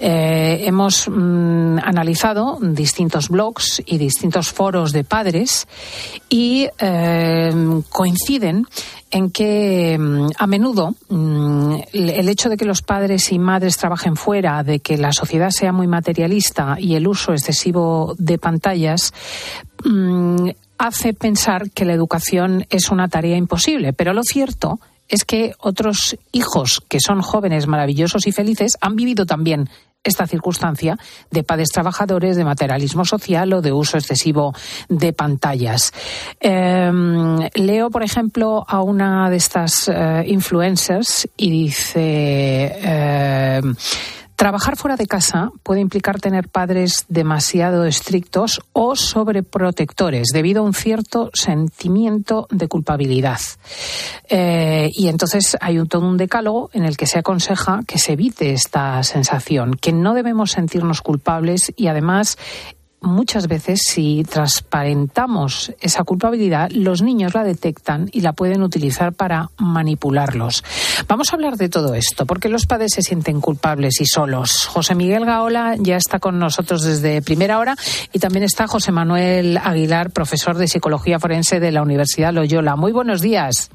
Eh, 0.05 0.67
hemos 0.67 1.07
mm, 1.07 1.77
analizado 1.81 2.57
distintos 2.59 3.29
blogs 3.29 3.81
y 3.85 3.97
distintos 3.97 4.51
foros 4.51 4.91
de 4.91 5.05
padres 5.05 5.65
y 6.27 6.67
eh, 6.77 7.53
coinciden 7.87 8.67
en 9.09 9.31
que 9.31 9.97
mm, 9.97 10.31
a 10.37 10.45
menudo 10.45 10.93
mm, 11.07 11.75
el 11.93 12.27
hecho 12.27 12.49
de 12.49 12.57
que 12.57 12.65
los 12.65 12.81
padres 12.81 13.31
y 13.31 13.39
madres 13.39 13.77
trabajen 13.77 14.17
fuera, 14.17 14.61
de 14.61 14.81
que 14.81 14.97
la 14.97 15.13
sociedad 15.13 15.51
sea 15.51 15.71
muy 15.71 15.87
materialista 15.87 16.75
y 16.77 16.95
el 16.95 17.07
uso 17.07 17.31
excesivo 17.31 18.13
de 18.17 18.37
pantallas, 18.37 19.13
hace 20.77 21.13
pensar 21.13 21.71
que 21.71 21.85
la 21.85 21.93
educación 21.93 22.65
es 22.69 22.89
una 22.91 23.07
tarea 23.07 23.37
imposible. 23.37 23.93
Pero 23.93 24.13
lo 24.13 24.23
cierto 24.23 24.81
es 25.07 25.23
que 25.23 25.53
otros 25.59 26.17
hijos 26.33 26.83
que 26.89 26.99
son 26.99 27.21
jóvenes, 27.21 27.67
maravillosos 27.67 28.27
y 28.27 28.33
felices 28.33 28.77
han 28.81 28.97
vivido 28.97 29.25
también 29.25 29.69
esta 30.03 30.27
circunstancia 30.27 30.97
de 31.31 31.43
padres 31.43 31.69
trabajadores, 31.69 32.35
de 32.35 32.43
materialismo 32.43 33.05
social 33.05 33.53
o 33.53 33.61
de 33.61 33.71
uso 33.71 33.97
excesivo 33.97 34.53
de 34.89 35.13
pantallas. 35.13 35.93
Eh, 36.39 36.91
leo, 37.55 37.89
por 37.89 38.03
ejemplo, 38.03 38.65
a 38.67 38.81
una 38.81 39.29
de 39.29 39.37
estas 39.37 39.87
eh, 39.87 40.23
influencers 40.27 41.27
y 41.37 41.49
dice. 41.49 42.79
Trabajar 44.35 44.75
fuera 44.75 44.97
de 44.97 45.07
casa 45.07 45.51
puede 45.63 45.81
implicar 45.81 46.19
tener 46.19 46.49
padres 46.49 47.05
demasiado 47.07 47.85
estrictos 47.85 48.61
o 48.73 48.95
sobreprotectores 48.95 50.29
debido 50.33 50.61
a 50.61 50.65
un 50.65 50.73
cierto 50.73 51.29
sentimiento 51.33 52.47
de 52.49 52.67
culpabilidad. 52.67 53.39
Eh, 54.29 54.89
y 54.93 55.07
entonces 55.07 55.55
hay 55.61 55.79
un, 55.79 55.87
todo 55.87 56.07
un 56.07 56.17
decálogo 56.17 56.69
en 56.73 56.85
el 56.85 56.97
que 56.97 57.05
se 57.05 57.19
aconseja 57.19 57.81
que 57.87 57.99
se 57.99 58.13
evite 58.13 58.53
esta 58.53 59.03
sensación, 59.03 59.75
que 59.75 59.93
no 59.93 60.13
debemos 60.13 60.51
sentirnos 60.51 61.01
culpables 61.01 61.71
y 61.75 61.87
además 61.87 62.37
muchas 63.03 63.47
veces 63.47 63.81
si 63.85 64.23
transparentamos 64.23 65.73
esa 65.81 66.03
culpabilidad, 66.03 66.71
los 66.71 67.01
niños 67.01 67.33
la 67.33 67.43
detectan 67.43 68.09
y 68.11 68.21
la 68.21 68.33
pueden 68.33 68.63
utilizar 68.63 69.13
para 69.13 69.49
manipularlos. 69.57 70.63
Vamos 71.07 71.31
a 71.31 71.35
hablar 71.35 71.57
de 71.57 71.69
todo 71.69 71.93
esto, 71.93 72.25
porque 72.25 72.49
los 72.49 72.65
padres 72.65 72.93
se 72.93 73.01
sienten 73.01 73.41
culpables 73.41 74.01
y 74.01 74.05
solos. 74.05 74.65
José 74.65 74.95
Miguel 74.95 75.25
Gaola 75.25 75.75
ya 75.77 75.97
está 75.97 76.19
con 76.19 76.39
nosotros 76.39 76.83
desde 76.83 77.21
primera 77.21 77.59
hora 77.59 77.75
y 78.11 78.19
también 78.19 78.43
está 78.43 78.67
José 78.67 78.91
Manuel 78.91 79.57
Aguilar, 79.57 80.11
profesor 80.11 80.57
de 80.57 80.67
Psicología 80.67 81.19
Forense 81.19 81.59
de 81.59 81.71
la 81.71 81.81
Universidad 81.81 82.33
Loyola. 82.33 82.75
Muy 82.75 82.91
buenos 82.91 83.21
días. 83.21 83.69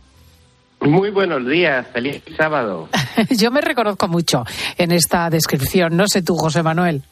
Muy 0.81 1.11
buenos 1.11 1.47
días, 1.47 1.87
feliz 1.93 2.23
sábado. 2.37 2.89
Yo 3.31 3.51
me 3.51 3.61
reconozco 3.61 4.07
mucho 4.07 4.45
en 4.77 4.93
esta 4.93 5.29
descripción, 5.29 5.97
no 5.97 6.07
sé 6.07 6.23
tú, 6.23 6.37
José 6.37 6.63
Manuel. 6.63 7.03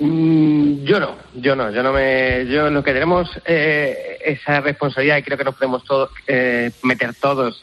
Mm, 0.00 0.82
yo 0.84 0.98
no, 0.98 1.14
yo 1.34 1.54
no, 1.54 1.70
yo 1.70 1.82
no 1.82 1.92
me, 1.92 2.46
yo 2.46 2.70
lo 2.70 2.82
que 2.82 2.94
tenemos 2.94 3.30
eh, 3.44 4.16
esa 4.24 4.62
responsabilidad 4.62 5.18
y 5.18 5.22
creo 5.22 5.36
que 5.36 5.44
nos 5.44 5.54
podemos 5.56 5.84
todos 5.84 6.08
eh, 6.26 6.70
meter 6.82 7.14
todos, 7.14 7.62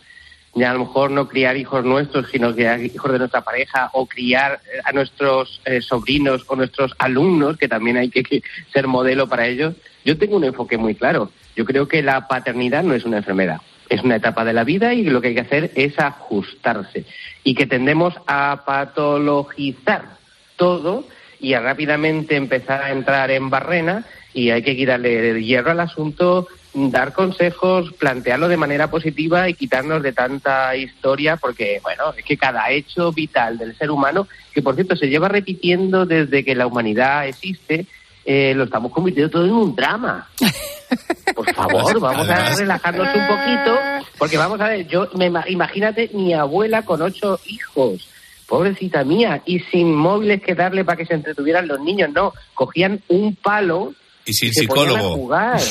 ya 0.53 0.69
a 0.69 0.73
lo 0.73 0.81
mejor 0.81 1.09
no 1.09 1.27
criar 1.27 1.57
hijos 1.57 1.83
nuestros, 1.83 2.29
sino 2.29 2.53
criar 2.53 2.79
hijos 2.79 3.11
de 3.11 3.17
nuestra 3.17 3.41
pareja 3.41 3.89
o 3.93 4.05
criar 4.05 4.61
a 4.83 4.91
nuestros 4.91 5.61
eh, 5.65 5.81
sobrinos 5.81 6.43
o 6.47 6.55
nuestros 6.55 6.93
alumnos, 6.99 7.57
que 7.57 7.67
también 7.67 7.97
hay 7.97 8.09
que 8.11 8.43
ser 8.71 8.85
modelo 8.85 9.27
para 9.27 9.47
ellos. 9.47 9.73
Yo 10.05 10.15
tengo 10.19 10.37
un 10.37 10.43
enfoque 10.43 10.77
muy 10.77 10.93
claro. 10.93 11.31
Yo 11.55 11.65
creo 11.65 11.87
que 11.87 12.03
la 12.03 12.27
paternidad 12.27 12.83
no 12.83 12.93
es 12.93 13.03
una 13.03 13.17
enfermedad, 13.17 13.61
es 13.89 14.03
una 14.03 14.17
etapa 14.17 14.45
de 14.45 14.53
la 14.53 14.63
vida 14.63 14.93
y 14.93 15.03
lo 15.05 15.21
que 15.21 15.29
hay 15.29 15.33
que 15.33 15.41
hacer 15.41 15.71
es 15.73 15.97
ajustarse 15.97 17.03
y 17.43 17.55
que 17.55 17.65
tendemos 17.65 18.13
a 18.27 18.61
patologizar 18.63 20.17
todo 20.55 21.03
y 21.39 21.53
a 21.53 21.59
rápidamente 21.59 22.35
empezar 22.35 22.81
a 22.81 22.91
entrar 22.91 23.31
en 23.31 23.49
barrena 23.49 24.05
y 24.33 24.49
hay 24.51 24.61
que 24.63 24.75
quitarle 24.75 25.43
hierro 25.43 25.71
al 25.71 25.79
asunto, 25.79 26.47
dar 26.73 27.13
consejos, 27.13 27.91
plantearlo 27.93 28.47
de 28.47 28.57
manera 28.57 28.89
positiva 28.89 29.49
y 29.49 29.53
quitarnos 29.55 30.03
de 30.03 30.13
tanta 30.13 30.75
historia 30.75 31.37
porque, 31.37 31.79
bueno, 31.81 32.13
es 32.15 32.23
que 32.23 32.37
cada 32.37 32.69
hecho 32.71 33.11
vital 33.11 33.57
del 33.57 33.75
ser 33.77 33.89
humano, 33.89 34.27
que 34.53 34.61
por 34.61 34.75
cierto 34.75 34.95
se 34.95 35.07
lleva 35.07 35.27
repitiendo 35.27 36.05
desde 36.05 36.43
que 36.45 36.53
la 36.55 36.67
humanidad 36.67 37.27
existe, 37.27 37.85
eh, 38.25 38.53
lo 38.55 38.65
estamos 38.65 38.91
convirtiendo 38.91 39.31
todo 39.31 39.45
en 39.45 39.53
un 39.53 39.75
drama. 39.75 40.27
Por 41.35 41.53
favor, 41.53 41.99
vamos 41.99 42.29
a 42.29 42.55
relajarnos 42.55 43.07
un 43.15 43.27
poquito, 43.27 43.79
porque 44.17 44.37
vamos 44.37 44.59
a 44.61 44.67
ver, 44.69 44.87
yo 44.87 45.09
me 45.15 45.27
ima- 45.29 45.45
imagínate 45.47 46.09
mi 46.13 46.33
abuela 46.33 46.81
con 46.83 47.01
ocho 47.01 47.39
hijos, 47.45 48.07
pobrecita 48.47 49.03
mía, 49.03 49.41
y 49.45 49.59
sin 49.59 49.93
móviles 49.93 50.41
que 50.41 50.55
darle 50.55 50.83
para 50.85 50.97
que 50.97 51.05
se 51.05 51.13
entretuvieran 51.13 51.67
los 51.67 51.79
niños, 51.81 52.09
no, 52.13 52.33
cogían 52.53 53.01
un 53.09 53.35
palo 53.35 53.93
Y 54.25 54.33
sin 54.33 54.53
se 54.53 54.67
ponían 54.67 54.87
a 54.87 54.91
psicólogo. 54.93 55.15
jugar 55.15 55.61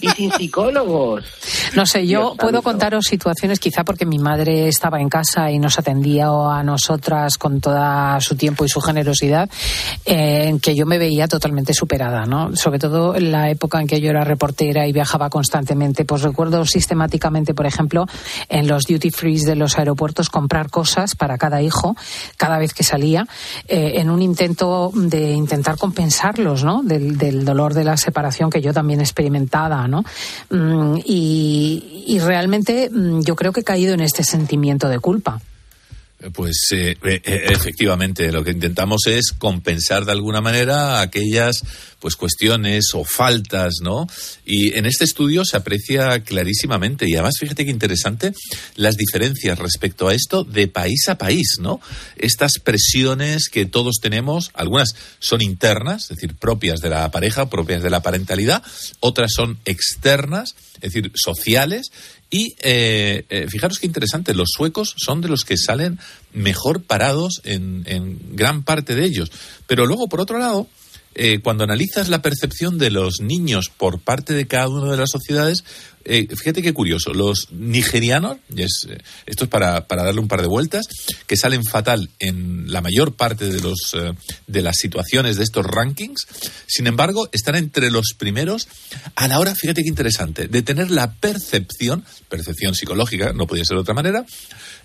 y 0.00 0.08
sin 0.10 0.32
psicólogos. 0.32 1.24
No 1.74 1.86
sé, 1.86 2.06
yo 2.06 2.34
puedo 2.36 2.62
contaros 2.62 3.06
situaciones, 3.06 3.58
quizá 3.58 3.84
porque 3.84 4.06
mi 4.06 4.18
madre 4.18 4.68
estaba 4.68 5.00
en 5.00 5.08
casa 5.08 5.50
y 5.50 5.58
nos 5.58 5.78
atendía 5.78 6.26
a 6.26 6.62
nosotras 6.62 7.36
con 7.36 7.60
toda 7.60 8.20
su 8.20 8.36
tiempo 8.36 8.64
y 8.64 8.68
su 8.68 8.80
generosidad, 8.80 9.48
eh, 10.04 10.46
en 10.48 10.60
que 10.60 10.74
yo 10.74 10.86
me 10.86 10.98
veía 10.98 11.28
totalmente 11.28 11.74
superada, 11.74 12.24
¿no? 12.24 12.54
Sobre 12.56 12.78
todo 12.78 13.14
en 13.14 13.32
la 13.32 13.50
época 13.50 13.80
en 13.80 13.86
que 13.86 14.00
yo 14.00 14.10
era 14.10 14.24
reportera 14.24 14.86
y 14.86 14.92
viajaba 14.92 15.30
constantemente. 15.30 16.04
Pues 16.04 16.22
recuerdo 16.22 16.64
sistemáticamente, 16.64 17.54
por 17.54 17.66
ejemplo, 17.66 18.06
en 18.48 18.66
los 18.66 18.84
duty 18.84 19.10
free 19.10 19.34
de 19.44 19.56
los 19.56 19.78
aeropuertos 19.78 20.30
comprar 20.30 20.70
cosas 20.70 21.16
para 21.16 21.38
cada 21.38 21.60
hijo 21.60 21.96
cada 22.36 22.58
vez 22.58 22.72
que 22.74 22.84
salía, 22.84 23.26
eh, 23.66 23.94
en 23.96 24.10
un 24.10 24.22
intento 24.22 24.92
de 24.94 25.32
intentar 25.32 25.76
compensarlos, 25.76 26.64
¿no? 26.64 26.82
Del, 26.82 27.18
del 27.18 27.44
dolor 27.44 27.74
de 27.74 27.84
la 27.84 27.96
separación 27.96 28.50
que 28.50 28.60
yo 28.60 28.72
también 28.72 29.00
experimentaba, 29.00 29.73
¿no? 29.88 30.04
Mm, 30.50 30.98
y, 31.04 32.04
y 32.06 32.18
realmente 32.18 32.90
mm, 32.90 33.20
yo 33.22 33.36
creo 33.36 33.52
que 33.52 33.60
he 33.60 33.64
caído 33.64 33.94
en 33.94 34.00
este 34.00 34.24
sentimiento 34.24 34.88
de 34.88 34.98
culpa. 34.98 35.40
Pues 36.32 36.68
eh, 36.72 36.96
eh, 37.02 37.20
efectivamente, 37.50 38.32
lo 38.32 38.42
que 38.42 38.52
intentamos 38.52 39.06
es 39.06 39.32
compensar 39.36 40.04
de 40.04 40.12
alguna 40.12 40.40
manera 40.40 41.00
aquellas 41.00 41.62
pues 41.98 42.16
cuestiones 42.16 42.86
o 42.94 43.04
faltas, 43.04 43.74
¿no? 43.82 44.06
Y 44.44 44.76
en 44.76 44.86
este 44.86 45.04
estudio 45.04 45.44
se 45.44 45.56
aprecia 45.56 46.20
clarísimamente 46.20 47.08
y 47.08 47.14
además 47.14 47.34
fíjate 47.38 47.64
qué 47.64 47.70
interesante 47.70 48.32
las 48.76 48.96
diferencias 48.96 49.58
respecto 49.58 50.08
a 50.08 50.14
esto 50.14 50.44
de 50.44 50.68
país 50.68 51.08
a 51.08 51.18
país, 51.18 51.56
¿no? 51.60 51.80
Estas 52.16 52.52
presiones 52.62 53.48
que 53.48 53.66
todos 53.66 53.96
tenemos, 54.00 54.50
algunas 54.54 54.94
son 55.18 55.42
internas, 55.42 56.04
es 56.04 56.16
decir, 56.16 56.34
propias 56.36 56.80
de 56.80 56.90
la 56.90 57.10
pareja, 57.10 57.50
propias 57.50 57.82
de 57.82 57.90
la 57.90 58.02
parentalidad, 58.02 58.62
otras 59.00 59.32
son 59.34 59.58
externas, 59.64 60.54
es 60.76 60.92
decir, 60.92 61.10
sociales 61.14 61.90
y 62.34 62.56
eh, 62.62 63.24
eh, 63.28 63.46
fijaros 63.48 63.78
qué 63.78 63.86
interesante, 63.86 64.34
los 64.34 64.48
suecos 64.56 64.96
son 64.96 65.20
de 65.20 65.28
los 65.28 65.44
que 65.44 65.56
salen 65.56 66.00
mejor 66.32 66.82
parados 66.82 67.40
en, 67.44 67.84
gran 68.32 68.64
parte 68.64 68.96
de 68.96 69.04
ellos. 69.04 69.30
Pero 69.68 69.86
luego, 69.86 70.08
por 70.08 70.20
otro 70.20 70.40
lado, 70.40 70.66
eh, 71.16 71.38
cuando 71.40 71.62
analizas 71.62 72.08
la 72.08 72.22
percepción 72.22 72.76
de 72.76 72.90
los 72.90 73.20
niños 73.20 73.68
por 73.68 74.00
parte 74.00 74.34
de 74.34 74.46
cada 74.46 74.68
una 74.68 74.90
de 74.90 74.96
las 74.96 75.10
sociedades, 75.10 75.64
eh, 76.04 76.26
fíjate 76.28 76.60
qué 76.60 76.74
curioso, 76.74 77.14
los 77.14 77.52
nigerianos, 77.52 78.38
es, 78.56 78.86
eh, 78.88 78.98
esto 79.24 79.44
es 79.44 79.50
para, 79.50 79.86
para, 79.86 80.02
darle 80.02 80.20
un 80.20 80.28
par 80.28 80.42
de 80.42 80.48
vueltas, 80.48 80.86
que 81.28 81.36
salen 81.36 81.64
fatal 81.64 82.10
en 82.18 82.72
la 82.72 82.80
mayor 82.80 83.14
parte 83.14 83.48
de, 83.48 83.60
los, 83.60 83.96
de 84.46 84.62
las 84.62 84.76
situaciones 84.76 85.36
de 85.36 85.44
estos 85.44 85.64
rankings, 85.64 86.26
sin 86.66 86.88
embargo, 86.88 87.28
están 87.32 87.54
entre 87.54 87.92
los 87.92 88.14
primeros 88.18 88.66
a 89.14 89.28
la 89.28 89.38
hora, 89.38 89.54
fíjate 89.54 89.82
qué 89.82 89.88
interesante, 89.88 90.48
de 90.48 90.62
tener 90.62 90.90
la 90.90 91.12
percepción, 91.12 92.04
percepción 92.28 92.74
psicológica, 92.74 93.32
no 93.32 93.46
podía 93.46 93.64
ser 93.64 93.76
de 93.76 93.82
otra 93.82 93.94
manera, 93.94 94.26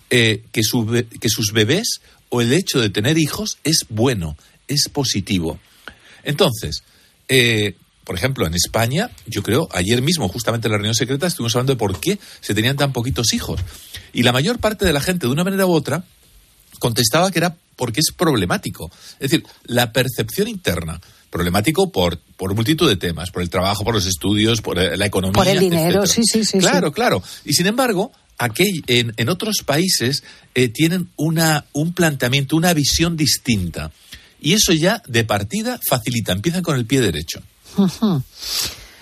que, 0.09 0.63
su, 0.63 0.85
que 1.19 1.29
sus 1.29 1.53
bebés 1.53 2.01
o 2.29 2.41
el 2.41 2.53
hecho 2.53 2.79
de 2.79 2.89
tener 2.89 3.17
hijos 3.17 3.57
es 3.63 3.85
bueno, 3.89 4.37
es 4.67 4.89
positivo. 4.89 5.59
Entonces, 6.29 6.83
eh, 7.27 7.75
por 8.03 8.15
ejemplo, 8.15 8.45
en 8.45 8.53
España, 8.53 9.09
yo 9.25 9.43
creo, 9.43 9.67
ayer 9.71 10.01
mismo, 10.01 10.27
justamente 10.29 10.67
en 10.67 10.71
la 10.71 10.77
reunión 10.77 10.95
secreta, 10.95 11.27
estuvimos 11.27 11.55
hablando 11.55 11.73
de 11.73 11.77
por 11.77 11.99
qué 11.99 12.19
se 12.39 12.53
tenían 12.53 12.77
tan 12.77 12.93
poquitos 12.93 13.33
hijos. 13.33 13.59
Y 14.13 14.23
la 14.23 14.31
mayor 14.31 14.59
parte 14.59 14.85
de 14.85 14.93
la 14.93 15.01
gente, 15.01 15.27
de 15.27 15.33
una 15.33 15.43
manera 15.43 15.65
u 15.65 15.71
otra, 15.71 16.03
contestaba 16.79 17.31
que 17.31 17.39
era 17.39 17.57
porque 17.75 17.99
es 17.99 18.11
problemático. 18.15 18.91
Es 19.19 19.31
decir, 19.31 19.45
la 19.65 19.91
percepción 19.91 20.47
interna, 20.47 21.01
problemático 21.31 21.91
por, 21.91 22.19
por 22.37 22.53
multitud 22.53 22.87
de 22.87 22.95
temas, 22.95 23.31
por 23.31 23.41
el 23.41 23.49
trabajo, 23.49 23.83
por 23.83 23.95
los 23.95 24.05
estudios, 24.05 24.61
por 24.61 24.77
eh, 24.77 24.97
la 24.97 25.05
economía. 25.05 25.33
Por 25.33 25.47
el 25.47 25.59
dinero, 25.59 26.05
sí, 26.05 26.21
sí, 26.23 26.45
sí. 26.45 26.59
Claro, 26.59 26.91
claro. 26.91 27.23
Y 27.43 27.53
sin 27.53 27.67
embargo, 27.67 28.11
en, 28.87 29.13
en 29.17 29.29
otros 29.29 29.57
países 29.65 30.23
eh, 30.55 30.69
tienen 30.69 31.09
una, 31.15 31.65
un 31.73 31.93
planteamiento, 31.93 32.55
una 32.55 32.73
visión 32.73 33.17
distinta. 33.17 33.91
Y 34.41 34.53
eso 34.53 34.73
ya, 34.73 35.01
de 35.07 35.23
partida, 35.23 35.79
facilita, 35.87 36.31
empiezan 36.31 36.63
con 36.63 36.77
el 36.77 36.85
pie 36.85 37.01
derecho. 37.01 37.41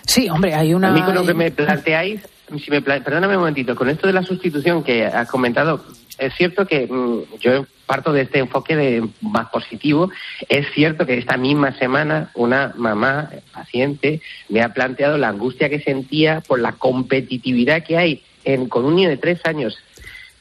Sí, 0.07 0.29
hombre, 0.29 0.53
hay 0.53 0.73
una... 0.73 0.87
A 0.87 0.91
mí 0.93 1.01
con 1.01 1.13
lo 1.13 1.25
que 1.25 1.33
me 1.33 1.51
planteáis, 1.51 2.21
si 2.63 2.71
me 2.71 2.81
perdóname 2.81 3.35
un 3.35 3.41
momentito, 3.41 3.75
con 3.75 3.89
esto 3.89 4.07
de 4.07 4.13
la 4.13 4.23
sustitución 4.23 4.81
que 4.81 5.05
has 5.05 5.27
comentado, 5.27 5.83
es 6.17 6.33
cierto 6.35 6.65
que 6.65 6.87
mm, 6.87 7.39
yo 7.41 7.65
parto 7.87 8.13
de 8.13 8.21
este 8.21 8.39
enfoque 8.39 8.75
de 8.75 9.07
más 9.21 9.49
positivo. 9.49 10.11
Es 10.47 10.67
cierto 10.75 11.05
que 11.07 11.17
esta 11.17 11.37
misma 11.37 11.77
semana 11.77 12.29
una 12.35 12.73
mamá 12.75 13.31
paciente 13.51 14.21
me 14.49 14.61
ha 14.61 14.73
planteado 14.73 15.17
la 15.17 15.29
angustia 15.29 15.69
que 15.69 15.79
sentía 15.79 16.41
por 16.41 16.59
la 16.59 16.73
competitividad 16.73 17.83
que 17.83 17.97
hay 17.97 18.23
en, 18.43 18.67
con 18.67 18.85
un 18.85 18.95
niño 18.95 19.09
de 19.09 19.17
tres 19.17 19.39
años 19.45 19.77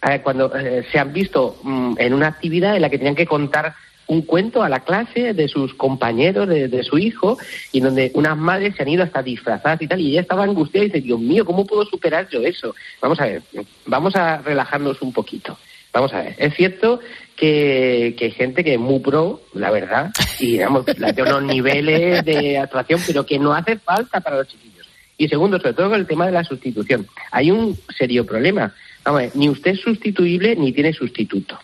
eh, 0.08 0.20
cuando 0.22 0.54
eh, 0.56 0.84
se 0.90 0.98
han 0.98 1.12
visto 1.12 1.58
mm, 1.62 1.94
en 1.98 2.14
una 2.14 2.26
actividad 2.26 2.76
en 2.76 2.82
la 2.82 2.90
que 2.90 2.98
tenían 2.98 3.16
que 3.16 3.26
contar 3.26 3.74
un 4.08 4.22
cuento 4.22 4.62
a 4.62 4.68
la 4.68 4.80
clase 4.80 5.34
de 5.34 5.48
sus 5.48 5.74
compañeros, 5.74 6.48
de, 6.48 6.82
su 6.82 6.98
hijo, 6.98 7.38
y 7.72 7.80
donde 7.80 8.10
unas 8.14 8.36
madres 8.36 8.74
se 8.76 8.82
han 8.82 8.88
ido 8.88 9.02
hasta 9.02 9.22
disfrazadas 9.22 9.82
y 9.82 9.88
tal, 9.88 10.00
y 10.00 10.10
ella 10.10 10.20
estaba 10.20 10.44
angustiada 10.44 10.84
y 10.84 10.88
dice, 10.88 11.00
Dios 11.00 11.20
mío, 11.20 11.44
¿cómo 11.44 11.66
puedo 11.66 11.84
superar 11.84 12.28
yo 12.28 12.40
eso? 12.40 12.74
Vamos 13.00 13.20
a 13.20 13.26
ver, 13.26 13.42
vamos 13.86 14.14
a 14.16 14.38
relajarnos 14.38 15.02
un 15.02 15.12
poquito. 15.12 15.58
Vamos 15.92 16.12
a 16.12 16.22
ver, 16.22 16.34
es 16.38 16.54
cierto 16.54 17.00
que, 17.36 18.14
hay 18.20 18.30
gente 18.32 18.62
que 18.62 18.74
es 18.74 18.80
muy 18.80 19.00
pro, 19.00 19.40
la 19.54 19.70
verdad, 19.70 20.10
y 20.38 20.52
digamos, 20.52 20.84
de 20.84 21.22
unos 21.22 21.42
niveles 21.42 22.24
de 22.24 22.58
actuación, 22.58 23.00
pero 23.06 23.24
que 23.24 23.38
no 23.38 23.54
hace 23.54 23.78
falta 23.78 24.20
para 24.20 24.36
los 24.36 24.48
chiquillos. 24.48 24.86
Y 25.18 25.28
segundo, 25.28 25.58
sobre 25.58 25.72
todo 25.72 25.88
con 25.88 25.98
el 25.98 26.06
tema 26.06 26.26
de 26.26 26.32
la 26.32 26.44
sustitución. 26.44 27.06
Hay 27.30 27.50
un 27.50 27.78
serio 27.96 28.26
problema. 28.26 28.74
Vamos 29.04 29.20
a 29.20 29.24
ver, 29.24 29.36
ni 29.36 29.48
usted 29.48 29.70
es 29.70 29.80
sustituible 29.80 30.54
ni 30.56 30.72
tiene 30.72 30.92
sustituto. 30.92 31.58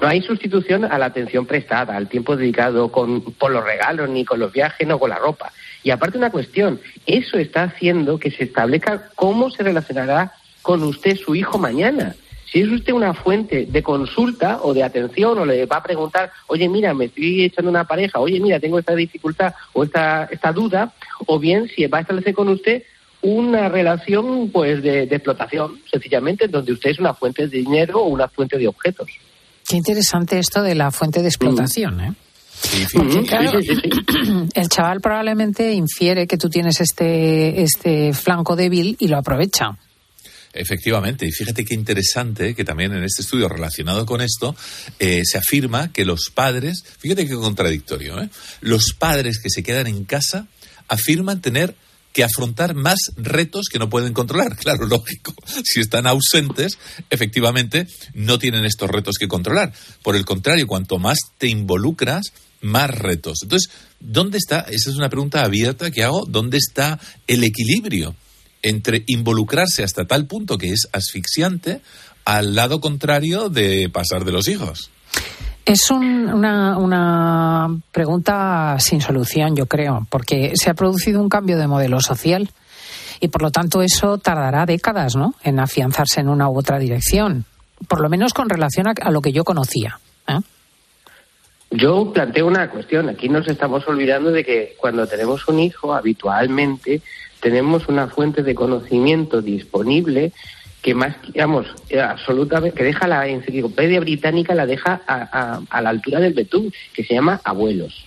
No 0.00 0.06
hay 0.06 0.22
sustitución 0.22 0.84
a 0.84 0.96
la 0.96 1.06
atención 1.06 1.44
prestada, 1.44 1.96
al 1.96 2.08
tiempo 2.08 2.36
dedicado 2.36 2.92
con, 2.92 3.20
por 3.20 3.50
los 3.50 3.64
regalos, 3.64 4.08
ni 4.08 4.24
con 4.24 4.38
los 4.38 4.52
viajes, 4.52 4.86
no 4.86 4.98
con 4.98 5.10
la 5.10 5.18
ropa. 5.18 5.52
Y 5.82 5.90
aparte 5.90 6.18
una 6.18 6.30
cuestión, 6.30 6.80
eso 7.06 7.36
está 7.36 7.64
haciendo 7.64 8.18
que 8.18 8.30
se 8.30 8.44
establezca 8.44 9.10
cómo 9.16 9.50
se 9.50 9.64
relacionará 9.64 10.32
con 10.62 10.84
usted 10.84 11.16
su 11.16 11.34
hijo 11.34 11.58
mañana. 11.58 12.14
Si 12.46 12.60
es 12.60 12.68
usted 12.68 12.92
una 12.92 13.12
fuente 13.12 13.66
de 13.66 13.82
consulta 13.82 14.60
o 14.62 14.72
de 14.72 14.84
atención 14.84 15.38
o 15.38 15.44
le 15.44 15.66
va 15.66 15.78
a 15.78 15.82
preguntar, 15.82 16.30
oye, 16.46 16.68
mira, 16.68 16.94
me 16.94 17.06
estoy 17.06 17.44
echando 17.44 17.70
una 17.70 17.84
pareja, 17.84 18.20
oye, 18.20 18.40
mira, 18.40 18.60
tengo 18.60 18.78
esta 18.78 18.94
dificultad 18.94 19.52
o 19.72 19.82
esta, 19.82 20.28
esta 20.30 20.52
duda, 20.52 20.94
o 21.26 21.38
bien 21.38 21.68
si 21.68 21.86
va 21.86 21.98
a 21.98 22.00
establecer 22.02 22.34
con 22.34 22.48
usted 22.48 22.84
una 23.20 23.68
relación 23.68 24.50
pues 24.50 24.82
de, 24.82 25.06
de 25.06 25.16
explotación, 25.16 25.80
sencillamente, 25.90 26.46
donde 26.46 26.72
usted 26.72 26.90
es 26.90 27.00
una 27.00 27.14
fuente 27.14 27.48
de 27.48 27.58
dinero 27.58 27.98
o 28.00 28.06
una 28.06 28.28
fuente 28.28 28.56
de 28.56 28.68
objetos. 28.68 29.08
Qué 29.68 29.76
interesante 29.76 30.38
esto 30.38 30.62
de 30.62 30.74
la 30.74 30.90
fuente 30.90 31.20
de 31.20 31.28
explotación, 31.28 32.00
¿eh? 32.00 32.14
el 34.54 34.68
chaval 34.68 35.00
probablemente 35.00 35.72
infiere 35.72 36.26
que 36.26 36.36
tú 36.36 36.48
tienes 36.48 36.80
este, 36.80 37.62
este 37.62 38.12
flanco 38.12 38.56
débil 38.56 38.96
y 38.98 39.08
lo 39.08 39.18
aprovecha. 39.18 39.76
Efectivamente, 40.54 41.26
y 41.26 41.30
fíjate 41.30 41.64
qué 41.64 41.74
interesante 41.74 42.54
que 42.54 42.64
también 42.64 42.92
en 42.94 43.04
este 43.04 43.22
estudio 43.22 43.48
relacionado 43.48 44.06
con 44.06 44.22
esto 44.22 44.56
eh, 44.98 45.20
se 45.24 45.38
afirma 45.38 45.92
que 45.92 46.04
los 46.04 46.30
padres, 46.34 46.84
fíjate 46.98 47.28
qué 47.28 47.34
contradictorio, 47.34 48.20
¿eh? 48.22 48.30
los 48.62 48.94
padres 48.98 49.38
que 49.38 49.50
se 49.50 49.62
quedan 49.62 49.86
en 49.86 50.04
casa 50.04 50.46
afirman 50.88 51.42
tener 51.42 51.74
que 52.12 52.24
afrontar 52.24 52.74
más 52.74 52.98
retos 53.16 53.66
que 53.70 53.78
no 53.78 53.88
pueden 53.88 54.12
controlar. 54.12 54.56
Claro, 54.68 54.86
lógico. 54.86 55.34
Si 55.64 55.80
están 55.80 56.06
ausentes, 56.06 56.78
efectivamente, 57.10 57.86
no 58.12 58.38
tienen 58.38 58.64
estos 58.64 58.90
retos 58.90 59.16
que 59.18 59.28
controlar. 59.28 59.72
Por 60.02 60.16
el 60.16 60.24
contrario, 60.24 60.66
cuanto 60.66 60.98
más 60.98 61.18
te 61.38 61.48
involucras, 61.48 62.32
más 62.60 62.90
retos. 62.90 63.40
Entonces, 63.42 63.70
¿dónde 64.00 64.38
está? 64.38 64.60
Esa 64.60 64.90
es 64.90 64.96
una 64.96 65.08
pregunta 65.08 65.44
abierta 65.44 65.90
que 65.90 66.02
hago. 66.02 66.26
¿Dónde 66.26 66.58
está 66.58 66.98
el 67.26 67.44
equilibrio 67.44 68.14
entre 68.62 69.04
involucrarse 69.06 69.84
hasta 69.84 70.06
tal 70.06 70.26
punto 70.26 70.58
que 70.58 70.70
es 70.70 70.88
asfixiante 70.92 71.80
al 72.24 72.54
lado 72.54 72.80
contrario 72.80 73.48
de 73.48 73.88
pasar 73.88 74.24
de 74.24 74.32
los 74.32 74.48
hijos? 74.48 74.90
Es 75.68 75.90
una, 75.90 76.78
una 76.78 77.68
pregunta 77.92 78.76
sin 78.78 79.02
solución, 79.02 79.54
yo 79.54 79.66
creo, 79.66 80.06
porque 80.08 80.52
se 80.54 80.70
ha 80.70 80.74
producido 80.74 81.20
un 81.20 81.28
cambio 81.28 81.58
de 81.58 81.66
modelo 81.66 82.00
social 82.00 82.48
y 83.20 83.28
por 83.28 83.42
lo 83.42 83.50
tanto 83.50 83.82
eso 83.82 84.16
tardará 84.16 84.64
décadas 84.64 85.14
¿no? 85.14 85.34
en 85.44 85.60
afianzarse 85.60 86.22
en 86.22 86.30
una 86.30 86.48
u 86.48 86.58
otra 86.58 86.78
dirección, 86.78 87.44
por 87.86 88.00
lo 88.00 88.08
menos 88.08 88.32
con 88.32 88.48
relación 88.48 88.86
a, 88.88 89.10
lo 89.10 89.20
que 89.20 89.32
yo 89.32 89.44
conocía. 89.44 90.00
¿eh? 90.26 90.38
Yo 91.70 92.14
planteo 92.14 92.46
una 92.46 92.70
cuestión. 92.70 93.10
Aquí 93.10 93.28
nos 93.28 93.46
estamos 93.46 93.86
olvidando 93.86 94.30
de 94.30 94.44
que 94.44 94.74
cuando 94.78 95.06
tenemos 95.06 95.46
un 95.48 95.58
hijo, 95.58 95.92
habitualmente 95.92 97.02
tenemos 97.40 97.88
una 97.88 98.08
fuente 98.08 98.42
de 98.42 98.54
conocimiento 98.54 99.42
disponible 99.42 100.32
que 100.88 100.94
más, 100.94 101.16
digamos, 101.34 101.66
eh, 101.90 102.00
absolutamente, 102.00 102.74
que 102.74 102.82
deja 102.82 103.06
la 103.06 103.28
enciclopedia 103.28 104.00
británica, 104.00 104.54
la 104.54 104.64
deja 104.64 105.02
a, 105.06 105.60
a, 105.68 105.82
la 105.82 105.90
altura 105.90 106.18
del 106.18 106.32
betún, 106.32 106.72
que 106.94 107.04
se 107.04 107.12
llama 107.12 107.42
abuelos. 107.44 108.06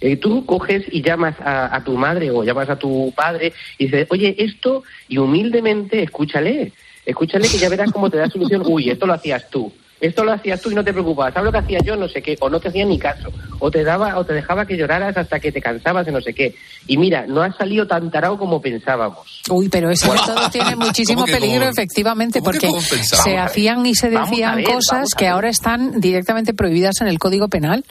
Eh, 0.00 0.16
tú 0.16 0.44
coges 0.44 0.82
y 0.90 1.00
llamas 1.00 1.36
a, 1.40 1.76
a, 1.76 1.84
tu 1.84 1.96
madre 1.96 2.32
o 2.32 2.42
llamas 2.42 2.68
a 2.70 2.76
tu 2.76 3.12
padre 3.14 3.52
y 3.78 3.84
dices, 3.84 4.08
oye, 4.10 4.34
esto, 4.36 4.82
y 5.06 5.18
humildemente 5.18 6.02
escúchale, 6.02 6.72
escúchale 7.06 7.48
que 7.48 7.58
ya 7.58 7.68
verás 7.68 7.92
cómo 7.92 8.10
te 8.10 8.16
da 8.16 8.28
solución. 8.28 8.64
Uy, 8.66 8.90
esto 8.90 9.06
lo 9.06 9.12
hacías 9.12 9.48
tú. 9.48 9.72
Esto 10.02 10.24
lo 10.24 10.32
hacías 10.32 10.60
tú 10.60 10.68
y 10.68 10.74
no 10.74 10.82
te 10.82 10.92
preocupabas. 10.92 11.32
¿Sabes 11.32 11.44
lo 11.46 11.52
que 11.52 11.58
hacía 11.58 11.78
yo? 11.78 11.94
No 11.94 12.08
sé 12.08 12.20
qué. 12.20 12.36
O 12.40 12.50
no 12.50 12.58
te 12.58 12.68
hacía 12.68 12.84
ni 12.84 12.98
caso. 12.98 13.32
O 13.60 13.70
te 13.70 13.84
daba, 13.84 14.18
o 14.18 14.24
te 14.24 14.32
dejaba 14.32 14.66
que 14.66 14.76
lloraras 14.76 15.16
hasta 15.16 15.38
que 15.38 15.52
te 15.52 15.62
cansabas 15.62 16.04
de 16.04 16.10
no 16.10 16.20
sé 16.20 16.34
qué. 16.34 16.56
Y 16.88 16.96
mira, 16.96 17.24
no 17.28 17.40
has 17.40 17.56
salido 17.56 17.86
tan 17.86 18.10
tarado 18.10 18.36
como 18.36 18.60
pensábamos. 18.60 19.42
Uy, 19.48 19.68
pero 19.68 19.90
ese 19.90 20.10
método 20.10 20.50
tiene 20.52 20.74
muchísimo 20.74 21.24
peligro, 21.24 21.68
efectivamente, 21.68 22.42
porque 22.42 22.68
se 22.80 23.38
hacían 23.38 23.86
y 23.86 23.94
se 23.94 24.10
decían 24.10 24.64
cosas 24.64 25.10
que 25.16 25.28
ahora 25.28 25.48
están 25.48 26.00
directamente 26.00 26.52
prohibidas 26.52 27.00
en 27.00 27.06
el 27.06 27.20
Código 27.20 27.46
Penal. 27.46 27.84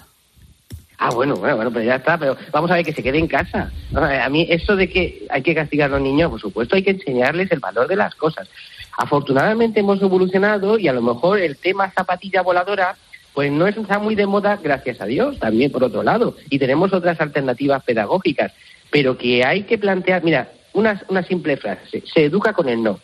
Ah, 0.98 1.12
bueno, 1.12 1.36
bueno, 1.36 1.56
bueno, 1.56 1.72
pero 1.72 1.86
ya 1.86 1.96
está, 1.96 2.18
pero 2.18 2.36
vamos 2.52 2.70
a 2.70 2.76
ver 2.76 2.86
que 2.86 2.94
se 2.94 3.02
quede 3.02 3.20
en 3.20 3.28
casa. 3.28 3.72
A 3.96 4.30
mí 4.30 4.46
eso 4.50 4.76
de 4.76 4.90
que 4.90 5.26
hay 5.30 5.42
que 5.42 5.56
castigar 5.56 5.90
a 5.90 5.94
los 5.94 6.02
niños, 6.02 6.30
por 6.30 6.42
supuesto, 6.42 6.76
hay 6.76 6.84
que 6.84 6.92
enseñarles 6.92 7.52
el 7.52 7.60
valor 7.60 7.88
de 7.88 7.96
las 7.96 8.14
cosas. 8.16 8.50
Afortunadamente 8.98 9.80
hemos 9.80 10.02
evolucionado 10.02 10.78
y 10.78 10.88
a 10.88 10.94
lo 10.94 11.02
mejor 11.02 11.40
el 11.40 11.58
tema 11.58 11.92
zapatilla 11.92 12.42
voladora 12.42 12.96
pues 13.34 13.52
no 13.52 13.66
está 13.66 13.98
muy 13.98 14.16
de 14.16 14.28
moda, 14.28 14.60
gracias 14.62 15.00
a 15.00 15.06
Dios, 15.06 15.40
también 15.40 15.72
por 15.72 15.84
otro 15.84 16.04
lado. 16.04 16.36
Y 16.50 16.60
tenemos 16.60 16.92
otras 16.94 17.20
alternativas 17.22 17.84
pedagógicas, 17.84 18.52
pero 18.90 19.18
que 19.18 19.46
hay 19.46 19.64
que 19.64 19.78
plantear, 19.78 20.24
mira, 20.24 20.52
una, 20.74 21.02
una 21.10 21.24
simple 21.24 21.58
frase, 21.58 22.04
se 22.14 22.26
educa 22.26 22.54
con 22.54 22.68
el 22.68 22.84
no. 22.84 23.00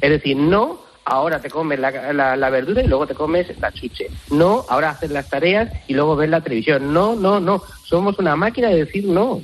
Es 0.00 0.10
decir, 0.10 0.36
no, 0.36 0.80
ahora 1.04 1.40
te 1.40 1.48
comes 1.48 1.78
la, 1.78 2.12
la, 2.12 2.50
verdura 2.50 2.82
y 2.82 2.88
luego 2.88 3.06
te 3.06 3.14
comes 3.14 3.58
la 3.60 3.72
chuche. 3.72 4.08
No, 4.30 4.64
ahora 4.68 4.90
haces 4.90 5.10
las 5.10 5.30
tareas 5.30 5.72
y 5.86 5.94
luego 5.94 6.16
ves 6.16 6.28
la 6.28 6.42
televisión. 6.42 6.92
No, 6.92 7.14
no, 7.14 7.40
no. 7.40 7.62
Somos 7.84 8.18
una 8.18 8.36
máquina 8.36 8.68
de 8.68 8.84
decir 8.84 9.04
no. 9.04 9.40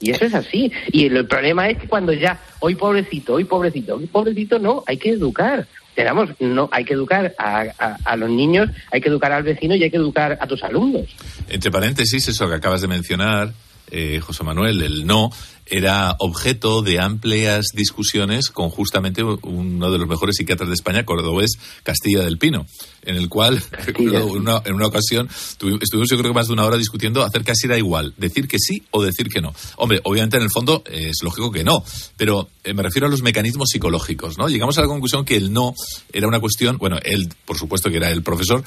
Y 0.00 0.10
eso 0.10 0.24
es 0.26 0.34
así. 0.34 0.70
Y 0.92 1.06
el, 1.06 1.26
problema 1.26 1.68
es 1.68 1.78
que 1.78 1.88
cuando 1.88 2.12
ya, 2.12 2.40
hoy 2.60 2.74
pobrecito, 2.74 3.34
hoy 3.34 3.44
pobrecito, 3.44 3.96
hoy 3.96 4.06
pobrecito, 4.06 4.58
no, 4.58 4.84
hay 4.86 4.96
que 4.96 5.10
educar. 5.10 5.66
Tenemos, 5.94 6.30
no, 6.38 6.68
hay 6.70 6.84
que 6.84 6.94
educar 6.94 7.34
a, 7.38 7.96
a, 8.04 8.16
los 8.16 8.30
niños, 8.30 8.70
hay 8.92 9.00
que 9.00 9.08
educar 9.08 9.32
al 9.32 9.42
vecino 9.42 9.74
y 9.74 9.82
hay 9.82 9.90
que 9.90 9.96
educar 9.96 10.38
a 10.40 10.46
tus 10.46 10.62
alumnos. 10.62 11.08
Entre 11.48 11.72
paréntesis, 11.72 12.28
eso 12.28 12.48
que 12.48 12.54
acabas 12.54 12.80
de 12.80 12.86
mencionar, 12.86 13.52
eh, 13.90 14.20
José 14.20 14.44
Manuel, 14.44 14.82
el 14.82 15.06
no, 15.06 15.30
era 15.70 16.16
objeto 16.18 16.82
de 16.82 17.00
amplias 17.00 17.66
discusiones 17.74 18.50
con 18.50 18.70
justamente 18.70 19.22
uno 19.22 19.90
de 19.90 19.98
los 19.98 20.08
mejores 20.08 20.36
psiquiatras 20.36 20.68
de 20.68 20.74
España, 20.74 21.04
cordobés 21.04 21.58
Castilla 21.82 22.24
del 22.24 22.38
Pino, 22.38 22.66
en 23.02 23.16
el 23.16 23.28
cual 23.28 23.62
en 23.98 24.74
una 24.74 24.86
ocasión 24.86 25.28
estuvimos 25.28 26.08
yo 26.08 26.16
creo 26.16 26.30
que 26.30 26.34
más 26.34 26.46
de 26.46 26.54
una 26.54 26.64
hora 26.64 26.76
discutiendo 26.76 27.22
acerca 27.22 27.54
si 27.54 27.66
era 27.66 27.76
igual 27.76 28.14
decir 28.16 28.48
que 28.48 28.58
sí 28.58 28.82
o 28.90 29.02
decir 29.02 29.28
que 29.28 29.40
no. 29.40 29.54
Hombre, 29.76 30.00
obviamente 30.04 30.36
en 30.36 30.42
el 30.42 30.50
fondo 30.50 30.82
es 30.86 31.22
lógico 31.22 31.50
que 31.50 31.64
no, 31.64 31.84
pero 32.16 32.48
eh, 32.64 32.74
me 32.74 32.82
refiero 32.82 33.06
a 33.06 33.10
los 33.10 33.22
mecanismos 33.22 33.68
psicológicos, 33.70 34.38
¿no? 34.38 34.48
Llegamos 34.48 34.78
a 34.78 34.82
la 34.82 34.86
conclusión 34.86 35.24
que 35.24 35.36
el 35.36 35.52
no 35.52 35.74
era 36.12 36.28
una 36.28 36.40
cuestión, 36.40 36.78
bueno, 36.78 36.98
él 37.02 37.28
por 37.44 37.58
supuesto 37.58 37.90
que 37.90 37.96
era 37.96 38.10
el 38.10 38.22
profesor, 38.22 38.64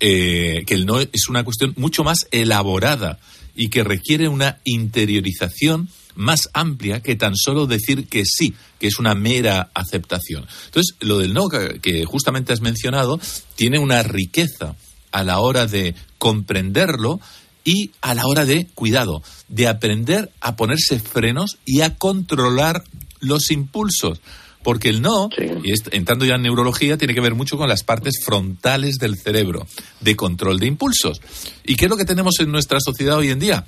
eh, 0.00 0.64
que 0.66 0.74
el 0.74 0.86
no 0.86 1.00
es 1.00 1.28
una 1.28 1.44
cuestión 1.44 1.74
mucho 1.76 2.04
más 2.04 2.26
elaborada 2.30 3.18
y 3.54 3.70
que 3.70 3.82
requiere 3.82 4.28
una 4.28 4.58
interiorización 4.64 5.88
más 6.14 6.48
amplia 6.52 7.00
que 7.00 7.16
tan 7.16 7.36
solo 7.36 7.66
decir 7.66 8.08
que 8.08 8.24
sí, 8.24 8.54
que 8.78 8.88
es 8.88 8.98
una 8.98 9.14
mera 9.14 9.70
aceptación. 9.74 10.46
Entonces, 10.66 10.96
lo 11.00 11.18
del 11.18 11.34
no 11.34 11.48
que 11.48 12.04
justamente 12.04 12.52
has 12.52 12.60
mencionado 12.60 13.20
tiene 13.54 13.78
una 13.78 14.02
riqueza 14.02 14.76
a 15.12 15.24
la 15.24 15.38
hora 15.40 15.66
de 15.66 15.94
comprenderlo 16.18 17.20
y 17.64 17.90
a 18.00 18.14
la 18.14 18.26
hora 18.26 18.44
de, 18.44 18.66
cuidado, 18.74 19.22
de 19.48 19.68
aprender 19.68 20.30
a 20.40 20.56
ponerse 20.56 20.98
frenos 20.98 21.58
y 21.64 21.82
a 21.82 21.96
controlar 21.96 22.82
los 23.20 23.50
impulsos. 23.50 24.20
Porque 24.62 24.88
el 24.88 25.00
no, 25.00 25.28
y 25.62 25.72
entrando 25.92 26.24
ya 26.24 26.34
en 26.34 26.42
neurología, 26.42 26.98
tiene 26.98 27.14
que 27.14 27.20
ver 27.20 27.34
mucho 27.34 27.56
con 27.56 27.68
las 27.68 27.84
partes 27.84 28.22
frontales 28.24 28.96
del 28.96 29.16
cerebro, 29.16 29.66
de 30.00 30.16
control 30.16 30.58
de 30.58 30.66
impulsos. 30.66 31.20
¿Y 31.64 31.76
qué 31.76 31.86
es 31.86 31.90
lo 31.90 31.96
que 31.96 32.04
tenemos 32.04 32.34
en 32.40 32.50
nuestra 32.50 32.78
sociedad 32.80 33.16
hoy 33.16 33.30
en 33.30 33.38
día? 33.38 33.64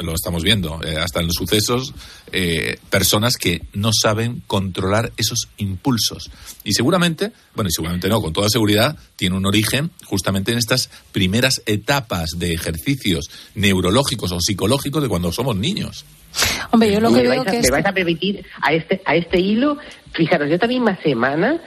lo 0.00 0.14
estamos 0.14 0.42
viendo, 0.42 0.80
eh, 0.82 0.96
hasta 0.96 1.20
en 1.20 1.26
los 1.26 1.34
sucesos, 1.34 1.94
eh, 2.32 2.78
personas 2.90 3.36
que 3.36 3.62
no 3.74 3.90
saben 3.92 4.42
controlar 4.46 5.12
esos 5.16 5.48
impulsos. 5.56 6.30
Y 6.64 6.72
seguramente, 6.72 7.32
bueno, 7.54 7.68
y 7.68 7.72
seguramente 7.72 8.08
no, 8.08 8.20
con 8.20 8.32
toda 8.32 8.48
seguridad, 8.48 8.96
tiene 9.14 9.36
un 9.36 9.46
origen 9.46 9.90
justamente 10.04 10.52
en 10.52 10.58
estas 10.58 10.90
primeras 11.12 11.62
etapas 11.66 12.30
de 12.38 12.52
ejercicios 12.52 13.30
neurológicos 13.54 14.32
o 14.32 14.40
psicológicos 14.40 15.02
de 15.02 15.08
cuando 15.08 15.30
somos 15.32 15.56
niños. 15.56 16.04
Hombre, 16.70 16.92
yo 16.92 17.00
lo 17.00 17.12
que 17.12 17.22
veo 17.22 17.44
que 17.44 17.60
me 17.60 17.70
vais 17.70 17.86
a 17.86 17.92
permitir 17.92 18.44
a 18.60 18.72
este, 18.72 19.00
a 19.04 19.14
este 19.14 19.40
hilo, 19.40 19.78
fijaros, 20.16 20.58
también 20.58 20.82
más 20.82 20.98
semana 21.00 21.60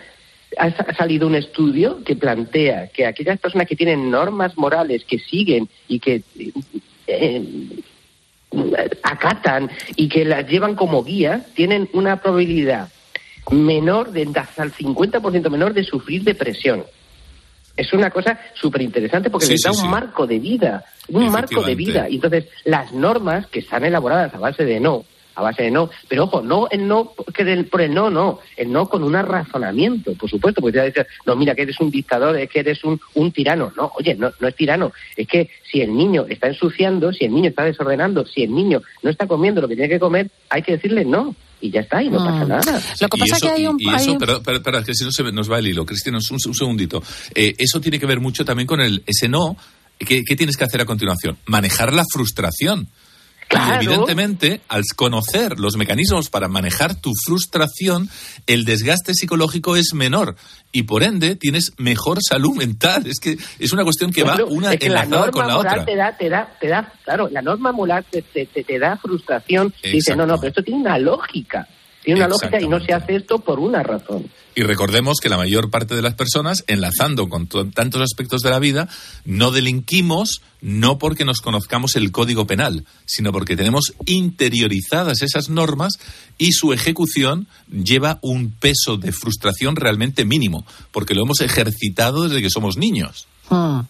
ha 0.57 0.93
salido 0.95 1.27
un 1.27 1.35
estudio 1.35 2.03
que 2.03 2.15
plantea 2.15 2.87
que 2.87 3.05
aquellas 3.05 3.39
personas 3.39 3.67
que 3.67 3.75
tienen 3.75 4.09
normas 4.09 4.57
morales 4.57 5.05
que 5.05 5.19
siguen 5.19 5.69
y 5.87 5.99
que 5.99 6.23
eh, 7.07 7.43
acatan 9.03 9.69
y 9.95 10.09
que 10.09 10.25
las 10.25 10.47
llevan 10.47 10.75
como 10.75 11.03
guía 11.03 11.45
tienen 11.53 11.87
una 11.93 12.21
probabilidad 12.21 12.89
menor 13.51 14.11
de 14.11 14.27
hasta 14.35 14.63
el 14.63 14.73
50% 14.73 15.49
menor 15.49 15.73
de 15.73 15.83
sufrir 15.83 16.23
depresión. 16.23 16.83
Es 17.75 17.93
una 17.93 18.09
cosa 18.09 18.39
súper 18.55 18.81
interesante 18.81 19.29
porque 19.29 19.47
les 19.47 19.61
da 19.61 19.71
un 19.71 19.89
marco 19.89 20.27
de 20.27 20.39
vida, 20.39 20.83
un 21.07 21.29
marco 21.29 21.63
de 21.63 21.75
vida. 21.75 22.09
Y 22.09 22.15
entonces, 22.15 22.45
las 22.65 22.91
normas 22.91 23.47
que 23.47 23.59
están 23.59 23.85
elaboradas 23.85 24.33
a 24.33 24.39
base 24.39 24.65
de 24.65 24.79
no, 24.79 25.05
a 25.35 25.41
base 25.41 25.63
de 25.63 25.71
no, 25.71 25.89
pero 26.07 26.25
ojo, 26.25 26.41
no 26.41 26.67
el 26.69 26.87
no 26.87 27.13
que 27.33 27.63
por 27.63 27.81
el 27.81 27.93
no, 27.93 28.09
no, 28.09 28.39
el 28.57 28.71
no 28.71 28.89
con 28.89 29.03
un 29.03 29.13
razonamiento, 29.13 30.13
por 30.13 30.29
supuesto, 30.29 30.61
porque 30.61 30.73
te 30.73 30.77
va 30.79 30.83
a 30.83 30.87
decir, 30.87 31.07
no, 31.25 31.35
mira, 31.35 31.55
que 31.55 31.63
eres 31.63 31.79
un 31.79 31.91
dictador, 31.91 32.37
es 32.37 32.49
que 32.49 32.59
eres 32.59 32.83
un, 32.83 32.99
un 33.15 33.31
tirano. 33.31 33.71
No, 33.75 33.91
oye, 33.97 34.15
no, 34.15 34.31
no 34.39 34.47
es 34.47 34.55
tirano, 34.55 34.91
es 35.15 35.27
que 35.27 35.49
si 35.71 35.81
el 35.81 35.95
niño 35.95 36.25
está 36.29 36.47
ensuciando, 36.47 37.13
si 37.13 37.25
el 37.25 37.33
niño 37.33 37.49
está 37.49 37.63
desordenando, 37.63 38.25
si 38.25 38.43
el 38.43 38.53
niño 38.53 38.81
no 39.03 39.09
está 39.09 39.27
comiendo 39.27 39.61
lo 39.61 39.67
que 39.67 39.75
tiene 39.75 39.89
que 39.89 39.99
comer, 39.99 40.29
hay 40.49 40.61
que 40.61 40.73
decirle 40.73 41.05
no 41.05 41.35
y 41.61 41.71
ya 41.71 41.81
está, 41.81 42.01
y 42.01 42.09
no 42.09 42.17
pasa 42.17 42.45
nada. 42.45 42.83
Lo 43.01 43.07
que 43.09 43.17
pasa 43.17 43.35
es 43.35 43.41
que 43.41 43.49
hay 43.49 43.67
un... 43.67 43.79
Y 43.79 43.89
eso, 43.93 44.17
Pero, 44.17 44.41
que 44.83 44.93
si 44.93 45.03
no 45.03 45.11
se 45.11 45.23
nos 45.31 45.51
va 45.51 45.59
el 45.59 45.67
hilo, 45.67 45.85
Cristina, 45.85 46.17
un, 46.17 46.37
un 46.45 46.55
segundito. 46.55 47.03
Eh, 47.35 47.53
eso 47.57 47.81
tiene 47.81 47.99
que 47.99 48.05
ver 48.05 48.19
mucho 48.19 48.45
también 48.45 48.67
con 48.67 48.79
el 48.79 49.03
ese 49.05 49.27
no. 49.27 49.57
¿Qué, 49.97 50.23
¿Qué 50.23 50.35
tienes 50.37 50.55
que 50.55 50.63
hacer 50.63 50.79
a 50.79 50.85
continuación? 50.85 51.37
Manejar 51.45 51.91
la 51.91 52.03
frustración. 52.09 52.87
Y 53.51 53.85
evidentemente, 53.85 54.61
al 54.67 54.83
conocer 54.95 55.59
los 55.59 55.75
mecanismos 55.75 56.29
para 56.29 56.47
manejar 56.47 56.95
tu 56.95 57.11
frustración, 57.25 58.09
el 58.45 58.63
desgaste 58.63 59.13
psicológico 59.13 59.75
es 59.75 59.93
menor 59.93 60.35
y 60.71 60.83
por 60.83 61.01
ende 61.03 61.35
tienes 61.35 61.71
mejor 61.77 62.19
salud 62.21 62.55
mental. 62.55 63.07
Es 63.07 63.19
que 63.19 63.37
es 63.57 63.73
una 63.73 63.83
cuestión 63.83 64.11
que 64.11 64.23
va 64.23 64.37
una 64.47 64.73
es 64.73 64.87
la 64.89 65.05
norma 65.05 65.31
con 65.31 65.47
la 65.47 65.55
moral 65.55 65.79
otra. 65.79 65.85
Te 65.85 65.95
da, 65.95 66.15
te 66.15 66.29
da, 66.29 66.57
te 66.59 66.67
da, 66.67 66.93
claro, 67.03 67.27
la 67.29 67.41
norma 67.41 67.71
moral 67.71 68.05
te, 68.09 68.21
te, 68.21 68.45
te 68.45 68.79
da 68.79 68.97
frustración. 68.97 69.73
Dice, 69.81 70.15
no, 70.15 70.27
no, 70.27 70.37
pero 70.37 70.49
esto 70.49 70.63
tiene 70.63 70.81
una 70.81 70.99
lógica. 70.99 71.67
Tiene 72.03 72.21
una 72.21 72.29
lógica 72.29 72.61
y 72.61 72.67
no 72.67 72.79
se 72.79 72.93
hace 72.93 73.17
esto 73.17 73.39
por 73.39 73.59
una 73.59 73.83
razón. 73.83 74.29
Y 74.55 74.63
recordemos 74.63 75.19
que 75.21 75.29
la 75.29 75.37
mayor 75.37 75.69
parte 75.69 75.95
de 75.95 76.01
las 76.01 76.15
personas, 76.15 76.63
enlazando 76.67 77.29
con 77.29 77.47
tantos 77.47 78.01
aspectos 78.01 78.41
de 78.41 78.49
la 78.49 78.59
vida, 78.59 78.89
no 79.25 79.51
delinquimos 79.51 80.41
no 80.61 80.97
porque 80.97 81.23
nos 81.23 81.39
conozcamos 81.39 81.95
el 81.95 82.11
código 82.11 82.45
penal, 82.45 82.85
sino 83.05 83.31
porque 83.31 83.55
tenemos 83.55 83.93
interiorizadas 84.05 85.21
esas 85.21 85.49
normas 85.49 85.93
y 86.37 86.51
su 86.51 86.73
ejecución 86.73 87.47
lleva 87.71 88.19
un 88.21 88.51
peso 88.51 88.97
de 88.97 89.11
frustración 89.11 89.75
realmente 89.75 90.25
mínimo, 90.25 90.65
porque 90.91 91.15
lo 91.15 91.23
hemos 91.23 91.41
ejercitado 91.41 92.27
desde 92.27 92.41
que 92.41 92.49
somos 92.49 92.77
niños. 92.77 93.27
Hmm. 93.49 93.81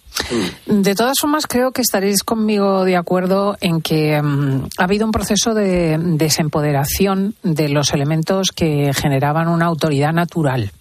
De 0.65 0.95
todas 0.95 1.17
formas, 1.19 1.47
creo 1.47 1.71
que 1.71 1.81
estaréis 1.81 2.23
conmigo 2.23 2.83
de 2.83 2.97
acuerdo 2.97 3.57
en 3.61 3.81
que 3.81 4.21
mm, 4.21 4.67
ha 4.77 4.83
habido 4.83 5.05
un 5.05 5.11
proceso 5.11 5.53
de 5.53 5.97
desempoderación 5.99 7.35
de 7.43 7.69
los 7.69 7.93
elementos 7.93 8.51
que 8.51 8.93
generaban 8.93 9.47
una 9.47 9.65
autoridad 9.65 10.13
natural. 10.13 10.71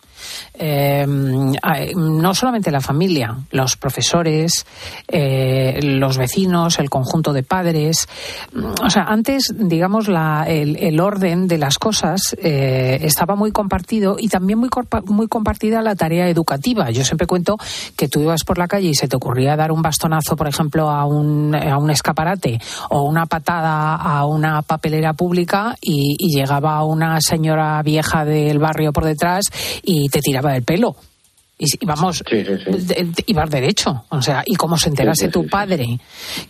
Eh, 0.54 1.06
no 1.94 2.34
solamente 2.34 2.70
la 2.70 2.80
familia, 2.80 3.36
los 3.50 3.76
profesores, 3.76 4.66
eh, 5.06 5.78
los 5.82 6.18
vecinos, 6.18 6.78
el 6.78 6.90
conjunto 6.90 7.32
de 7.32 7.42
padres. 7.42 8.08
Mm, 8.52 8.84
o 8.84 8.90
sea, 8.90 9.04
antes, 9.04 9.54
digamos, 9.56 10.08
la, 10.08 10.44
el, 10.48 10.98
orden 11.00 11.46
de 11.46 11.58
las 11.58 11.78
cosas 11.78 12.36
eh, 12.42 12.98
estaba 13.02 13.36
muy 13.36 13.52
compartido 13.52 14.16
y 14.18 14.28
también 14.28 14.58
muy, 14.58 14.68
muy 15.06 15.28
compartida 15.28 15.80
la 15.80 15.94
tarea 15.94 16.28
educativa. 16.28 16.90
Yo 16.90 17.04
siempre 17.04 17.26
cuento 17.26 17.56
que 17.96 18.08
tú 18.08 18.20
ibas 18.20 18.44
por 18.44 18.58
la 18.58 18.66
calle 18.66 18.88
y 18.88 18.94
se 18.94 19.06
te 19.06 19.16
ocurría 19.16 19.56
dar 19.56 19.70
un 19.70 19.82
bastonazo, 19.82 20.34
por 20.34 20.48
ejemplo, 20.48 20.90
a 20.90 21.04
un, 21.04 21.54
a 21.54 21.78
un 21.78 21.90
escaparate 21.90 22.58
o 22.90 23.02
una 23.02 23.26
patada 23.26 23.94
a 23.94 24.26
una 24.26 24.62
papelera 24.62 25.12
pública 25.12 25.76
y, 25.80 26.16
y 26.18 26.36
llegaba 26.36 26.82
una 26.84 27.20
señora 27.20 27.80
vieja 27.82 28.24
del 28.24 28.58
barrio 28.58 28.92
por 28.92 29.04
detrás 29.04 29.44
y 29.82 30.08
te 30.08 30.20
tiraba 30.28 30.52
del 30.52 30.62
pelo. 30.62 30.94
Y, 31.58 31.84
vamos, 31.86 32.22
ibas 33.26 33.50
derecho. 33.50 34.04
O 34.10 34.22
sea, 34.22 34.42
y 34.46 34.54
como 34.54 34.76
se 34.76 34.90
enterase 34.90 35.28
tu 35.28 35.48
padre 35.48 35.98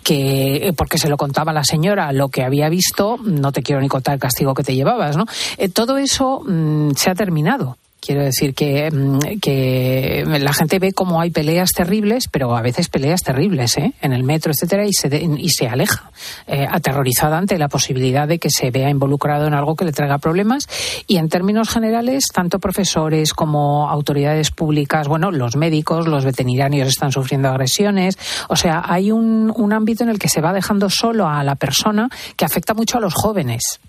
que, 0.02 0.74
porque 0.76 0.98
se 0.98 1.08
lo 1.08 1.16
contaba 1.16 1.52
la 1.52 1.64
señora, 1.64 2.12
lo 2.12 2.28
que 2.28 2.42
había 2.42 2.68
visto, 2.68 3.16
no 3.22 3.52
te 3.52 3.62
quiero 3.62 3.80
ni 3.80 3.88
contar 3.88 4.14
el 4.14 4.20
castigo 4.20 4.52
que 4.52 4.64
te 4.64 4.74
llevabas, 4.74 5.16
¿no? 5.16 5.24
Eh, 5.56 5.68
todo 5.70 5.96
eso 5.96 6.42
mm, 6.44 6.90
se 6.90 7.10
ha 7.10 7.14
terminado. 7.14 7.78
Quiero 8.00 8.22
decir 8.22 8.54
que, 8.54 8.90
mm, 8.90 9.40
que, 9.40 10.24
la 10.40 10.52
gente 10.52 10.78
ve 10.78 10.92
como 10.92 11.20
hay 11.20 11.30
peleas 11.30 11.70
terribles, 11.70 12.28
pero 12.30 12.56
a 12.56 12.62
veces 12.62 12.88
peleas 12.88 13.22
terribles 13.22 13.76
¿eh? 13.76 13.92
en 14.00 14.12
el 14.12 14.22
metro, 14.22 14.52
etcétera, 14.52 14.86
y 14.86 14.92
se, 14.92 15.08
y 15.16 15.48
se 15.48 15.66
aleja, 15.66 16.10
eh, 16.46 16.66
aterrorizada 16.70 17.38
ante 17.38 17.58
la 17.58 17.68
posibilidad 17.68 18.28
de 18.28 18.38
que 18.38 18.50
se 18.50 18.70
vea 18.70 18.88
involucrado 18.88 19.46
en 19.46 19.54
algo 19.54 19.74
que 19.74 19.84
le 19.84 19.92
traiga 19.92 20.18
problemas. 20.18 20.68
Y 21.06 21.16
en 21.16 21.28
términos 21.28 21.68
generales, 21.68 22.24
tanto 22.32 22.60
profesores 22.60 23.32
como 23.32 23.90
autoridades 23.90 24.52
públicas, 24.52 25.08
bueno, 25.08 25.32
los 25.32 25.56
médicos, 25.56 26.06
los 26.06 26.24
veterinarios 26.24 26.88
están 26.88 27.10
sufriendo 27.10 27.48
agresiones. 27.48 28.16
O 28.48 28.56
sea, 28.56 28.84
hay 28.86 29.10
un, 29.10 29.52
un 29.54 29.72
ámbito 29.72 30.04
en 30.04 30.10
el 30.10 30.18
que 30.20 30.28
se 30.28 30.40
va 30.40 30.52
dejando 30.52 30.88
solo 30.88 31.28
a 31.28 31.42
la 31.42 31.56
persona 31.56 32.08
que 32.36 32.44
afecta 32.44 32.74
mucho 32.74 32.98
a 32.98 33.00
los 33.00 33.14
jóvenes. 33.14 33.80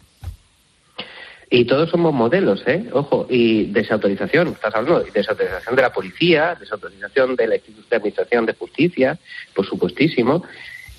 Y 1.52 1.66
todos 1.66 1.90
somos 1.90 2.14
modelos, 2.14 2.62
¿eh? 2.68 2.86
Ojo, 2.94 3.26
y 3.28 3.66
desautorización, 3.66 4.50
estás 4.50 4.76
hablando, 4.76 5.04
de 5.04 5.10
desautorización 5.10 5.76
de 5.76 5.82
la 5.82 5.92
policía, 5.92 6.56
desautorización 6.60 7.36
de 7.36 7.48
la 7.48 7.56
institución 7.56 7.90
de 7.90 7.96
administración 7.96 8.46
de 8.46 8.54
justicia, 8.54 9.20
por 9.56 9.66
supuestísimo. 9.66 10.44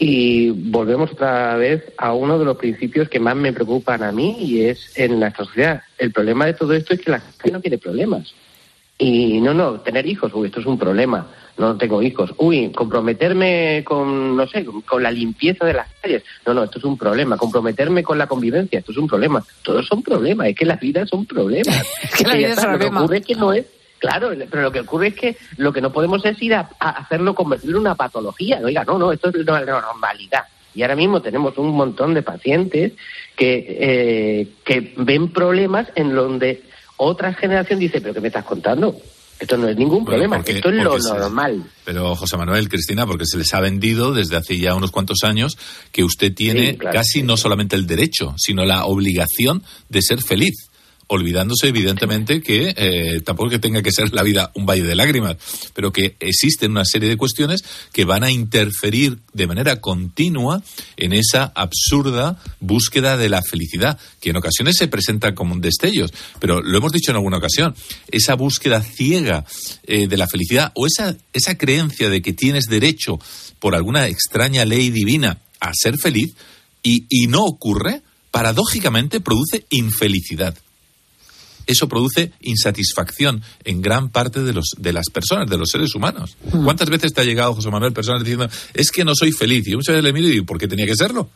Y 0.00 0.50
volvemos 0.50 1.12
otra 1.12 1.56
vez 1.56 1.92
a 1.98 2.14
uno 2.14 2.38
de 2.38 2.44
los 2.44 2.56
principios 2.56 3.08
que 3.08 3.20
más 3.20 3.36
me 3.36 3.52
preocupan 3.52 4.02
a 4.02 4.10
mí 4.10 4.36
y 4.40 4.62
es 4.62 4.98
en 4.98 5.20
nuestra 5.20 5.44
sociedad. 5.44 5.82
El 5.98 6.10
problema 6.10 6.46
de 6.46 6.54
todo 6.54 6.72
esto 6.72 6.94
es 6.94 7.00
que 7.00 7.10
la 7.12 7.20
gente 7.20 7.52
no 7.52 7.60
quiere 7.60 7.78
problemas. 7.78 8.34
Y 9.00 9.40
no, 9.40 9.54
no, 9.54 9.80
tener 9.80 10.06
hijos, 10.06 10.30
uy, 10.34 10.48
esto 10.48 10.60
es 10.60 10.66
un 10.66 10.78
problema. 10.78 11.26
No 11.56 11.76
tengo 11.78 12.02
hijos. 12.02 12.34
Uy, 12.36 12.70
comprometerme 12.70 13.82
con, 13.82 14.36
no 14.36 14.46
sé, 14.46 14.66
con 14.86 15.02
la 15.02 15.10
limpieza 15.10 15.64
de 15.64 15.72
las 15.72 15.88
calles. 16.02 16.22
No, 16.46 16.52
no, 16.52 16.64
esto 16.64 16.78
es 16.78 16.84
un 16.84 16.98
problema. 16.98 17.38
Comprometerme 17.38 18.02
con 18.02 18.18
la 18.18 18.26
convivencia, 18.26 18.78
esto 18.78 18.92
es 18.92 18.98
un 18.98 19.08
problema. 19.08 19.42
Todos 19.62 19.86
son 19.86 20.02
problemas, 20.02 20.48
es 20.48 20.56
que 20.56 20.66
la 20.66 20.76
vida 20.76 21.06
son 21.06 21.24
problemas. 21.24 21.82
es 22.02 22.14
que 22.14 22.24
la 22.24 22.34
vida 22.34 22.48
es 22.48 22.58
un 22.58 22.64
problema. 22.64 22.78
Lo 22.78 22.78
que 22.78 22.98
ocurre 22.98 23.16
es 23.16 23.26
que 23.26 23.34
no 23.34 23.52
es 23.54 23.66
Claro, 24.00 24.30
pero 24.50 24.62
lo 24.62 24.72
que 24.72 24.80
ocurre 24.80 25.08
es 25.08 25.14
que 25.14 25.36
lo 25.58 25.74
que 25.74 25.82
no 25.82 25.92
podemos 25.92 26.24
es 26.24 26.40
ir 26.42 26.54
a, 26.54 26.70
hacerlo 26.78 27.34
convertir 27.34 27.70
en 27.70 27.76
una 27.76 27.94
patología. 27.94 28.60
Oiga, 28.64 28.82
no, 28.84 28.98
no, 28.98 29.12
esto 29.12 29.28
es 29.28 29.44
la 29.44 29.60
normalidad. 29.60 30.44
Y 30.74 30.82
ahora 30.82 30.96
mismo 30.96 31.20
tenemos 31.20 31.56
un 31.58 31.70
montón 31.72 32.14
de 32.14 32.22
pacientes 32.22 32.92
que, 33.36 33.66
eh, 33.78 34.48
que 34.64 34.94
ven 34.96 35.32
problemas 35.32 35.88
en 35.96 36.14
donde 36.14 36.62
otra 37.00 37.32
generación 37.34 37.78
dice, 37.78 38.00
pero 38.00 38.14
¿qué 38.14 38.20
me 38.20 38.28
estás 38.28 38.44
contando? 38.44 38.96
Esto 39.38 39.56
no 39.56 39.68
es 39.68 39.76
ningún 39.76 40.04
problema, 40.04 40.42
esto 40.44 40.68
es 40.68 40.84
lo 40.84 40.98
normal. 40.98 41.64
pero 41.82 42.14
José 42.14 42.36
Manuel, 42.36 42.68
Cristina, 42.68 43.06
porque 43.06 43.24
se 43.24 43.38
les 43.38 43.52
ha 43.54 43.60
vendido 43.60 44.12
desde 44.12 44.36
hace 44.36 44.58
ya 44.58 44.74
unos 44.74 44.90
cuantos 44.90 45.24
años 45.24 45.56
que 45.92 46.04
usted 46.04 46.34
tiene 46.34 46.76
casi 46.76 47.22
no 47.22 47.38
solamente 47.38 47.74
el 47.74 47.86
derecho, 47.86 48.34
sino 48.36 48.66
la 48.66 48.84
obligación 48.84 49.62
de 49.88 50.02
ser 50.02 50.20
feliz 50.20 50.69
olvidándose 51.10 51.66
evidentemente 51.66 52.40
que 52.40 52.72
eh, 52.76 53.20
tampoco 53.24 53.50
que 53.50 53.58
tenga 53.58 53.82
que 53.82 53.90
ser 53.90 54.12
la 54.12 54.22
vida 54.22 54.52
un 54.54 54.64
valle 54.64 54.84
de 54.84 54.94
lágrimas, 54.94 55.36
pero 55.74 55.92
que 55.92 56.14
existen 56.20 56.70
una 56.70 56.84
serie 56.84 57.08
de 57.08 57.16
cuestiones 57.16 57.64
que 57.92 58.04
van 58.04 58.22
a 58.22 58.30
interferir 58.30 59.18
de 59.32 59.48
manera 59.48 59.80
continua 59.80 60.62
en 60.96 61.12
esa 61.12 61.52
absurda 61.56 62.40
búsqueda 62.60 63.16
de 63.16 63.28
la 63.28 63.42
felicidad, 63.42 63.98
que 64.20 64.30
en 64.30 64.36
ocasiones 64.36 64.76
se 64.76 64.86
presenta 64.86 65.34
como 65.34 65.52
un 65.52 65.60
destellos, 65.60 66.12
pero 66.38 66.62
lo 66.62 66.78
hemos 66.78 66.92
dicho 66.92 67.10
en 67.10 67.16
alguna 67.16 67.38
ocasión, 67.38 67.74
esa 68.12 68.34
búsqueda 68.34 68.80
ciega 68.80 69.44
eh, 69.88 70.06
de 70.06 70.16
la 70.16 70.28
felicidad 70.28 70.70
o 70.76 70.86
esa, 70.86 71.16
esa 71.32 71.58
creencia 71.58 72.08
de 72.08 72.22
que 72.22 72.32
tienes 72.32 72.66
derecho 72.66 73.18
por 73.58 73.74
alguna 73.74 74.06
extraña 74.06 74.64
ley 74.64 74.90
divina 74.90 75.40
a 75.58 75.72
ser 75.74 75.98
feliz 75.98 76.34
y 76.82 77.26
no 77.26 77.44
ocurre, 77.44 78.00
paradójicamente 78.30 79.20
produce 79.20 79.66
infelicidad 79.70 80.56
eso 81.66 81.88
produce 81.88 82.32
insatisfacción 82.40 83.42
en 83.64 83.82
gran 83.82 84.08
parte 84.10 84.42
de, 84.42 84.52
los, 84.52 84.74
de 84.76 84.92
las 84.92 85.06
personas, 85.10 85.48
de 85.48 85.58
los 85.58 85.70
seres 85.70 85.94
humanos. 85.94 86.36
Hmm. 86.52 86.64
¿Cuántas 86.64 86.90
veces 86.90 87.12
te 87.12 87.20
ha 87.20 87.24
llegado, 87.24 87.54
José 87.54 87.70
Manuel, 87.70 87.92
personas 87.92 88.22
diciendo, 88.22 88.48
es 88.74 88.90
que 88.90 89.04
no 89.04 89.14
soy 89.14 89.32
feliz? 89.32 89.66
Y 89.66 89.76
muchas 89.76 89.94
veces 89.94 90.04
le 90.04 90.12
miro 90.12 90.28
y 90.28 90.32
digo, 90.32 90.46
¿por 90.46 90.58
qué 90.58 90.68
tenía 90.68 90.86
que 90.86 90.96
serlo? 90.96 91.28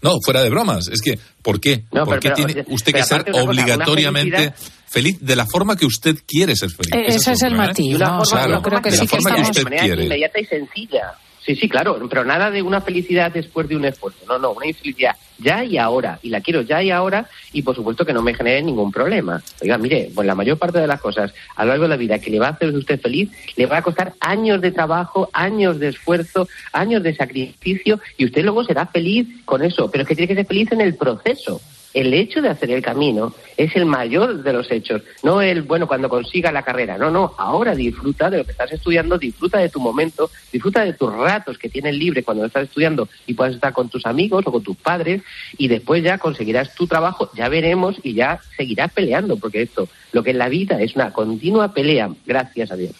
No, 0.00 0.18
fuera 0.24 0.42
de 0.42 0.50
bromas. 0.50 0.88
Es 0.88 1.00
que, 1.00 1.18
¿por 1.42 1.60
qué? 1.60 1.84
¿Por 1.90 2.20
qué 2.20 2.30
tiene 2.30 2.64
usted 2.68 2.92
que 2.92 3.02
ser 3.02 3.24
obligatoriamente 3.32 4.54
feliz 4.86 5.18
de 5.20 5.36
la 5.36 5.44
forma 5.44 5.76
que 5.76 5.86
usted 5.86 6.16
quiere 6.26 6.54
ser 6.54 6.70
feliz? 6.70 6.92
Eh, 6.94 7.16
ese 7.16 7.32
es, 7.32 7.42
el 7.42 7.54
matiz. 7.56 7.98
¿no? 7.98 8.22
Yo 8.24 8.62
creo 8.62 8.80
que 8.80 8.92
sí 8.92 9.06
que 9.06 9.16
estamos... 9.16 9.50
De 9.52 9.64
manera 9.64 9.86
inmediata 9.86 10.40
y 10.40 10.44
sencilla. 10.44 11.14
Sí, 11.48 11.56
sí, 11.56 11.66
claro, 11.66 11.98
pero 12.10 12.26
nada 12.26 12.50
de 12.50 12.60
una 12.60 12.82
felicidad 12.82 13.32
después 13.32 13.66
de 13.68 13.74
un 13.74 13.86
esfuerzo. 13.86 14.18
No, 14.28 14.38
no, 14.38 14.50
una 14.50 14.66
infelicidad 14.66 15.16
ya 15.38 15.64
y 15.64 15.78
ahora. 15.78 16.18
Y 16.22 16.28
la 16.28 16.42
quiero 16.42 16.60
ya 16.60 16.82
y 16.82 16.90
ahora 16.90 17.26
y 17.54 17.62
por 17.62 17.74
supuesto 17.74 18.04
que 18.04 18.12
no 18.12 18.20
me 18.20 18.34
genere 18.34 18.60
ningún 18.60 18.92
problema. 18.92 19.42
Oiga, 19.62 19.78
mire, 19.78 20.10
pues 20.14 20.26
la 20.26 20.34
mayor 20.34 20.58
parte 20.58 20.78
de 20.78 20.86
las 20.86 21.00
cosas 21.00 21.32
a 21.56 21.64
lo 21.64 21.70
largo 21.70 21.84
de 21.84 21.88
la 21.88 21.96
vida 21.96 22.18
que 22.18 22.28
le 22.28 22.38
va 22.38 22.48
a 22.48 22.50
hacer 22.50 22.68
usted 22.76 23.00
feliz, 23.00 23.30
le 23.56 23.64
va 23.64 23.78
a 23.78 23.82
costar 23.82 24.12
años 24.20 24.60
de 24.60 24.72
trabajo, 24.72 25.30
años 25.32 25.78
de 25.78 25.88
esfuerzo, 25.88 26.46
años 26.72 27.02
de 27.02 27.16
sacrificio 27.16 27.98
y 28.18 28.26
usted 28.26 28.42
luego 28.42 28.62
será 28.62 28.84
feliz 28.84 29.26
con 29.46 29.62
eso. 29.64 29.90
Pero 29.90 30.02
es 30.02 30.08
que 30.08 30.16
tiene 30.16 30.28
que 30.28 30.34
ser 30.34 30.46
feliz 30.46 30.70
en 30.72 30.82
el 30.82 30.96
proceso 30.96 31.62
el 31.94 32.12
hecho 32.14 32.40
de 32.40 32.48
hacer 32.48 32.70
el 32.70 32.82
camino 32.82 33.34
es 33.56 33.74
el 33.74 33.86
mayor 33.86 34.42
de 34.42 34.52
los 34.52 34.70
hechos, 34.70 35.02
no 35.22 35.40
el, 35.42 35.62
bueno, 35.62 35.88
cuando 35.88 36.08
consiga 36.08 36.52
la 36.52 36.62
carrera, 36.62 36.96
no, 36.98 37.10
no, 37.10 37.34
ahora 37.38 37.74
disfruta 37.74 38.30
de 38.30 38.38
lo 38.38 38.44
que 38.44 38.52
estás 38.52 38.72
estudiando, 38.72 39.18
disfruta 39.18 39.58
de 39.58 39.68
tu 39.68 39.80
momento, 39.80 40.30
disfruta 40.52 40.84
de 40.84 40.92
tus 40.92 41.12
ratos 41.12 41.58
que 41.58 41.68
tienes 41.68 41.94
libre 41.94 42.22
cuando 42.22 42.44
estás 42.44 42.64
estudiando 42.64 43.08
y 43.26 43.34
puedes 43.34 43.56
estar 43.56 43.72
con 43.72 43.88
tus 43.88 44.06
amigos 44.06 44.44
o 44.46 44.52
con 44.52 44.62
tus 44.62 44.76
padres 44.76 45.22
y 45.56 45.68
después 45.68 46.02
ya 46.02 46.18
conseguirás 46.18 46.74
tu 46.74 46.86
trabajo, 46.86 47.30
ya 47.34 47.48
veremos 47.48 47.96
y 48.02 48.14
ya 48.14 48.40
seguirás 48.56 48.92
peleando, 48.92 49.36
porque 49.36 49.62
esto, 49.62 49.88
lo 50.12 50.22
que 50.22 50.30
es 50.30 50.36
la 50.36 50.48
vida 50.48 50.80
es 50.80 50.94
una 50.94 51.12
continua 51.12 51.72
pelea, 51.72 52.10
gracias 52.26 52.70
a 52.70 52.76
Dios. 52.76 52.92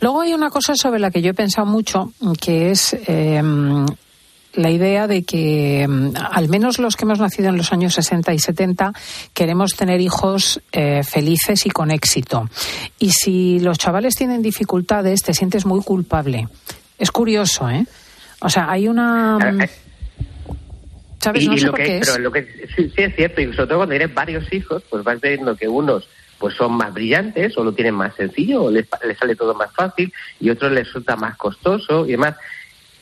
Luego 0.00 0.20
hay 0.20 0.34
una 0.34 0.50
cosa 0.50 0.74
sobre 0.74 0.98
la 0.98 1.10
que 1.10 1.22
yo 1.22 1.30
he 1.30 1.34
pensado 1.34 1.66
mucho, 1.66 2.12
que 2.40 2.70
es 2.70 2.94
eh, 3.06 3.40
la 4.56 4.70
idea 4.70 5.06
de 5.06 5.24
que 5.24 5.86
mm, 5.88 6.14
al 6.30 6.48
menos 6.48 6.78
los 6.78 6.96
que 6.96 7.04
hemos 7.04 7.18
nacido 7.18 7.48
en 7.48 7.56
los 7.56 7.72
años 7.72 7.94
60 7.94 8.32
y 8.32 8.38
70 8.38 8.92
queremos 9.32 9.74
tener 9.74 10.00
hijos 10.00 10.60
eh, 10.72 11.02
felices 11.02 11.66
y 11.66 11.70
con 11.70 11.90
éxito. 11.90 12.48
Y 12.98 13.10
si 13.10 13.60
los 13.60 13.78
chavales 13.78 14.14
tienen 14.14 14.42
dificultades, 14.42 15.22
te 15.22 15.34
sientes 15.34 15.66
muy 15.66 15.82
culpable. 15.82 16.48
Es 16.98 17.10
curioso, 17.10 17.68
¿eh? 17.68 17.84
O 18.40 18.48
sea, 18.48 18.70
hay 18.70 18.88
una... 18.88 19.38
Mm, 19.38 19.62
eh, 19.62 19.70
¿Sabes? 21.20 21.46
no 21.46 21.56
sé 21.56 21.66
por 21.70 21.76
qué 21.76 21.98
es. 21.98 22.10
Pero 22.10 22.22
lo 22.22 22.30
que 22.30 22.68
sí, 22.76 22.92
es 22.96 23.16
cierto, 23.16 23.40
y 23.40 23.46
sobre 23.54 23.66
todo 23.66 23.78
cuando 23.78 23.94
tienes 23.94 24.14
varios 24.14 24.52
hijos, 24.52 24.82
pues 24.90 25.02
vas 25.02 25.20
viendo 25.20 25.56
que 25.56 25.68
unos 25.68 26.08
pues 26.38 26.54
son 26.56 26.72
más 26.72 26.92
brillantes 26.92 27.56
o 27.56 27.64
lo 27.64 27.72
tienen 27.72 27.94
más 27.94 28.14
sencillo 28.16 28.64
o 28.64 28.70
les, 28.70 28.86
les 29.06 29.16
sale 29.16 29.34
todo 29.34 29.54
más 29.54 29.72
fácil 29.72 30.12
y 30.40 30.50
otros 30.50 30.72
les 30.72 30.84
resulta 30.86 31.16
más 31.16 31.36
costoso 31.36 32.04
y 32.06 32.10
demás. 32.10 32.36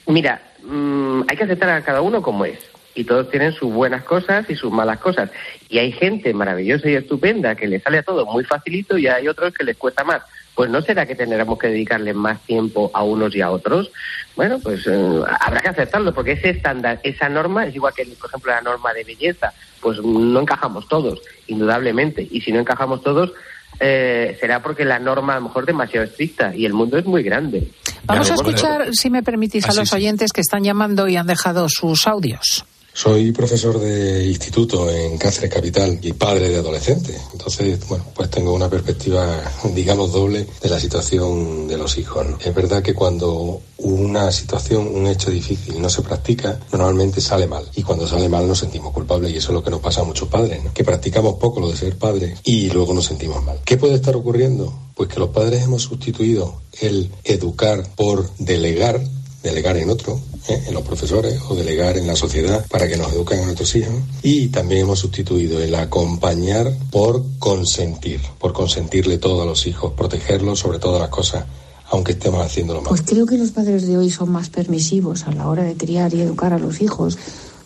Mira, 0.07 0.52
Mm, 0.63 1.23
hay 1.29 1.37
que 1.37 1.45
aceptar 1.45 1.71
a 1.71 1.83
cada 1.83 2.01
uno 2.01 2.23
como 2.23 2.45
es. 2.45 2.59
Y 2.95 3.05
todos 3.05 3.31
tienen 3.31 3.53
sus 3.53 3.73
buenas 3.73 4.05
cosas 4.05 4.49
y 4.51 4.55
sus 4.55 4.71
malas 4.71 4.99
cosas. 4.99 5.31
Y 5.69 5.79
hay 5.79 5.93
gente 5.93 6.35
maravillosa 6.35 6.91
y 6.91 6.95
estupenda 6.95 7.55
que 7.55 7.67
le 7.67 7.81
sale 7.81 7.99
a 7.99 8.03
todo 8.03 8.27
muy 8.27 8.45
facilito 8.45 8.99
y 8.99 9.07
hay 9.07 9.29
otros 9.29 9.55
que 9.55 9.65
les 9.65 9.77
cuesta 9.79 10.05
más. 10.05 10.23
Pues 10.55 10.69
no 10.69 10.83
será 10.83 11.07
que 11.07 11.15
tendremos 11.15 11.59
que 11.59 11.69
dedicarle 11.69 12.13
más 12.13 12.41
tiempo 12.43 12.91
a 12.93 13.03
unos 13.03 13.35
y 13.35 13.41
a 13.41 13.51
otros. 13.51 13.91
Bueno, 14.37 14.59
pues 14.63 14.87
eh, 14.87 15.21
habrá 15.41 15.61
que 15.61 15.71
aceptarlo 15.71 16.13
porque 16.13 16.33
ese 16.33 16.51
estándar, 16.51 17.01
esa 17.03 17.31
norma 17.31 17.67
es 17.67 17.75
igual 17.75 17.95
que, 17.95 18.05
por 18.05 18.29
ejemplo, 18.29 18.53
la 18.53 18.61
norma 18.61 18.93
de 18.93 19.05
belleza. 19.05 19.55
Pues 19.81 19.99
no 20.03 20.41
encajamos 20.41 20.87
todos, 20.87 21.23
indudablemente. 21.47 22.29
Y 22.31 22.43
si 22.43 22.53
no 22.53 22.61
encajamos 22.61 23.03
todos, 23.03 23.33
eh, 23.81 24.37
será 24.41 24.63
porque 24.63 24.85
la 24.85 24.99
norma 24.99 25.35
a 25.35 25.37
lo 25.37 25.49
mejor 25.49 25.65
es 25.65 25.67
demasiado 25.69 26.07
estricta 26.07 26.55
y 26.55 26.65
el 26.67 26.73
mundo 26.73 26.99
es 26.99 27.05
muy 27.05 27.23
grande. 27.23 27.69
Vamos 28.05 28.31
a 28.31 28.35
escuchar, 28.35 28.89
si 28.93 29.11
me 29.11 29.23
permitís, 29.23 29.65
a 29.67 29.71
ah, 29.71 29.75
los 29.75 29.93
oyentes 29.93 30.33
que 30.33 30.41
están 30.41 30.65
llamando 30.65 31.09
y 31.09 31.17
han 31.17 31.27
dejado 31.27 31.69
sus 31.69 32.07
audios. 32.07 32.65
Soy 32.95 33.33
profesor 33.33 33.81
de 33.81 34.27
instituto 34.27 34.91
en 34.91 35.17
Cáceres 35.17 35.51
Capital 35.51 35.99
y 36.03 36.13
padre 36.13 36.51
de 36.51 36.59
adolescentes. 36.59 37.17
Entonces, 37.33 37.81
bueno, 37.89 38.05
pues 38.15 38.31
tengo 38.31 38.53
una 38.53 38.69
perspectiva, 38.69 39.43
digamos, 39.75 40.13
doble 40.13 40.47
de 40.61 40.69
la 40.69 40.79
situación 40.79 41.67
de 41.67 41.79
los 41.79 41.97
hijos. 41.97 42.27
Es 42.45 42.55
verdad 42.55 42.83
que 42.83 42.93
cuando 42.95 43.63
una 43.79 44.31
situación, 44.31 44.87
un 44.95 45.07
hecho 45.07 45.31
difícil 45.31 45.81
no 45.81 45.89
se 45.89 46.03
practica, 46.03 46.61
normalmente 46.71 47.23
sale 47.23 47.47
mal. 47.47 47.65
Y 47.75 47.83
cuando 47.83 48.07
sale 48.07 48.29
mal 48.29 48.47
nos 48.47 48.59
sentimos 48.59 48.93
culpables 48.93 49.33
y 49.33 49.39
eso 49.39 49.49
es 49.49 49.55
lo 49.55 49.65
que 49.65 49.71
nos 49.71 49.81
pasa 49.81 50.03
a 50.03 50.05
muchos 50.05 50.29
padres, 50.29 50.61
que 50.75 50.85
practicamos 50.85 51.37
poco 51.37 51.61
lo 51.61 51.71
de 51.71 51.77
ser 51.79 51.97
padres 51.97 52.41
y 52.45 52.69
luego 52.71 52.93
nos 52.93 53.07
sentimos 53.07 53.43
mal. 53.43 53.59
¿Qué 53.65 53.79
puede 53.79 53.95
estar 53.95 54.15
ocurriendo? 54.15 54.73
Pues 54.95 55.09
que 55.09 55.19
los 55.19 55.31
padres 55.31 55.65
hemos 55.65 55.83
sustituido 55.83 56.61
el 56.81 57.11
educar 57.25 57.89
por 57.97 58.31
delegar, 58.37 59.01
delegar 59.43 59.79
en 59.79 59.89
otro. 59.89 60.21
En 60.49 60.75
los 60.75 60.83
profesores 60.83 61.41
o 61.49 61.55
delegar 61.55 61.97
en 61.97 62.07
la 62.07 62.17
sociedad 62.17 62.67
para 62.69 62.89
que 62.89 62.97
nos 62.97 63.13
eduquen 63.13 63.41
a 63.41 63.45
nuestros 63.45 63.75
hijos. 63.77 63.95
Y 64.23 64.49
también 64.49 64.83
hemos 64.83 64.99
sustituido 64.99 65.61
el 65.61 65.75
acompañar 65.75 66.73
por 66.91 67.23
consentir, 67.39 68.21
por 68.39 68.53
consentirle 68.53 69.19
todo 69.19 69.43
a 69.43 69.47
los 69.47 69.67
hijos, 69.67 69.93
protegerlos 69.93 70.59
sobre 70.59 70.79
todas 70.79 71.01
las 71.01 71.11
cosas 71.11 71.45
aunque 71.91 72.13
estemos 72.13 72.43
haciéndolo 72.43 72.81
mal. 72.81 72.89
Pues 72.89 73.03
creo 73.03 73.27
que 73.27 73.37
los 73.37 73.51
padres 73.51 73.87
de 73.87 73.99
hoy 73.99 74.09
son 74.09 74.33
más 74.33 74.49
permisivos 74.49 75.25
a 75.25 75.33
la 75.33 75.47
hora 75.47 75.63
de 75.63 75.77
criar 75.77 76.15
y 76.15 76.23
educar 76.23 76.55
a 76.55 76.59
los 76.59 76.81
hijos 76.81 77.19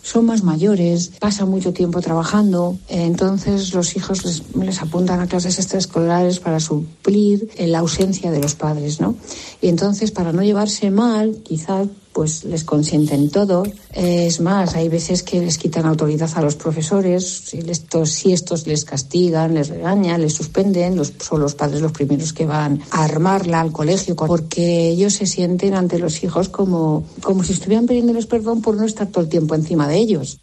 son 0.07 0.25
más 0.25 0.41
mayores, 0.41 1.11
pasan 1.19 1.49
mucho 1.49 1.73
tiempo 1.73 1.99
trabajando, 1.99 2.77
entonces 2.87 3.73
los 3.73 3.97
hijos 3.97 4.23
les, 4.55 4.81
apuntan 4.81 5.19
a 5.19 5.27
clases 5.27 5.59
extraescolares 5.59 6.39
para 6.39 6.61
suplir 6.61 7.49
la 7.59 7.79
ausencia 7.79 8.31
de 8.31 8.39
los 8.39 8.55
padres, 8.55 9.01
¿no? 9.01 9.15
Y 9.61 9.67
entonces, 9.67 10.11
para 10.11 10.31
no 10.31 10.43
llevarse 10.43 10.91
mal, 10.91 11.39
quizás 11.43 11.87
pues 12.17 12.45
les 12.45 12.63
consienten 12.63 13.29
todo. 13.29 13.61
Es 13.93 14.41
más, 14.41 14.73
hay 14.73 14.89
veces 14.89 15.21
que 15.21 15.39
les 15.39 15.59
quitan 15.59 15.85
autoridad 15.85 16.31
a 16.33 16.41
los 16.41 16.55
profesores, 16.55 17.43
si 17.45 17.59
estos, 17.59 18.09
si 18.09 18.33
estos 18.33 18.65
les 18.65 18.85
castigan, 18.85 19.53
les 19.53 19.67
regañan, 19.67 20.21
les 20.21 20.33
suspenden, 20.33 20.95
los, 20.95 21.13
son 21.19 21.41
los 21.41 21.53
padres 21.53 21.79
los 21.79 21.91
primeros 21.91 22.33
que 22.33 22.47
van 22.47 22.81
a 22.89 23.03
armarla 23.03 23.61
al 23.61 23.71
colegio, 23.71 24.15
porque 24.15 24.89
ellos 24.89 25.13
se 25.13 25.27
sienten 25.27 25.75
ante 25.75 25.99
los 25.99 26.23
hijos 26.23 26.49
como, 26.49 27.05
como 27.21 27.43
si 27.43 27.53
estuvieran 27.53 27.85
pidiéndoles 27.85 28.25
perdón 28.25 28.63
por 28.63 28.75
no 28.75 28.85
estar 28.85 29.05
todo 29.05 29.23
el 29.23 29.29
tiempo 29.29 29.53
encima 29.53 29.87
de 29.87 29.97
ellos. 29.97 30.39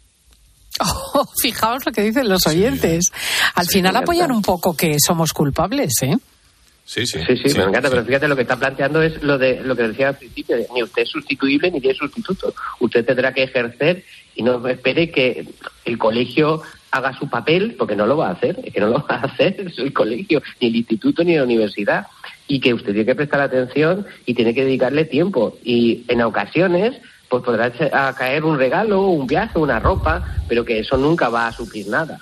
Oh, 0.79 1.27
fijaos 1.41 1.85
lo 1.85 1.91
que 1.91 2.03
dicen 2.03 2.29
los 2.29 2.47
oyentes. 2.47 3.11
Al 3.55 3.67
final 3.67 3.97
apoyan 3.97 4.31
un 4.31 4.41
poco 4.41 4.77
que 4.77 4.95
somos 5.05 5.33
culpables, 5.33 5.91
¿eh? 6.03 6.17
Sí, 6.85 7.07
sí. 7.07 7.19
Sí, 7.25 7.35
sí, 7.37 7.57
me 7.57 7.63
encanta, 7.63 7.89
pero 7.89 8.05
fíjate, 8.05 8.27
lo 8.27 8.35
que 8.35 8.43
está 8.43 8.57
planteando 8.57 9.01
es 9.01 9.21
lo 9.23 9.39
de 9.39 9.59
lo 9.61 9.75
que 9.75 9.87
decía 9.87 10.09
al 10.09 10.17
principio, 10.17 10.55
ni 10.73 10.83
usted 10.83 11.01
es 11.01 11.09
sustituible 11.09 11.71
ni 11.71 11.81
tiene 11.81 11.97
sustituto. 11.97 12.53
Usted 12.79 13.03
tendrá 13.03 13.33
que 13.33 13.43
ejercer 13.43 14.03
y 14.35 14.43
no 14.43 14.65
espere 14.67 15.09
que 15.09 15.47
el 15.83 15.97
colegio 15.97 16.61
haga 16.91 17.17
su 17.17 17.27
papel, 17.27 17.75
porque 17.77 17.95
no 17.95 18.05
lo 18.05 18.17
va 18.17 18.29
a 18.29 18.33
hacer, 18.33 18.59
es 18.63 18.71
que 18.71 18.79
no 18.79 18.87
lo 18.87 19.05
va 19.09 19.15
a 19.15 19.25
hacer 19.25 19.55
el 19.77 19.93
colegio, 19.93 20.43
ni 20.61 20.67
el 20.67 20.75
instituto, 20.75 21.23
ni 21.23 21.35
la 21.35 21.43
universidad, 21.43 22.05
y 22.47 22.59
que 22.59 22.73
usted 22.75 22.91
tiene 22.93 23.05
que 23.05 23.15
prestar 23.15 23.41
atención 23.41 24.05
y 24.27 24.35
tiene 24.35 24.53
que 24.53 24.63
dedicarle 24.63 25.05
tiempo. 25.05 25.57
Y 25.63 26.05
en 26.07 26.21
ocasiones, 26.21 26.95
pues 27.29 27.43
podrá 27.43 27.71
caer 28.13 28.45
un 28.45 28.59
regalo, 28.59 29.07
un 29.07 29.25
viaje, 29.25 29.57
una 29.57 29.79
ropa, 29.79 30.23
pero 30.47 30.63
que 30.63 30.79
eso 30.79 30.97
nunca 30.97 31.29
va 31.29 31.47
a 31.47 31.51
suplir 31.51 31.87
nada. 31.87 32.19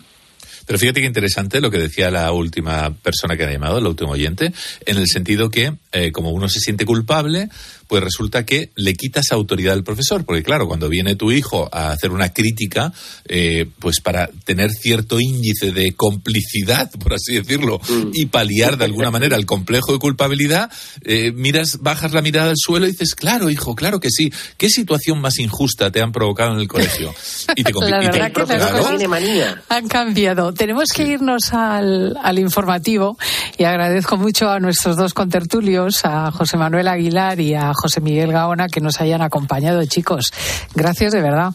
Pero 0.65 0.79
fíjate 0.79 1.01
qué 1.01 1.07
interesante 1.07 1.61
lo 1.61 1.69
que 1.69 1.77
decía 1.77 2.09
la 2.09 2.31
última 2.31 2.93
persona 2.93 3.35
que 3.35 3.43
ha 3.43 3.51
llamado, 3.51 3.79
el 3.79 3.87
último 3.87 4.11
oyente, 4.11 4.53
en 4.85 4.97
el 4.97 5.07
sentido 5.07 5.49
que, 5.49 5.73
eh, 5.91 6.11
como 6.11 6.31
uno 6.31 6.47
se 6.47 6.59
siente 6.59 6.85
culpable, 6.85 7.49
pues 7.93 8.03
resulta 8.03 8.43
que 8.43 8.71
le 8.75 8.95
quitas 8.95 9.31
autoridad 9.31 9.73
al 9.73 9.83
profesor, 9.83 10.25
porque 10.25 10.41
claro, 10.41 10.67
cuando 10.67 10.89
viene 10.89 11.15
tu 11.15 11.31
hijo 11.31 11.69
a 11.71 11.91
hacer 11.91 12.09
una 12.09 12.29
crítica, 12.33 12.91
eh, 13.27 13.67
pues 13.77 14.01
para 14.01 14.31
tener 14.45 14.71
cierto 14.71 15.19
índice 15.19 15.71
de 15.71 15.93
complicidad, 15.95 16.89
por 16.89 17.13
así 17.13 17.35
decirlo, 17.35 17.79
mm. 17.87 18.09
y 18.13 18.25
paliar 18.25 18.79
de 18.79 18.85
alguna 18.85 19.11
manera 19.11 19.37
el 19.37 19.45
complejo 19.45 19.93
de 19.93 19.99
culpabilidad, 19.99 20.71
eh, 21.03 21.31
miras, 21.35 21.81
bajas 21.81 22.13
la 22.13 22.23
mirada 22.23 22.49
al 22.49 22.57
suelo 22.57 22.87
y 22.87 22.93
dices, 22.93 23.13
claro, 23.13 23.51
hijo, 23.51 23.75
claro 23.75 23.99
que 23.99 24.09
sí, 24.09 24.33
¿qué 24.57 24.69
situación 24.69 25.21
más 25.21 25.37
injusta 25.37 25.91
te 25.91 26.01
han 26.01 26.11
provocado 26.11 26.53
en 26.53 26.61
el 26.61 26.67
colegio? 26.67 27.13
Y 27.55 27.63
te 27.63 27.73
La 27.79 27.99
verdad 27.99 28.31
que 28.31 29.45
han 29.69 29.87
cambiado. 29.87 30.51
Tenemos 30.51 30.89
que 30.89 31.03
irnos 31.03 31.53
al, 31.53 32.17
al 32.23 32.39
informativo 32.39 33.19
y 33.59 33.65
agradezco 33.65 34.17
mucho 34.17 34.49
a 34.49 34.59
nuestros 34.59 34.97
dos 34.97 35.13
contertulios, 35.13 36.03
a 36.05 36.31
José 36.31 36.57
Manuel 36.57 36.87
Aguilar 36.87 37.39
y 37.39 37.53
a 37.53 37.71
José 37.83 37.99
Miguel 37.99 38.31
Gaona 38.31 38.69
que 38.69 38.79
nos 38.79 39.01
hayan 39.01 39.21
acompañado, 39.21 39.83
chicos. 39.85 40.31
Gracias 40.73 41.11
de 41.11 41.21
verdad. 41.21 41.51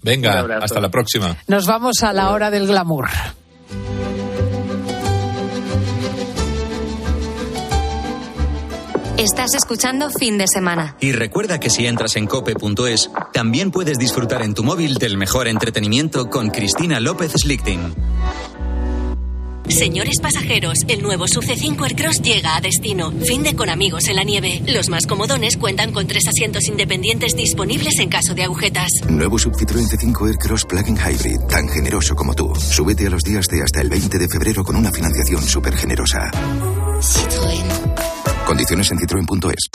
Venga, 0.00 0.46
hasta 0.62 0.80
la 0.80 0.88
próxima. 0.88 1.36
Nos 1.48 1.66
vamos 1.66 2.02
a 2.02 2.14
la 2.14 2.30
hora 2.30 2.50
del 2.50 2.66
glamour. 2.66 3.10
Estás 9.18 9.54
escuchando 9.54 10.08
fin 10.08 10.38
de 10.38 10.46
semana. 10.48 10.96
Y 10.98 11.12
recuerda 11.12 11.60
que 11.60 11.68
si 11.68 11.86
entras 11.86 12.16
en 12.16 12.26
cope.es, 12.26 13.10
también 13.34 13.70
puedes 13.70 13.98
disfrutar 13.98 14.40
en 14.40 14.54
tu 14.54 14.64
móvil 14.64 14.94
del 14.94 15.18
mejor 15.18 15.46
entretenimiento 15.46 16.30
con 16.30 16.48
Cristina 16.48 17.00
López 17.00 17.32
Slichting. 17.32 17.94
Señores 19.70 20.20
pasajeros, 20.20 20.78
el 20.88 21.02
nuevo 21.02 21.28
Sub 21.28 21.44
C5 21.44 21.80
Aircross 21.84 22.20
llega 22.22 22.56
a 22.56 22.60
destino. 22.60 23.12
Fin 23.12 23.42
de 23.42 23.54
con 23.54 23.68
amigos 23.68 24.08
en 24.08 24.16
la 24.16 24.24
nieve. 24.24 24.62
Los 24.66 24.88
más 24.88 25.06
comodones 25.06 25.56
cuentan 25.56 25.92
con 25.92 26.06
tres 26.06 26.26
asientos 26.26 26.66
independientes 26.66 27.36
disponibles 27.36 27.98
en 28.00 28.08
caso 28.08 28.34
de 28.34 28.42
agujetas. 28.42 28.90
Nuevo 29.08 29.38
Sub 29.38 29.52
Citroën 29.54 29.88
C5 29.88 30.26
Aircross 30.26 30.64
Plug-in 30.64 30.96
Hybrid, 30.96 31.40
tan 31.48 31.68
generoso 31.68 32.16
como 32.16 32.34
tú. 32.34 32.52
Súbete 32.56 33.06
a 33.06 33.10
los 33.10 33.22
días 33.22 33.46
de 33.46 33.62
hasta 33.62 33.80
el 33.80 33.88
20 33.88 34.18
de 34.18 34.28
febrero 34.28 34.64
con 34.64 34.76
una 34.76 34.90
financiación 34.90 35.42
súper 35.42 35.76
generosa. 35.76 36.30
Citroën. 37.00 37.79
Condiciones 38.50 38.90
en 38.90 38.98
citroen.es. 38.98 39.70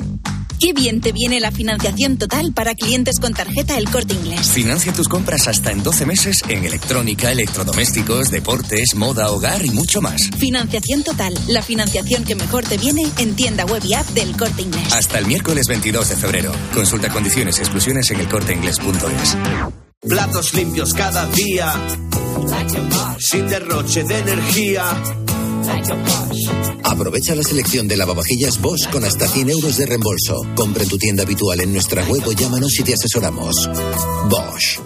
Qué 0.59 0.73
bien 0.73 0.99
te 0.99 1.13
viene 1.13 1.39
la 1.39 1.49
financiación 1.49 2.17
total 2.17 2.51
para 2.51 2.75
clientes 2.75 3.21
con 3.21 3.33
tarjeta 3.33 3.77
El 3.77 3.89
Corte 3.89 4.15
Inglés. 4.15 4.49
Financia 4.49 4.91
tus 4.91 5.07
compras 5.07 5.47
hasta 5.47 5.71
en 5.71 5.81
12 5.81 6.05
meses 6.05 6.41
en 6.49 6.65
electrónica, 6.65 7.31
electrodomésticos, 7.31 8.31
deportes, 8.31 8.93
moda, 8.95 9.31
hogar 9.31 9.65
y 9.65 9.69
mucho 9.69 10.01
más. 10.01 10.29
Financiación 10.37 11.03
total, 11.03 11.33
la 11.47 11.61
financiación 11.61 12.25
que 12.25 12.35
mejor 12.35 12.65
te 12.65 12.77
viene 12.77 13.09
en 13.17 13.37
tienda 13.37 13.63
web 13.63 13.81
y 13.85 13.93
app 13.93 14.07
del 14.09 14.35
Corte 14.35 14.63
Inglés. 14.63 14.91
Hasta 14.91 15.19
el 15.19 15.27
miércoles 15.27 15.67
22 15.69 16.09
de 16.09 16.15
febrero. 16.17 16.51
Consulta 16.73 17.07
condiciones 17.07 17.57
y 17.59 17.61
exclusiones 17.61 18.11
en 18.11 18.19
elcorteinglés.es. 18.19 19.37
Platos 20.01 20.53
limpios 20.53 20.93
cada 20.93 21.25
día. 21.27 21.73
Sin 23.19 23.47
derroche 23.47 24.03
de 24.03 24.19
energía 24.19 24.83
Aprovecha 26.83 27.35
la 27.35 27.43
selección 27.43 27.87
de 27.87 27.97
lavavajillas 27.97 28.61
Bosch 28.61 28.89
con 28.89 29.03
hasta 29.03 29.27
100 29.27 29.49
euros 29.49 29.77
de 29.77 29.85
reembolso. 29.85 30.41
Compre 30.55 30.83
en 30.83 30.89
tu 30.89 30.97
tienda 30.97 31.23
habitual 31.23 31.59
en 31.61 31.73
nuestra 31.73 32.03
web 32.05 32.23
o 32.27 32.31
llámanos 32.31 32.79
y 32.79 32.83
te 32.83 32.93
asesoramos. 32.93 33.69
Bosch. 34.29 34.79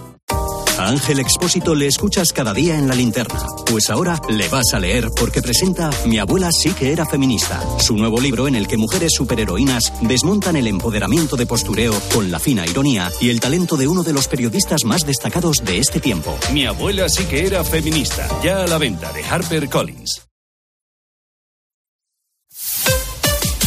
A 0.78 0.88
Ángel 0.88 1.20
Expósito 1.20 1.74
le 1.74 1.86
escuchas 1.86 2.32
cada 2.32 2.54
día 2.54 2.78
en 2.78 2.88
la 2.88 2.94
linterna. 2.94 3.38
Pues 3.66 3.90
ahora 3.90 4.18
le 4.30 4.48
vas 4.48 4.72
a 4.72 4.80
leer 4.80 5.10
porque 5.14 5.42
presenta 5.42 5.90
Mi 6.06 6.18
abuela 6.18 6.48
sí 6.52 6.70
que 6.70 6.90
era 6.90 7.04
feminista. 7.04 7.62
Su 7.78 7.96
nuevo 7.96 8.18
libro 8.18 8.48
en 8.48 8.54
el 8.54 8.66
que 8.66 8.78
mujeres 8.78 9.12
superheroínas 9.14 9.92
desmontan 10.00 10.56
el 10.56 10.66
empoderamiento 10.66 11.36
de 11.36 11.44
postureo 11.44 11.92
con 12.14 12.30
la 12.30 12.40
fina 12.40 12.66
ironía 12.66 13.10
y 13.20 13.28
el 13.28 13.40
talento 13.40 13.76
de 13.76 13.88
uno 13.88 14.02
de 14.02 14.14
los 14.14 14.26
periodistas 14.26 14.84
más 14.84 15.04
destacados 15.04 15.58
de 15.64 15.78
este 15.78 16.00
tiempo. 16.00 16.34
Mi 16.52 16.64
abuela 16.64 17.10
sí 17.10 17.24
que 17.24 17.46
era 17.46 17.62
feminista. 17.62 18.26
Ya 18.42 18.64
a 18.64 18.66
la 18.66 18.78
venta 18.78 19.12
de 19.12 19.22
Harper 19.22 19.68
Collins. 19.68 20.29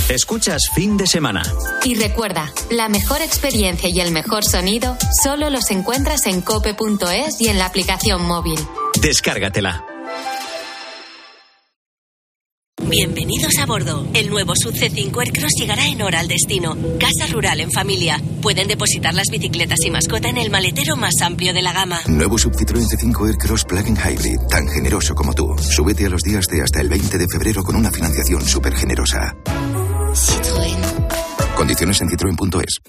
Escuchas 0.10 0.64
fin 0.76 0.98
de 0.98 1.08
semana. 1.08 1.42
Y 1.86 1.96
recuerda, 1.96 2.52
la 2.70 2.90
mejor 2.90 3.22
experiencia 3.22 3.90
y 3.90 4.02
el 4.02 4.12
mejor 4.12 4.44
sonido 4.44 4.98
solo 5.24 5.50
los 5.50 5.72
encuentras 5.72 6.28
en 6.28 6.42
cope.es 6.42 7.40
y 7.40 7.48
en 7.48 7.58
la 7.58 7.66
aplicación 7.66 8.22
móvil. 8.26 8.60
Descárgatela. 9.02 9.86
Bienvenidos 12.82 13.58
a 13.60 13.66
bordo. 13.66 14.06
El 14.14 14.30
nuevo 14.30 14.54
Sub 14.56 14.74
C5 14.74 15.18
Aircross 15.20 15.54
llegará 15.58 15.88
en 15.88 16.02
hora 16.02 16.20
al 16.20 16.28
destino. 16.28 16.76
Casa 17.00 17.32
rural 17.32 17.62
en 17.62 17.72
familia. 17.72 18.22
Pueden 18.42 18.68
depositar 18.68 19.14
las 19.14 19.30
bicicletas 19.32 19.80
y 19.86 19.90
mascota 19.90 20.28
en 20.28 20.38
el 20.38 20.52
maletero 20.52 20.98
más 20.98 21.22
amplio 21.22 21.54
de 21.54 21.62
la 21.62 21.72
gama. 21.72 22.02
Nuevo 22.08 22.38
Sub 22.38 22.54
Citroën 22.54 22.86
C5 22.86 23.28
Aircross 23.28 23.64
Plug-in 23.64 23.96
Hybrid, 23.96 24.48
tan 24.50 24.68
generoso 24.68 25.16
como 25.16 25.34
tú. 25.34 25.56
Súbete 25.58 26.06
a 26.06 26.10
los 26.10 26.22
días 26.22 26.46
de 26.48 26.62
hasta 26.62 26.82
el 26.82 26.90
20 26.90 27.18
de 27.18 27.26
febrero 27.32 27.64
con 27.64 27.78
una 27.78 27.90
financiación 27.90 28.46
súper 28.46 28.76
generosa. 28.76 29.34
Citroën. 30.14 30.82
Condiciones 31.56 32.02
en 32.02 32.10
citroen.es. 32.10 32.82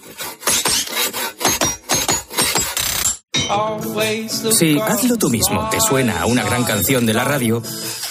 Si 4.52 4.78
Hazlo 4.80 5.16
tú 5.16 5.30
mismo 5.30 5.68
te 5.70 5.80
suena 5.80 6.20
a 6.20 6.26
una 6.26 6.42
gran 6.42 6.64
canción 6.64 7.06
de 7.06 7.14
la 7.14 7.24
radio, 7.24 7.62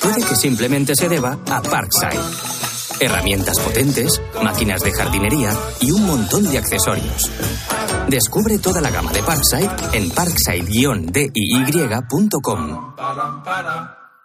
puede 0.01 0.23
que 0.23 0.35
simplemente 0.35 0.95
se 0.95 1.09
deba 1.09 1.37
a 1.49 1.61
Parkside. 1.61 2.23
Herramientas 2.99 3.59
potentes, 3.59 4.19
máquinas 4.41 4.81
de 4.81 4.93
jardinería 4.93 5.53
y 5.81 5.91
un 5.91 6.05
montón 6.05 6.49
de 6.49 6.57
accesorios. 6.57 7.29
Descubre 8.07 8.57
toda 8.59 8.79
la 8.81 8.89
gama 8.89 9.11
de 9.11 9.21
Parkside 9.23 9.69
en 9.93 10.09
parkside-diy.com. 10.11 12.95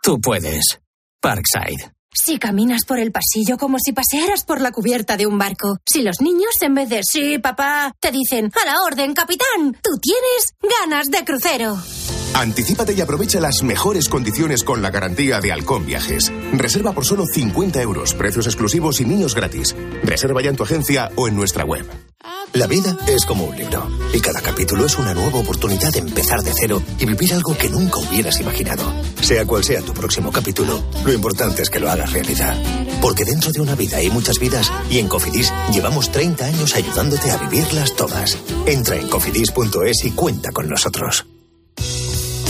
Tú 0.02 0.20
puedes. 0.20 0.80
Parkside. 1.20 1.97
Si 2.12 2.38
caminas 2.38 2.84
por 2.84 2.98
el 2.98 3.12
pasillo 3.12 3.58
como 3.58 3.78
si 3.78 3.92
pasearas 3.92 4.44
por 4.44 4.60
la 4.60 4.72
cubierta 4.72 5.16
de 5.16 5.26
un 5.26 5.38
barco. 5.38 5.78
Si 5.88 6.02
los 6.02 6.20
niños, 6.20 6.50
en 6.62 6.74
vez 6.74 6.88
de 6.88 7.00
sí, 7.02 7.38
papá, 7.38 7.92
te 8.00 8.10
dicen 8.10 8.50
a 8.60 8.66
la 8.66 8.82
orden, 8.82 9.14
capitán, 9.14 9.76
tú 9.82 9.90
tienes 10.00 10.54
ganas 10.80 11.06
de 11.06 11.24
crucero. 11.24 11.76
Anticípate 12.34 12.92
y 12.92 13.00
aprovecha 13.00 13.40
las 13.40 13.62
mejores 13.62 14.08
condiciones 14.08 14.62
con 14.62 14.80
la 14.80 14.90
garantía 14.90 15.40
de 15.40 15.52
Halcón 15.52 15.86
Viajes. 15.86 16.32
Reserva 16.52 16.92
por 16.92 17.04
solo 17.04 17.26
50 17.26 17.82
euros, 17.82 18.14
precios 18.14 18.46
exclusivos 18.46 19.00
y 19.00 19.04
niños 19.04 19.34
gratis. 19.34 19.74
Reserva 20.04 20.40
ya 20.42 20.50
en 20.50 20.56
tu 20.56 20.62
agencia 20.62 21.10
o 21.16 21.28
en 21.28 21.34
nuestra 21.34 21.64
web. 21.64 21.84
La 22.54 22.66
vida 22.66 22.96
es 23.06 23.24
como 23.26 23.44
un 23.44 23.56
libro 23.56 23.88
y 24.12 24.20
cada 24.20 24.40
capítulo 24.40 24.86
es 24.86 24.98
una 24.98 25.14
nueva 25.14 25.38
oportunidad 25.38 25.92
de 25.92 25.98
empezar 25.98 26.40
de 26.42 26.52
cero 26.58 26.82
y 26.98 27.04
vivir 27.04 27.34
algo 27.34 27.56
que 27.56 27.68
nunca 27.68 27.98
hubieras 27.98 28.40
imaginado. 28.40 28.84
Sea 29.20 29.44
cual 29.44 29.64
sea 29.64 29.82
tu 29.82 29.92
próximo 29.92 30.32
capítulo, 30.32 30.82
lo 31.04 31.12
importante 31.12 31.62
es 31.62 31.70
que 31.70 31.78
lo 31.78 31.90
hagas 31.90 32.12
realidad. 32.12 32.56
Porque 33.02 33.24
dentro 33.24 33.52
de 33.52 33.60
una 33.60 33.74
vida 33.74 33.98
hay 33.98 34.10
muchas 34.10 34.38
vidas 34.38 34.72
y 34.90 34.98
en 34.98 35.08
Cofidis 35.08 35.52
llevamos 35.72 36.10
30 36.10 36.46
años 36.46 36.74
ayudándote 36.74 37.30
a 37.30 37.36
vivirlas 37.36 37.94
todas. 37.94 38.38
Entra 38.66 38.96
en 38.96 39.08
cofidis.es 39.08 40.04
y 40.04 40.10
cuenta 40.12 40.50
con 40.50 40.68
nosotros. 40.68 41.26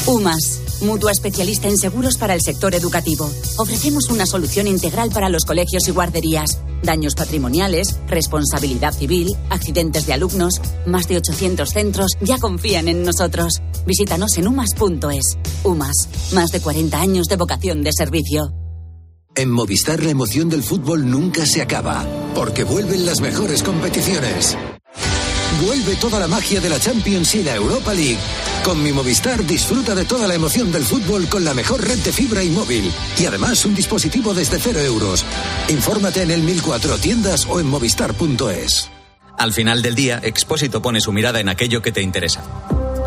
UMAS, 0.08 0.80
mutua 0.80 1.12
especialista 1.12 1.68
en 1.68 1.76
seguros 1.76 2.16
para 2.16 2.32
el 2.32 2.40
sector 2.40 2.74
educativo. 2.74 3.30
Ofrecemos 3.58 4.08
una 4.08 4.24
solución 4.24 4.66
integral 4.66 5.10
para 5.10 5.28
los 5.28 5.44
colegios 5.44 5.86
y 5.86 5.90
guarderías. 5.90 6.60
Daños 6.82 7.14
patrimoniales, 7.14 7.98
responsabilidad 8.06 8.94
civil, 8.94 9.36
accidentes 9.50 10.06
de 10.06 10.14
alumnos. 10.14 10.62
Más 10.86 11.08
de 11.08 11.18
800 11.18 11.68
centros 11.68 12.12
ya 12.22 12.38
confían 12.38 12.88
en 12.88 13.04
nosotros. 13.04 13.60
Visítanos 13.86 14.38
en 14.38 14.48
umas.es. 14.48 15.36
UMAS, 15.64 16.08
más 16.32 16.52
de 16.52 16.60
40 16.60 16.98
años 16.98 17.26
de 17.26 17.36
vocación 17.36 17.82
de 17.82 17.90
servicio. 17.92 18.54
En 19.34 19.50
Movistar 19.50 20.02
la 20.02 20.10
emoción 20.10 20.48
del 20.48 20.62
fútbol 20.62 21.08
nunca 21.08 21.44
se 21.44 21.60
acaba, 21.60 22.06
porque 22.34 22.64
vuelven 22.64 23.04
las 23.04 23.20
mejores 23.20 23.62
competiciones. 23.62 24.56
Vuelve 25.64 25.96
toda 25.96 26.18
la 26.18 26.28
magia 26.28 26.60
de 26.60 26.70
la 26.70 26.78
Champions 26.78 27.34
y 27.34 27.42
la 27.42 27.54
Europa 27.56 27.92
League. 27.92 28.18
Con 28.64 28.82
mi 28.82 28.92
Movistar 28.92 29.44
disfruta 29.44 29.94
de 29.94 30.04
toda 30.04 30.26
la 30.26 30.34
emoción 30.34 30.70
del 30.70 30.84
fútbol 30.84 31.28
con 31.28 31.44
la 31.44 31.54
mejor 31.54 31.86
red 31.86 31.98
de 31.98 32.12
fibra 32.12 32.42
y 32.42 32.50
móvil. 32.50 32.92
Y 33.18 33.26
además 33.26 33.64
un 33.64 33.74
dispositivo 33.74 34.34
desde 34.34 34.58
cero 34.58 34.80
euros. 34.80 35.24
Infórmate 35.68 36.22
en 36.22 36.30
el 36.30 36.42
1004 36.42 36.98
tiendas 36.98 37.46
o 37.46 37.60
en 37.60 37.66
movistar.es. 37.66 38.90
Al 39.38 39.52
final 39.52 39.82
del 39.82 39.94
día, 39.94 40.20
Expósito 40.22 40.82
pone 40.82 41.00
su 41.00 41.12
mirada 41.12 41.40
en 41.40 41.48
aquello 41.48 41.80
que 41.80 41.92
te 41.92 42.02
interesa. 42.02 42.42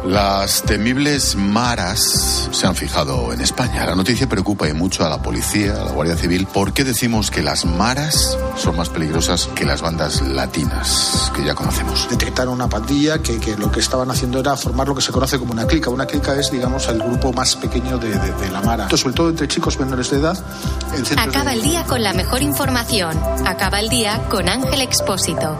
Las 0.05 0.63
temibles 0.63 1.35
maras 1.35 2.49
se 2.51 2.65
han 2.65 2.75
fijado 2.75 3.33
en 3.33 3.41
España. 3.41 3.85
La 3.85 3.95
noticia 3.95 4.27
preocupa 4.27 4.67
y 4.67 4.73
mucho 4.73 5.05
a 5.05 5.09
la 5.09 5.21
policía, 5.21 5.73
a 5.79 5.85
la 5.85 5.91
Guardia 5.91 6.17
Civil. 6.17 6.47
¿Por 6.47 6.73
qué 6.73 6.83
decimos 6.83 7.29
que 7.29 7.43
las 7.43 7.65
maras 7.65 8.35
son 8.57 8.75
más 8.77 8.89
peligrosas 8.89 9.47
que 9.53 9.63
las 9.63 9.81
bandas 9.83 10.21
latinas 10.21 11.31
que 11.35 11.43
ya 11.45 11.53
conocemos? 11.53 12.07
Detectaron 12.09 12.55
una 12.55 12.67
pandilla 12.67 13.19
que, 13.19 13.39
que 13.39 13.55
lo 13.57 13.71
que 13.71 13.79
estaban 13.79 14.09
haciendo 14.09 14.39
era 14.39 14.57
formar 14.57 14.87
lo 14.87 14.95
que 14.95 15.01
se 15.03 15.11
conoce 15.11 15.37
como 15.37 15.51
una 15.53 15.67
clica. 15.67 15.91
Una 15.91 16.07
clica 16.07 16.33
es, 16.35 16.49
digamos, 16.49 16.87
el 16.87 16.97
grupo 16.97 17.31
más 17.31 17.55
pequeño 17.55 17.99
de, 17.99 18.09
de- 18.17 18.31
de 18.33 18.49
la 18.51 18.61
mara. 18.61 18.89
Sobre 18.97 19.13
todo 19.13 19.29
entre 19.29 19.47
chicos 19.47 19.79
menores 19.79 20.09
de 20.09 20.17
edad. 20.17 20.33
de- 20.35 21.21
Acaba 21.21 21.53
el 21.53 21.61
día 21.61 21.83
con 21.85 22.01
la 22.01 22.13
mejor 22.13 22.41
información. 22.41 23.15
Acaba 23.45 23.79
el 23.79 23.89
día 23.89 24.19
con 24.29 24.49
Ángel 24.49 24.81
Expósito. 24.81 25.59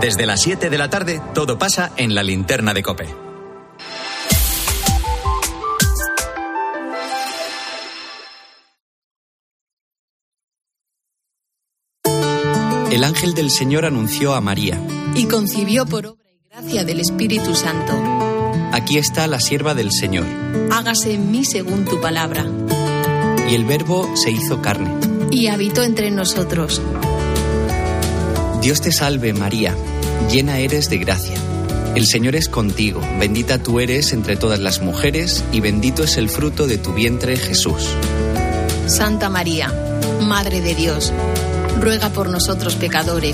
Desde 0.00 0.24
las 0.26 0.40
7 0.40 0.70
de 0.70 0.78
la 0.78 0.88
tarde, 0.88 1.20
todo 1.34 1.58
pasa 1.58 1.92
en 1.96 2.14
la 2.14 2.22
linterna 2.22 2.72
de 2.72 2.82
Cope. 2.82 3.06
El 12.90 13.04
ángel 13.04 13.34
del 13.34 13.50
Señor 13.50 13.84
anunció 13.84 14.34
a 14.34 14.40
María. 14.40 14.80
y 15.14 15.24
concibió 15.26 15.86
por 15.86 16.06
obra 16.06 16.30
y 16.30 16.48
gracia 16.48 16.84
del 16.84 17.00
Espíritu 17.00 17.54
Santo. 17.54 17.92
Aquí 18.72 18.98
está 18.98 19.26
la 19.26 19.40
sierva 19.40 19.74
del 19.74 19.90
Señor. 19.92 20.26
Hágase 20.70 21.14
en 21.14 21.30
mí 21.30 21.44
según 21.44 21.84
tu 21.84 22.00
palabra. 22.00 22.46
Y 23.48 23.54
el 23.54 23.64
verbo 23.64 24.08
se 24.16 24.30
hizo 24.30 24.62
carne. 24.62 24.90
Y 25.30 25.48
habitó 25.48 25.82
entre 25.82 26.10
nosotros. 26.10 26.80
Dios 28.60 28.82
te 28.82 28.92
salve 28.92 29.32
María, 29.32 29.74
llena 30.30 30.58
eres 30.58 30.90
de 30.90 30.98
gracia. 30.98 31.36
El 31.94 32.06
Señor 32.06 32.36
es 32.36 32.50
contigo, 32.50 33.00
bendita 33.18 33.62
tú 33.62 33.80
eres 33.80 34.12
entre 34.12 34.36
todas 34.36 34.58
las 34.58 34.82
mujeres 34.82 35.42
y 35.50 35.60
bendito 35.60 36.04
es 36.04 36.18
el 36.18 36.28
fruto 36.28 36.66
de 36.66 36.76
tu 36.76 36.92
vientre 36.92 37.38
Jesús. 37.38 37.88
Santa 38.86 39.30
María, 39.30 39.72
Madre 40.20 40.60
de 40.60 40.74
Dios, 40.74 41.10
ruega 41.80 42.10
por 42.10 42.28
nosotros 42.28 42.74
pecadores, 42.74 43.28